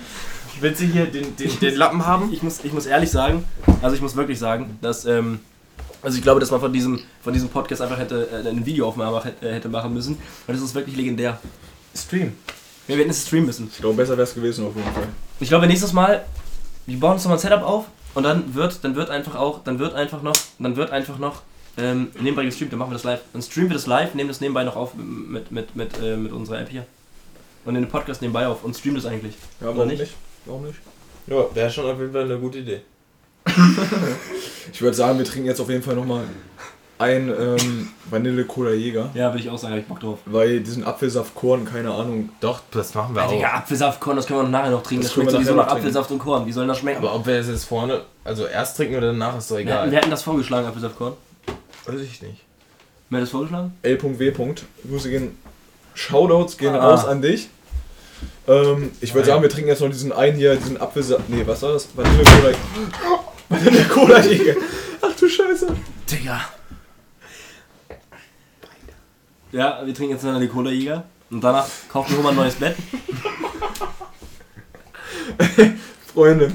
[0.60, 2.34] Willst du hier den, den, den Lappen haben?
[2.34, 3.46] Ich muss, ich muss ehrlich sagen,
[3.82, 5.40] also ich muss wirklich sagen, dass, ähm,
[6.02, 9.24] also ich glaube, dass man von diesem, von diesem Podcast einfach hätte äh, eine Videoaufnahme
[9.24, 10.16] hätte, hätte machen müssen.
[10.16, 11.40] Und das ist wirklich legendär.
[11.96, 12.34] Stream.
[12.88, 13.70] Wir hätten es streamen müssen.
[13.72, 15.08] Ich glaube, besser wäre es gewesen auf jeden Fall.
[15.40, 16.26] Ich glaube, nächstes Mal,
[16.86, 17.86] wir bauen uns nochmal ein Setup auf
[18.16, 21.44] und dann wird, dann wird einfach auch, dann wird einfach noch, dann wird einfach noch
[21.78, 23.22] ähm, nebenbei gestreamt, dann machen wir das live.
[23.34, 26.32] Dann streamen wir das live, nehmen das nebenbei noch auf mit, mit, mit, äh, mit
[26.32, 26.86] unserer App hier.
[27.66, 29.36] Und nehmen den Podcast nebenbei auf und streamen das eigentlich.
[29.60, 30.00] Ja, warum warum nicht?
[30.00, 30.14] nicht?
[30.48, 30.80] Warum nicht?
[31.28, 32.82] Ja, wäre schon auf jeden Fall eine gute Idee.
[34.74, 36.24] Ich würde sagen, wir trinken jetzt auf jeden Fall nochmal
[37.00, 39.10] ein ähm, Vanille Cola Jäger.
[39.14, 40.20] Ja, würde ich auch sagen, hab ich Bock drauf.
[40.26, 42.30] Weil diesen Apfelsaft-Korn, keine Ahnung.
[42.42, 43.32] Doch, das machen wir Ja, auch.
[43.32, 45.04] Digga, Apfelsaft, Korn, das können wir noch nachher noch trinken.
[45.04, 45.72] Das, Das können schmeckt wir sowieso nach.
[45.74, 46.46] Apfelsaft und Korn.
[46.46, 46.98] Wie soll das schmecken?
[47.00, 49.70] Aber ob wir es jetzt vorne, also erst trinken oder danach, ist doch wir, hätten,
[49.70, 49.92] egal.
[49.92, 51.14] wir hätten das vorgeschlagen, Apfelsaft, Korn.
[51.86, 52.42] Weiß ich nicht.
[53.10, 53.74] Wer hat das vorgeschlagen?
[53.84, 54.32] L.W.
[54.90, 55.38] Grüße gehen.
[55.94, 56.90] Shoutouts gehen Ah.
[56.92, 57.48] raus an dich.
[58.48, 61.30] Ähm, ich würde sagen, wir trinken jetzt noch diesen einen hier, diesen Apfelsaft.
[61.30, 61.88] Nee, was war das?
[61.96, 62.54] Vanille Cola.
[63.50, 64.56] Vanille Cola Jäger.
[65.02, 65.68] Ach du Scheiße.
[66.10, 66.42] Digga.
[69.52, 71.04] Ja, wir trinken jetzt noch eine Cola-Jäger.
[71.30, 72.76] Und danach kaufen wir mal ein neues Bett.
[76.14, 76.52] Freunde.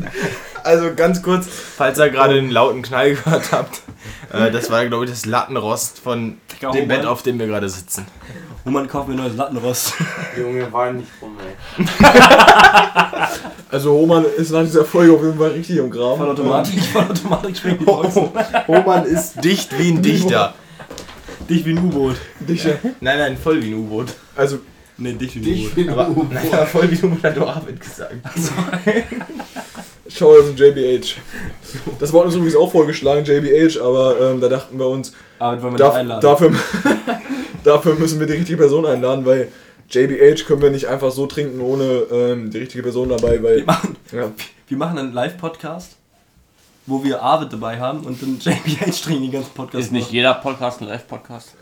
[0.64, 3.82] Also ganz kurz, falls ihr gerade den lauten Knall gehört habt,
[4.32, 7.68] äh, das war glaube ich das Lattenrost von Digga, dem Bett, auf dem wir gerade
[7.68, 8.06] sitzen.
[8.64, 9.94] Roman kauft mir ein neues Lattenrost.
[10.38, 11.84] Junge, war nicht rum, ey.
[13.70, 16.18] Also Roman ist nach dieser Folge auf jeden Fall richtig im Graben.
[16.18, 18.28] Voll Automatik, voll Automatik springen die Boxen.
[18.68, 20.52] Roman ist dicht wie ein Dichter.
[21.48, 22.16] Dich wie ein U-Boot.
[22.40, 22.78] Dichter.
[23.00, 24.08] Nein, nein, voll wie ein U-Boot.
[24.36, 24.58] Also,
[24.98, 25.98] Ne, dich wie ein U-Boot.
[25.98, 28.14] Aber nein, aber voll wie ein U-Boot hat David gesagt.
[30.08, 31.16] schau das in JBH.
[31.98, 35.62] Das war uns übrigens auch vorgeschlagen, JBH, aber ähm, da dachten wir uns, Aber wollen
[35.62, 36.20] wir nicht darf, einladen.
[36.20, 36.52] dafür,
[37.64, 39.48] dafür müssen wir die richtige Person einladen, weil
[39.90, 43.64] JBH können wir nicht einfach so trinken ohne ähm, die richtige Person dabei, weil wir,
[43.66, 44.30] machen, ja,
[44.68, 45.96] wir machen einen Live-Podcast,
[46.86, 49.84] wo wir Arvid dabei haben und dann JBH trinken den ganzen Podcast.
[49.84, 51.54] Ist nicht jeder Podcast ein Live-Podcast?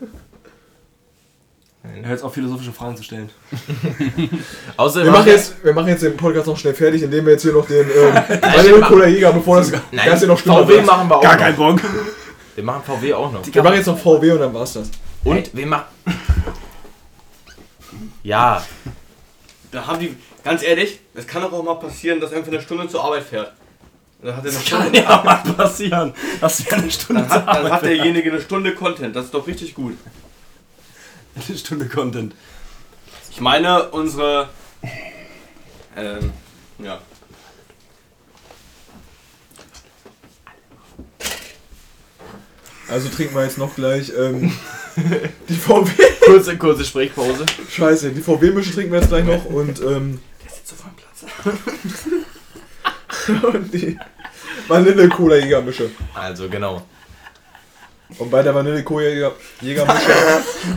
[1.82, 3.30] Er hört jetzt auf philosophische Fragen zu stellen.
[4.76, 7.42] Außerdem wir machen, jetzt, wir machen jetzt den Podcast noch schnell fertig, indem wir jetzt
[7.42, 10.86] hier noch den ähm, Cola Jäger, bevor das Ganze noch schlimmer VW wird.
[10.86, 11.40] machen wir auch Gar noch.
[11.40, 11.80] kein Bock.
[12.54, 13.54] Wir machen VW auch noch.
[13.54, 14.90] Wir machen jetzt noch VW und dann war's das.
[15.24, 15.86] Und wir machen...
[18.22, 18.62] Ja,
[19.70, 20.14] Da haben die,
[20.44, 23.24] ganz ehrlich, es kann doch auch mal passieren, dass er einfach eine Stunde zur Arbeit
[23.24, 23.52] fährt.
[24.22, 26.14] Dann hat er eine Das kann Stunde, ja mal passieren.
[26.40, 27.72] Das wäre eine Stunde dann hat, zur dann Arbeit.
[27.72, 29.16] hat derjenige eine Stunde Content.
[29.16, 29.96] Das ist doch richtig gut.
[31.34, 32.34] Eine Stunde Content.
[33.30, 34.50] Ich meine, unsere.
[35.96, 36.32] Ähm,
[36.78, 36.98] ja.
[42.90, 44.52] Also trinken wir jetzt noch gleich ähm,
[45.48, 45.90] die VW.
[46.24, 47.46] Kurze, kurze Sprechpause.
[47.70, 51.24] Scheiße, die VW-Mische trinken wir jetzt gleich noch und, ähm, Der sitzt auf meinem Platz.
[53.54, 53.98] und die
[54.68, 55.90] Vanille-Cola-Jägermische.
[56.14, 56.82] Also, genau.
[58.18, 60.10] Und bei der Vanille-Cola-Jägermische,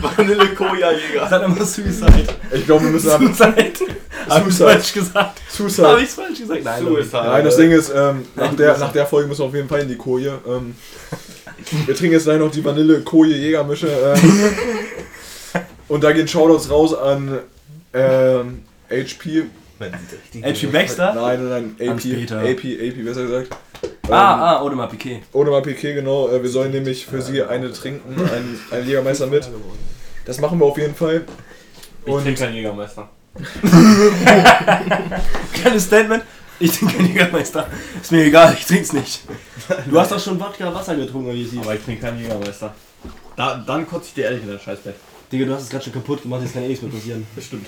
[0.00, 1.20] Vanille Koja Jäger.
[1.20, 2.26] Das hat immer Suicide.
[2.52, 3.20] ich glaube, wir müssen ab.
[3.20, 3.72] Suicide.
[4.28, 4.70] Hab Suicide.
[4.70, 5.16] falsch gesagt?
[5.16, 5.98] Hab Suicide.
[6.00, 6.64] ich's falsch gesagt?
[6.64, 6.84] Nein.
[6.84, 7.24] Suicide.
[7.24, 9.80] Nein, das Ding ist, ähm, nach, der, nach der Folge müssen wir auf jeden Fall
[9.80, 10.38] in die Koje.
[10.46, 10.76] Ähm,
[11.86, 13.88] wir trinken jetzt gleich noch die Vanille-Koje-Jägermische.
[13.88, 14.54] Ähm,
[15.88, 17.40] und da gehen Shoutouts raus an
[17.92, 19.44] ähm, HP.
[20.42, 21.14] HP Baxter?
[21.14, 22.04] Nein, nein, nein, AP.
[22.30, 23.48] AP, AP, besser gesagt.
[23.82, 25.22] Ähm, Ah, ah, Audemars Piquet.
[25.32, 26.28] Ohne mal Piquet, genau.
[26.28, 29.48] Äh, wir sollen nämlich für sie eine trinken, einen, einen Jägermeister mit.
[30.26, 31.24] Das machen wir auf jeden Fall.
[32.04, 33.08] Und keinen Jägermeister.
[35.54, 36.22] Kleines Statement.
[36.60, 37.66] Ich trinke keinen Jägermeister.
[38.00, 39.22] Ist mir egal, ich trink's nicht.
[39.90, 41.58] Du hast doch schon Wodka Wasser getrunken, wie sie.
[41.58, 42.74] Aber ich trinke keinen Jägermeister.
[43.36, 44.94] Da, dann kotze ich dir ehrlich in das Scheißbett.
[45.32, 47.26] Digga, du hast es gerade schon kaputt gemacht, jetzt kann eh nichts mehr passieren.
[47.34, 47.66] Bestimmt.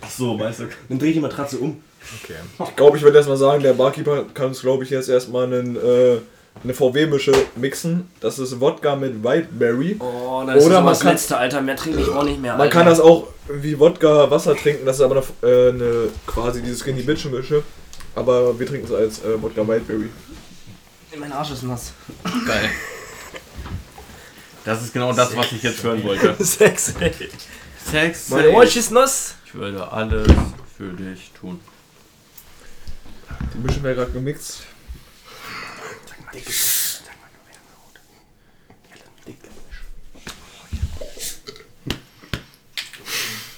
[0.00, 0.64] Ach so, meinst du?
[0.88, 1.80] Dann dreh die Matratze um.
[2.22, 2.34] Okay.
[2.68, 5.76] ich glaube, ich würde erstmal sagen, der Barkeeper kann uns, glaube ich, jetzt erstmal einen,
[5.76, 6.18] äh,
[6.62, 8.08] eine VW-Mische mixen.
[8.20, 9.96] Das ist Wodka mit Whiteberry.
[10.00, 11.60] Oh, das ist Oder man das kann- letzte, Alter.
[11.62, 14.96] Mehr trinke ich auch nicht mehr, Man kann das auch wie Wodka Wasser trinken, das
[14.96, 17.62] ist aber eine, äh, eine quasi diese Skinny Bitch Mische.
[18.18, 20.10] Aber wir trinken es als äh, Wodka Whiteberry.
[21.16, 21.92] Mein Arsch ist nass.
[22.44, 22.68] Geil.
[24.64, 26.34] Das ist genau das, was ich jetzt hören wollte.
[26.44, 27.12] Sex, ey.
[27.84, 28.28] Sex.
[28.30, 29.36] Mein Arsch ist nass.
[29.46, 30.26] Ich würde alles
[30.76, 31.60] für dich tun.
[33.54, 34.62] Die Mische wäre gerade gemixt.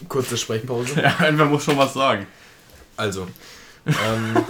[0.07, 0.95] Kurze Sprechpause.
[1.03, 2.27] Ja, irgendwer muss schon was sagen.
[2.99, 3.27] Also.
[3.91, 4.45] Ähm,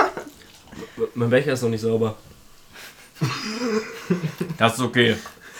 [1.14, 2.16] Mein Becher ist noch nicht sauber.
[4.59, 5.16] Das ist okay.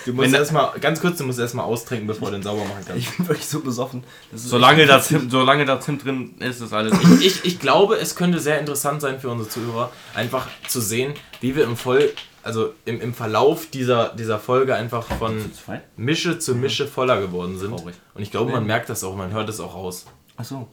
[0.07, 3.03] du musst erstmal, ganz kurz, du musst erstmal austrinken, bevor du den sauber machen kannst.
[3.03, 4.05] Ich bin wirklich so besoffen.
[4.33, 6.95] Das Solange echt da Zimt, solange da Zimt drin ist, ist alles.
[7.21, 11.15] Ich, ich, ich glaube, es könnte sehr interessant sein für unsere Zuhörer, einfach zu sehen,
[11.41, 12.11] wie wir im Voll,
[12.43, 15.51] also im, im Verlauf dieser, dieser Folge einfach von?
[15.97, 17.73] Mische zu Mische voller geworden sind.
[17.73, 20.07] Und ich glaube, man merkt das auch, man hört es auch raus.
[20.37, 20.61] Achso.
[20.61, 20.67] Nee,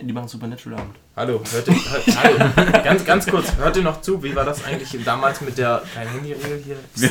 [0.00, 0.94] die machen Supernatural Abend.
[1.16, 2.06] Hallo, hört ihr, hört,
[2.56, 4.22] hallo, ganz, ganz kurz, hört ihr noch zu?
[4.22, 6.76] Wie war das eigentlich damals mit der kein Handy-Regel hier?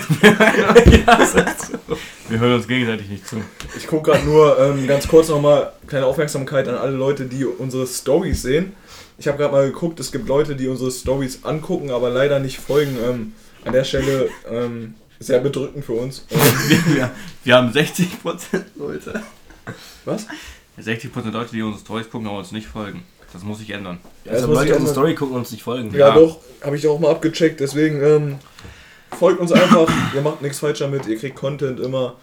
[2.29, 3.37] Wir hören uns gegenseitig nicht zu.
[3.77, 7.85] Ich gucke gerade nur ähm, ganz kurz nochmal kleine Aufmerksamkeit an alle Leute, die unsere
[7.85, 8.73] Stories sehen.
[9.17, 12.59] Ich habe gerade mal geguckt, es gibt Leute, die unsere Stories angucken, aber leider nicht
[12.59, 12.97] folgen.
[13.03, 16.25] Ähm, an der Stelle ähm, sehr bedrückend für uns.
[16.31, 17.11] Ähm, Wir, wir,
[17.43, 18.07] wir haben 60%
[18.75, 19.21] Leute.
[20.05, 20.25] was?
[20.79, 23.03] 60% Leute, die unsere Stories gucken, aber uns nicht folgen.
[23.33, 23.99] Das muss sich ändern.
[24.25, 24.91] Ja, Also Leute unsere.
[24.91, 25.91] Story gucken und uns nicht folgen.
[25.93, 26.15] Ja, Ja.
[26.15, 27.59] doch, habe ich auch mal abgecheckt.
[27.59, 28.39] Deswegen ähm,
[29.17, 29.87] folgt uns einfach.
[30.13, 31.05] ihr macht nichts falsch damit.
[31.07, 32.15] Ihr kriegt Content immer.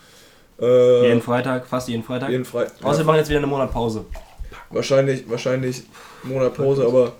[0.60, 2.30] Äh, Jeden Freitag, fast jeden Freitag.
[2.30, 4.04] jeden Fre Außer wir machen jetzt wieder eine Monat Pause.
[4.70, 5.84] Wahrscheinlich, wahrscheinlich
[6.24, 7.12] einen Monat Pause, aber.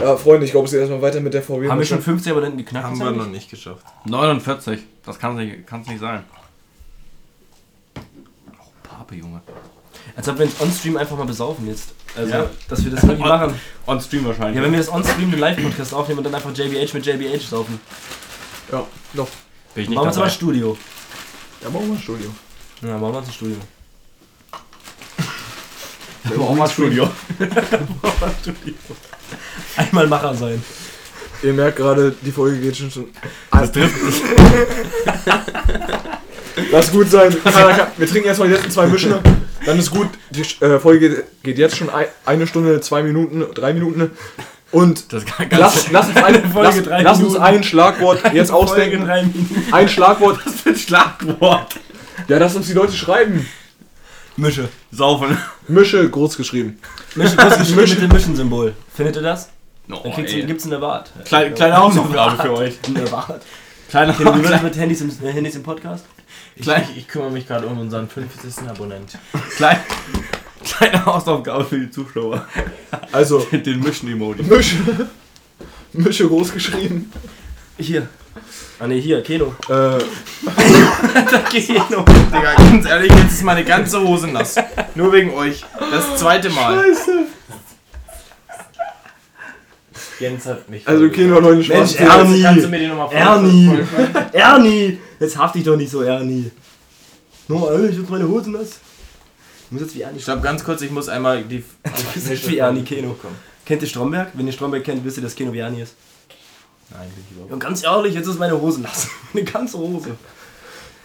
[0.00, 1.68] Ja, Freunde, ich glaube, es geht erstmal weiter mit der VW.
[1.68, 2.86] Haben wir schon 50 Abonnenten geknackt?
[2.86, 3.84] Haben wir noch nicht geschafft.
[4.06, 4.80] 49.
[5.04, 6.24] Das kann nicht, kann's nicht sein.
[7.96, 8.00] Oh,
[8.82, 9.40] Pape, Junge.
[10.16, 11.88] Als ob wir uns on-stream einfach mal besaufen jetzt.
[12.16, 12.46] Also, Ja.
[12.68, 13.54] dass wir das wirklich machen.
[13.86, 14.56] On Stream wahrscheinlich.
[14.56, 17.80] Ja, wenn wir das on-stream den Live-Podcast aufnehmen und dann einfach JBH mit JBH saufen.
[18.70, 19.28] Ja, doch.
[19.74, 20.30] Bin ich Machen nicht wir uns aber dabei.
[20.30, 20.78] Studio.
[21.62, 22.30] Ja, machen wir ein Studio.
[22.82, 23.56] Ja, machen wir uns ein Studio.
[26.26, 27.10] Wir brauchen mal ein Studio.
[29.76, 30.64] Einmal Macher sein.
[31.42, 33.08] Ihr merkt gerade, die Folge geht schon schon.
[33.50, 33.94] Das trifft
[36.72, 37.30] Lass gut sein.
[37.98, 39.16] Wir trinken erstmal die letzten zwei Mischen.
[39.66, 40.08] Dann ist gut.
[40.30, 44.10] Die äh, Folge geht, jetzt schon ein, eine Stunde, zwei Minuten, drei Minuten.
[44.70, 45.06] Und
[45.50, 49.08] lass, lass, uns, ein, Folge lass, drei lass uns ein Schlagwort jetzt ausdenken.
[49.70, 50.40] Ein Schlagwort.
[50.40, 51.76] für ein Schlagwort.
[52.28, 53.46] Ja, lass uns die Leute schreiben.
[54.36, 54.68] Mische.
[54.90, 55.38] Saufen.
[55.68, 56.78] Mische groß geschrieben.
[57.14, 58.74] Mische, groß geschrieben mit dem Mischen-Symbol.
[58.92, 59.50] Findet ihr das?
[59.90, 61.12] Oh, Dann gibt's einen Award.
[61.24, 62.78] Kleine, kleine Hausaufgabe für euch.
[62.86, 63.42] Ein Award.
[63.90, 66.04] Kleine, kleine, mit Handys im, Handys im Podcast?
[66.56, 68.68] Ich, ich, ich kümmere mich gerade um unseren 50.
[68.68, 69.18] Abonnent.
[69.56, 69.80] kleine,
[70.64, 72.46] kleine Hausaufgabe für die Zuschauer.
[73.12, 74.42] Also, Mit den Mischen-Emoji.
[74.44, 74.76] Mische.
[75.92, 77.12] Mische groß geschrieben.
[77.78, 78.08] Hier.
[78.78, 79.54] Ah ne, hier, Keno.
[79.68, 79.98] Äh,
[81.50, 82.04] Keno.
[82.32, 84.56] Digga, ganz ehrlich, jetzt ist meine ganze Hose nass.
[84.94, 85.64] Nur wegen euch.
[85.78, 86.84] Das zweite Mal.
[90.20, 90.86] Jens hat mich.
[90.86, 92.42] also, Kino hat heute einen Mensch, schwarzen Ernie.
[92.42, 93.78] Kannst du mir die nochmal Ernie.
[94.32, 94.98] Ernie!
[95.18, 96.50] Jetzt haft dich doch nicht so, Ernie.
[97.48, 98.78] No, Alter, ich hab meine Hose nass.
[99.66, 101.64] Ich muss jetzt wie Ernie Ich glaube, ganz kurz, ich muss einmal die.
[101.84, 101.90] Du
[102.30, 103.16] bist wie Ernie Keno.
[103.64, 104.30] Kennt ihr Stromberg?
[104.34, 105.94] Wenn ihr Stromberg kennt, wisst ihr, dass Keno wie Ernie ist.
[106.90, 109.08] Nein, bin ich überhaupt Und ganz ehrlich, jetzt ist meine Hose nass.
[109.32, 110.16] Eine ganze Hose.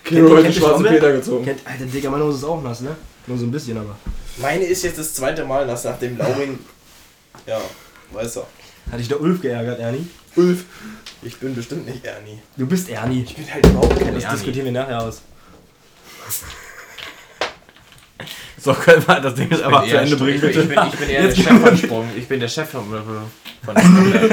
[0.04, 0.94] Kino ihr- hat die ihr schwarze Stromberg?
[0.94, 1.46] Peter gezogen.
[1.46, 2.96] Kennt, Alter, Digga, meine Hose ist auch nass, ne?
[3.28, 3.96] Nur so ein bisschen, aber.
[4.38, 6.60] Meine ist jetzt das zweite Mal, dass nach dem Lauring.
[7.48, 7.60] Ja,
[8.12, 8.48] weiß er.
[8.92, 10.08] Hat dich der Ulf geärgert, Ernie?
[10.36, 10.66] Ulf.
[11.22, 12.40] Ich bin bestimmt nicht Ernie.
[12.58, 13.24] Du bist Ernie.
[13.24, 14.36] Ich bin halt überhaupt kein Das Ernie.
[14.36, 15.22] diskutieren wir nachher aus.
[18.58, 20.62] So, können wir das Ding jetzt einfach zu Ende bringen, ich bin, bitte.
[20.62, 22.10] ich bin, ich bin eher der Chef von Sprung.
[22.18, 22.84] Ich bin der Chef von,
[23.64, 24.30] von Sprung.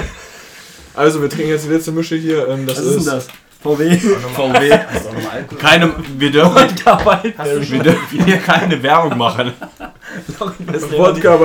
[0.95, 2.49] Also, wir trinken jetzt die letzte Mische hier.
[2.49, 3.29] Ähm, das Was ist denn das?
[3.63, 3.97] VW.
[3.99, 4.79] VW.
[5.59, 9.53] Keine, wir dürfen, du wir dürfen hier keine Werbung machen.
[10.39, 11.39] Wodka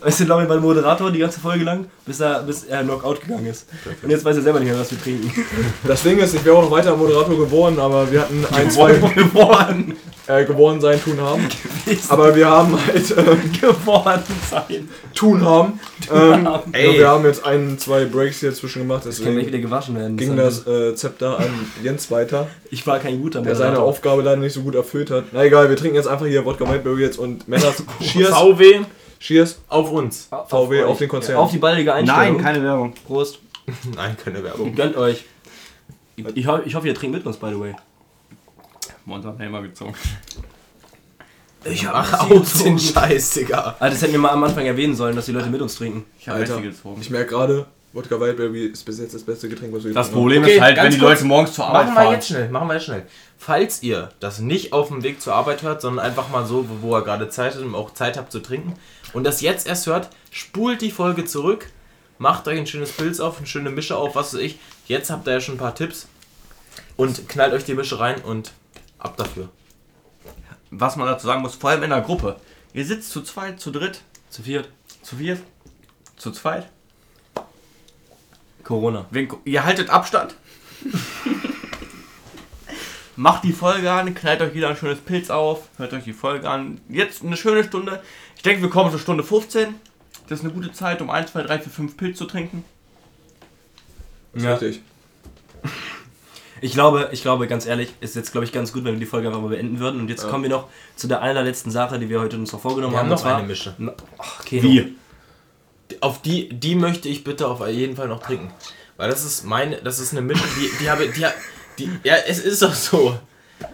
[0.00, 3.46] Weißt du, Laurin war Moderator die ganze Folge lang, bis er, bis er Knockout gegangen
[3.46, 3.66] ist.
[4.02, 5.30] Und jetzt weiß er selber nicht mehr, was wir trinken.
[5.86, 8.92] Das Ding ist, ich wäre auch noch weiter Moderator geworden, aber wir hatten ein, zwei
[8.94, 9.96] geworden.
[10.30, 11.48] äh, geworden sein, tun haben.
[12.08, 14.88] Aber wir haben halt ähm, geworden sein.
[15.14, 15.80] tun haben.
[16.12, 16.92] Ähm, Ey.
[16.92, 19.96] ja, wir haben jetzt ein, zwei Breaks hier zwischen gemacht, Das kann deswegen wieder gewaschen
[19.96, 20.16] werden.
[20.16, 21.50] ging das äh, Zepter an
[21.82, 23.88] Jens weiter, Ich war kein guter der seine Moderator.
[23.88, 25.24] Aufgabe leider nicht so gut erfüllt hat.
[25.32, 27.82] Na egal, wir trinken jetzt einfach hier Wodka Wildberry jetzt und Männers.
[28.00, 28.30] Cheers.
[28.30, 28.80] VW
[29.20, 29.60] Cheers.
[29.68, 30.28] auf uns.
[30.48, 31.36] VW auf den Konzern.
[31.36, 32.36] Auf die baldige Einstellung.
[32.36, 32.94] Nein, keine Werbung.
[33.06, 33.38] Prost.
[33.94, 34.74] Nein, keine Werbung.
[34.74, 35.24] Gönnt euch.
[36.34, 37.74] Ich, ho- ich hoffe, ihr trinkt mit uns, by the way.
[39.04, 39.94] Monster Helmer gezogen.
[41.64, 42.78] Ich hab mach aus den.
[42.78, 43.76] Scheiß, Digga.
[43.78, 46.04] Alter, das hätten wir mal am Anfang erwähnen sollen, dass die Leute mit uns trinken.
[46.18, 46.60] Ich habe Alter.
[46.60, 46.98] Gezogen.
[47.00, 50.10] Ich merke gerade, Wodka Wildberry ist bis jetzt das beste Getränk, was wir Das.
[50.10, 51.10] Problem Okay, ist halt, wenn die kurz.
[51.10, 52.12] Leute morgens zur Arbeit Machen wir fahren.
[52.14, 53.02] jetzt schnell, machen wir jetzt schnell.
[53.36, 56.88] Falls ihr das nicht auf dem Weg zur Arbeit hört, sondern einfach mal so, wo,
[56.88, 58.74] wo ihr gerade Zeit habt und auch Zeit habt zu trinken
[59.12, 61.70] und das jetzt erst hört, spult die Folge zurück,
[62.18, 64.58] macht euch ein schönes Pilz auf, eine schöne Mische auf, was weiß ich.
[64.86, 66.06] Jetzt habt ihr ja schon ein paar Tipps
[66.96, 68.52] und knallt euch die Mische rein und
[68.98, 69.48] ab dafür.
[70.70, 72.36] Was man dazu sagen muss, vor allem in der Gruppe.
[72.72, 74.68] Ihr sitzt zu zweit, zu dritt, Zu viert.
[75.02, 75.40] zu viert,
[76.16, 76.68] zu zweit.
[78.62, 79.06] Corona.
[79.44, 80.36] Ihr haltet Abstand.
[83.16, 86.48] Macht die Folge an, knallt euch wieder ein schönes Pilz auf, hört euch die Folge
[86.48, 86.80] an.
[86.88, 88.02] Jetzt eine schöne Stunde.
[88.40, 89.74] Ich denke, wir kommen zur Stunde 15.
[90.26, 92.64] Das ist eine gute Zeit, um 1, 2, 3, 4, 5 Pilz zu trinken.
[94.32, 94.54] Das Ja.
[94.54, 94.80] richtig.
[96.62, 99.06] Ich glaube, ich glaube, ganz ehrlich, ist jetzt, glaube ich, ganz gut, wenn wir die
[99.06, 100.00] Folge einfach mal beenden würden.
[100.00, 100.28] Und jetzt Ja.
[100.30, 103.04] kommen wir noch zu der allerletzten Sache, die wir heute uns noch vorgenommen Wir haben
[103.04, 103.10] haben.
[103.10, 103.74] noch und zwar- eine Mische.
[103.78, 104.62] Na, Ach, okay.
[104.62, 104.96] Wie?
[106.00, 108.52] Auf die, die möchte ich bitte auf jeden Fall noch trinken.
[108.96, 111.24] Weil das ist meine, das ist eine Mische, die, die habe, die,
[111.78, 113.18] die, ja, es ist doch so.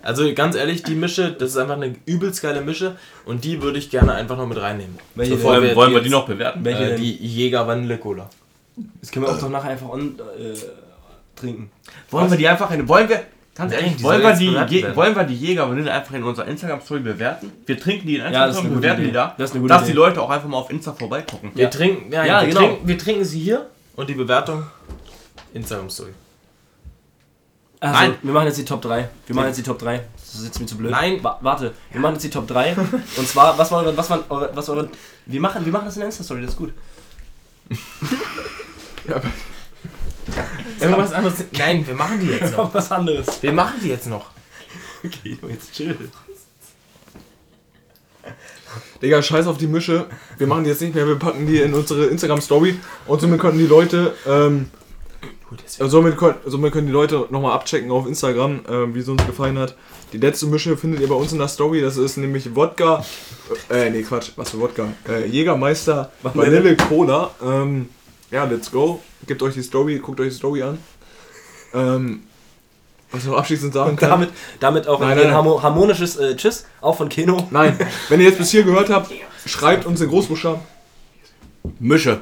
[0.02, 3.78] Also ganz ehrlich, die Mische, das ist einfach eine übelst geile Mische und die würde
[3.78, 4.98] ich gerne einfach noch mit reinnehmen.
[5.14, 5.64] Welche Bevor denn?
[5.64, 6.64] wir Wollen wir die noch bewerten?
[6.64, 8.28] Welche Äh, die Jäger Vanille Cola.
[9.00, 10.54] Das können wir auch doch nachher einfach on, äh,
[11.34, 11.70] trinken.
[12.10, 12.86] Wollen wir die einfach in.
[12.88, 13.22] Wollen wir.
[13.54, 14.34] Ganz Nein, ehrlich, die wollen wir
[14.66, 17.50] die, Je- wollen wir die Jäger Vanille einfach in unserer Instagram-Story bewerten?
[17.64, 19.08] Wir trinken die in Ja, das ist eine Instagram, gute bewerten Idee.
[19.08, 19.34] die da.
[19.38, 19.92] Das ist eine gute dass Idee.
[19.92, 21.52] die Leute auch einfach mal auf Insta vorbeigucken.
[21.54, 21.70] Wir, Ja.
[21.70, 22.60] trinken, ja, Ja, wir, genau.
[22.60, 23.66] trinken, wir trinken sie hier
[23.96, 24.64] und die Bewertung
[25.54, 26.10] Instagram Story.
[27.80, 28.14] Also, Nein.
[28.22, 29.08] wir machen jetzt die Top 3.
[29.26, 30.02] Wir machen jetzt die Top 3.
[30.16, 30.90] Das ist jetzt mir zu blöd.
[30.90, 31.22] Nein.
[31.22, 32.74] Wa warte, wir machen jetzt die Top 3.
[33.16, 34.88] Und zwar, was war eure, was waren eure, was eure,
[35.26, 36.72] wir machen, wir machen das in der Insta-Story, das ist gut.
[40.80, 41.44] Irgendwas anderes?
[41.56, 42.72] Nein, wir machen die jetzt noch.
[42.72, 43.42] was anderes.
[43.42, 44.30] Wir machen die jetzt noch.
[45.04, 45.96] Okay, jetzt chill.
[49.00, 50.06] Digga, scheiß auf die Mische.
[50.38, 53.58] Wir machen die jetzt nicht mehr, wir packen die in unsere Instagram-Story und somit können
[53.58, 54.70] die Leute, ähm,
[55.78, 59.24] äh, somit, kon- somit können die Leute nochmal abchecken auf Instagram, ähm, wie es uns
[59.26, 59.76] gefallen hat.
[60.12, 63.04] Die letzte Mische findet ihr bei uns in der Story, das ist nämlich Wodka,
[63.70, 64.88] äh, nee, Quatsch, was für Wodka?
[65.08, 67.30] Äh, Jägermeister Vanille Cola.
[67.42, 67.88] Ähm,
[68.30, 69.00] ja, let's go.
[69.26, 70.78] Gebt euch die Story, guckt euch die Story an.
[71.74, 72.22] Ähm,
[73.12, 74.10] was ich noch abschließend sagen Und kann.
[74.10, 74.30] damit,
[74.60, 75.34] damit auch Nein, ein nein, nein.
[75.36, 77.46] harmo- harmonisches äh, Tschüss, auch von Keno.
[77.50, 77.78] Nein,
[78.08, 79.12] wenn ihr jetzt bis hier gehört habt,
[79.44, 80.60] schreibt uns in Großbuchstaben.
[81.78, 82.20] Mische.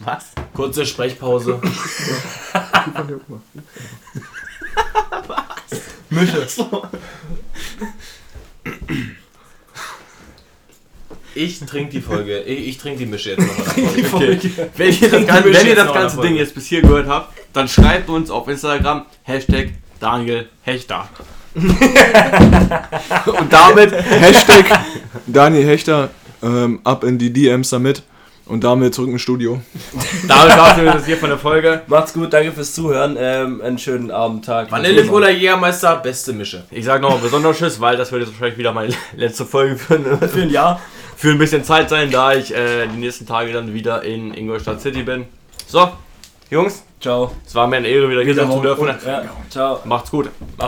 [0.00, 0.32] Was?
[0.54, 1.60] Kurze Sprechpause.
[6.10, 6.46] Mische.
[11.34, 12.40] Ich trinke die Folge.
[12.40, 13.76] Ich, ich trinke die Mische jetzt noch.
[13.76, 14.48] in der Die Folge.
[14.48, 14.70] Folge.
[14.76, 17.06] Wenn ihr das, Trinken Gan- wir wenn ihr das ganze Ding jetzt bis hier gehört
[17.08, 19.68] habt, dann schreibt uns auf Instagram Hashtag
[20.00, 21.08] Daniel Hechter.
[21.54, 24.66] Und damit Hashtag
[25.26, 26.10] Daniel Hechter
[26.42, 28.02] ähm, ab in die DMs damit.
[28.50, 29.60] Und damit zurück ins Studio.
[30.28, 31.82] Damit war's das hier von der Folge.
[31.86, 33.16] Macht's gut, danke fürs Zuhören.
[33.18, 34.70] Ähm, einen schönen Abend, Tag.
[34.72, 36.64] Vanille Cola Jägermeister, beste Mische.
[36.70, 39.94] Ich sage nochmal besonders Tschüss, weil das wird jetzt wahrscheinlich wieder meine letzte Folge für,
[39.94, 40.80] ein- Für ein Jahr.
[41.16, 44.80] für ein bisschen Zeit sein, da ich äh, die nächsten Tage dann wieder in Ingolstadt
[44.80, 45.26] City bin.
[45.68, 45.88] So,
[46.50, 47.30] Jungs, Ciao.
[47.46, 48.88] es war mir eine Ehre, wieder hier sein zu dürfen.
[49.06, 49.78] Ja, ciao.
[49.84, 50.28] Macht's gut.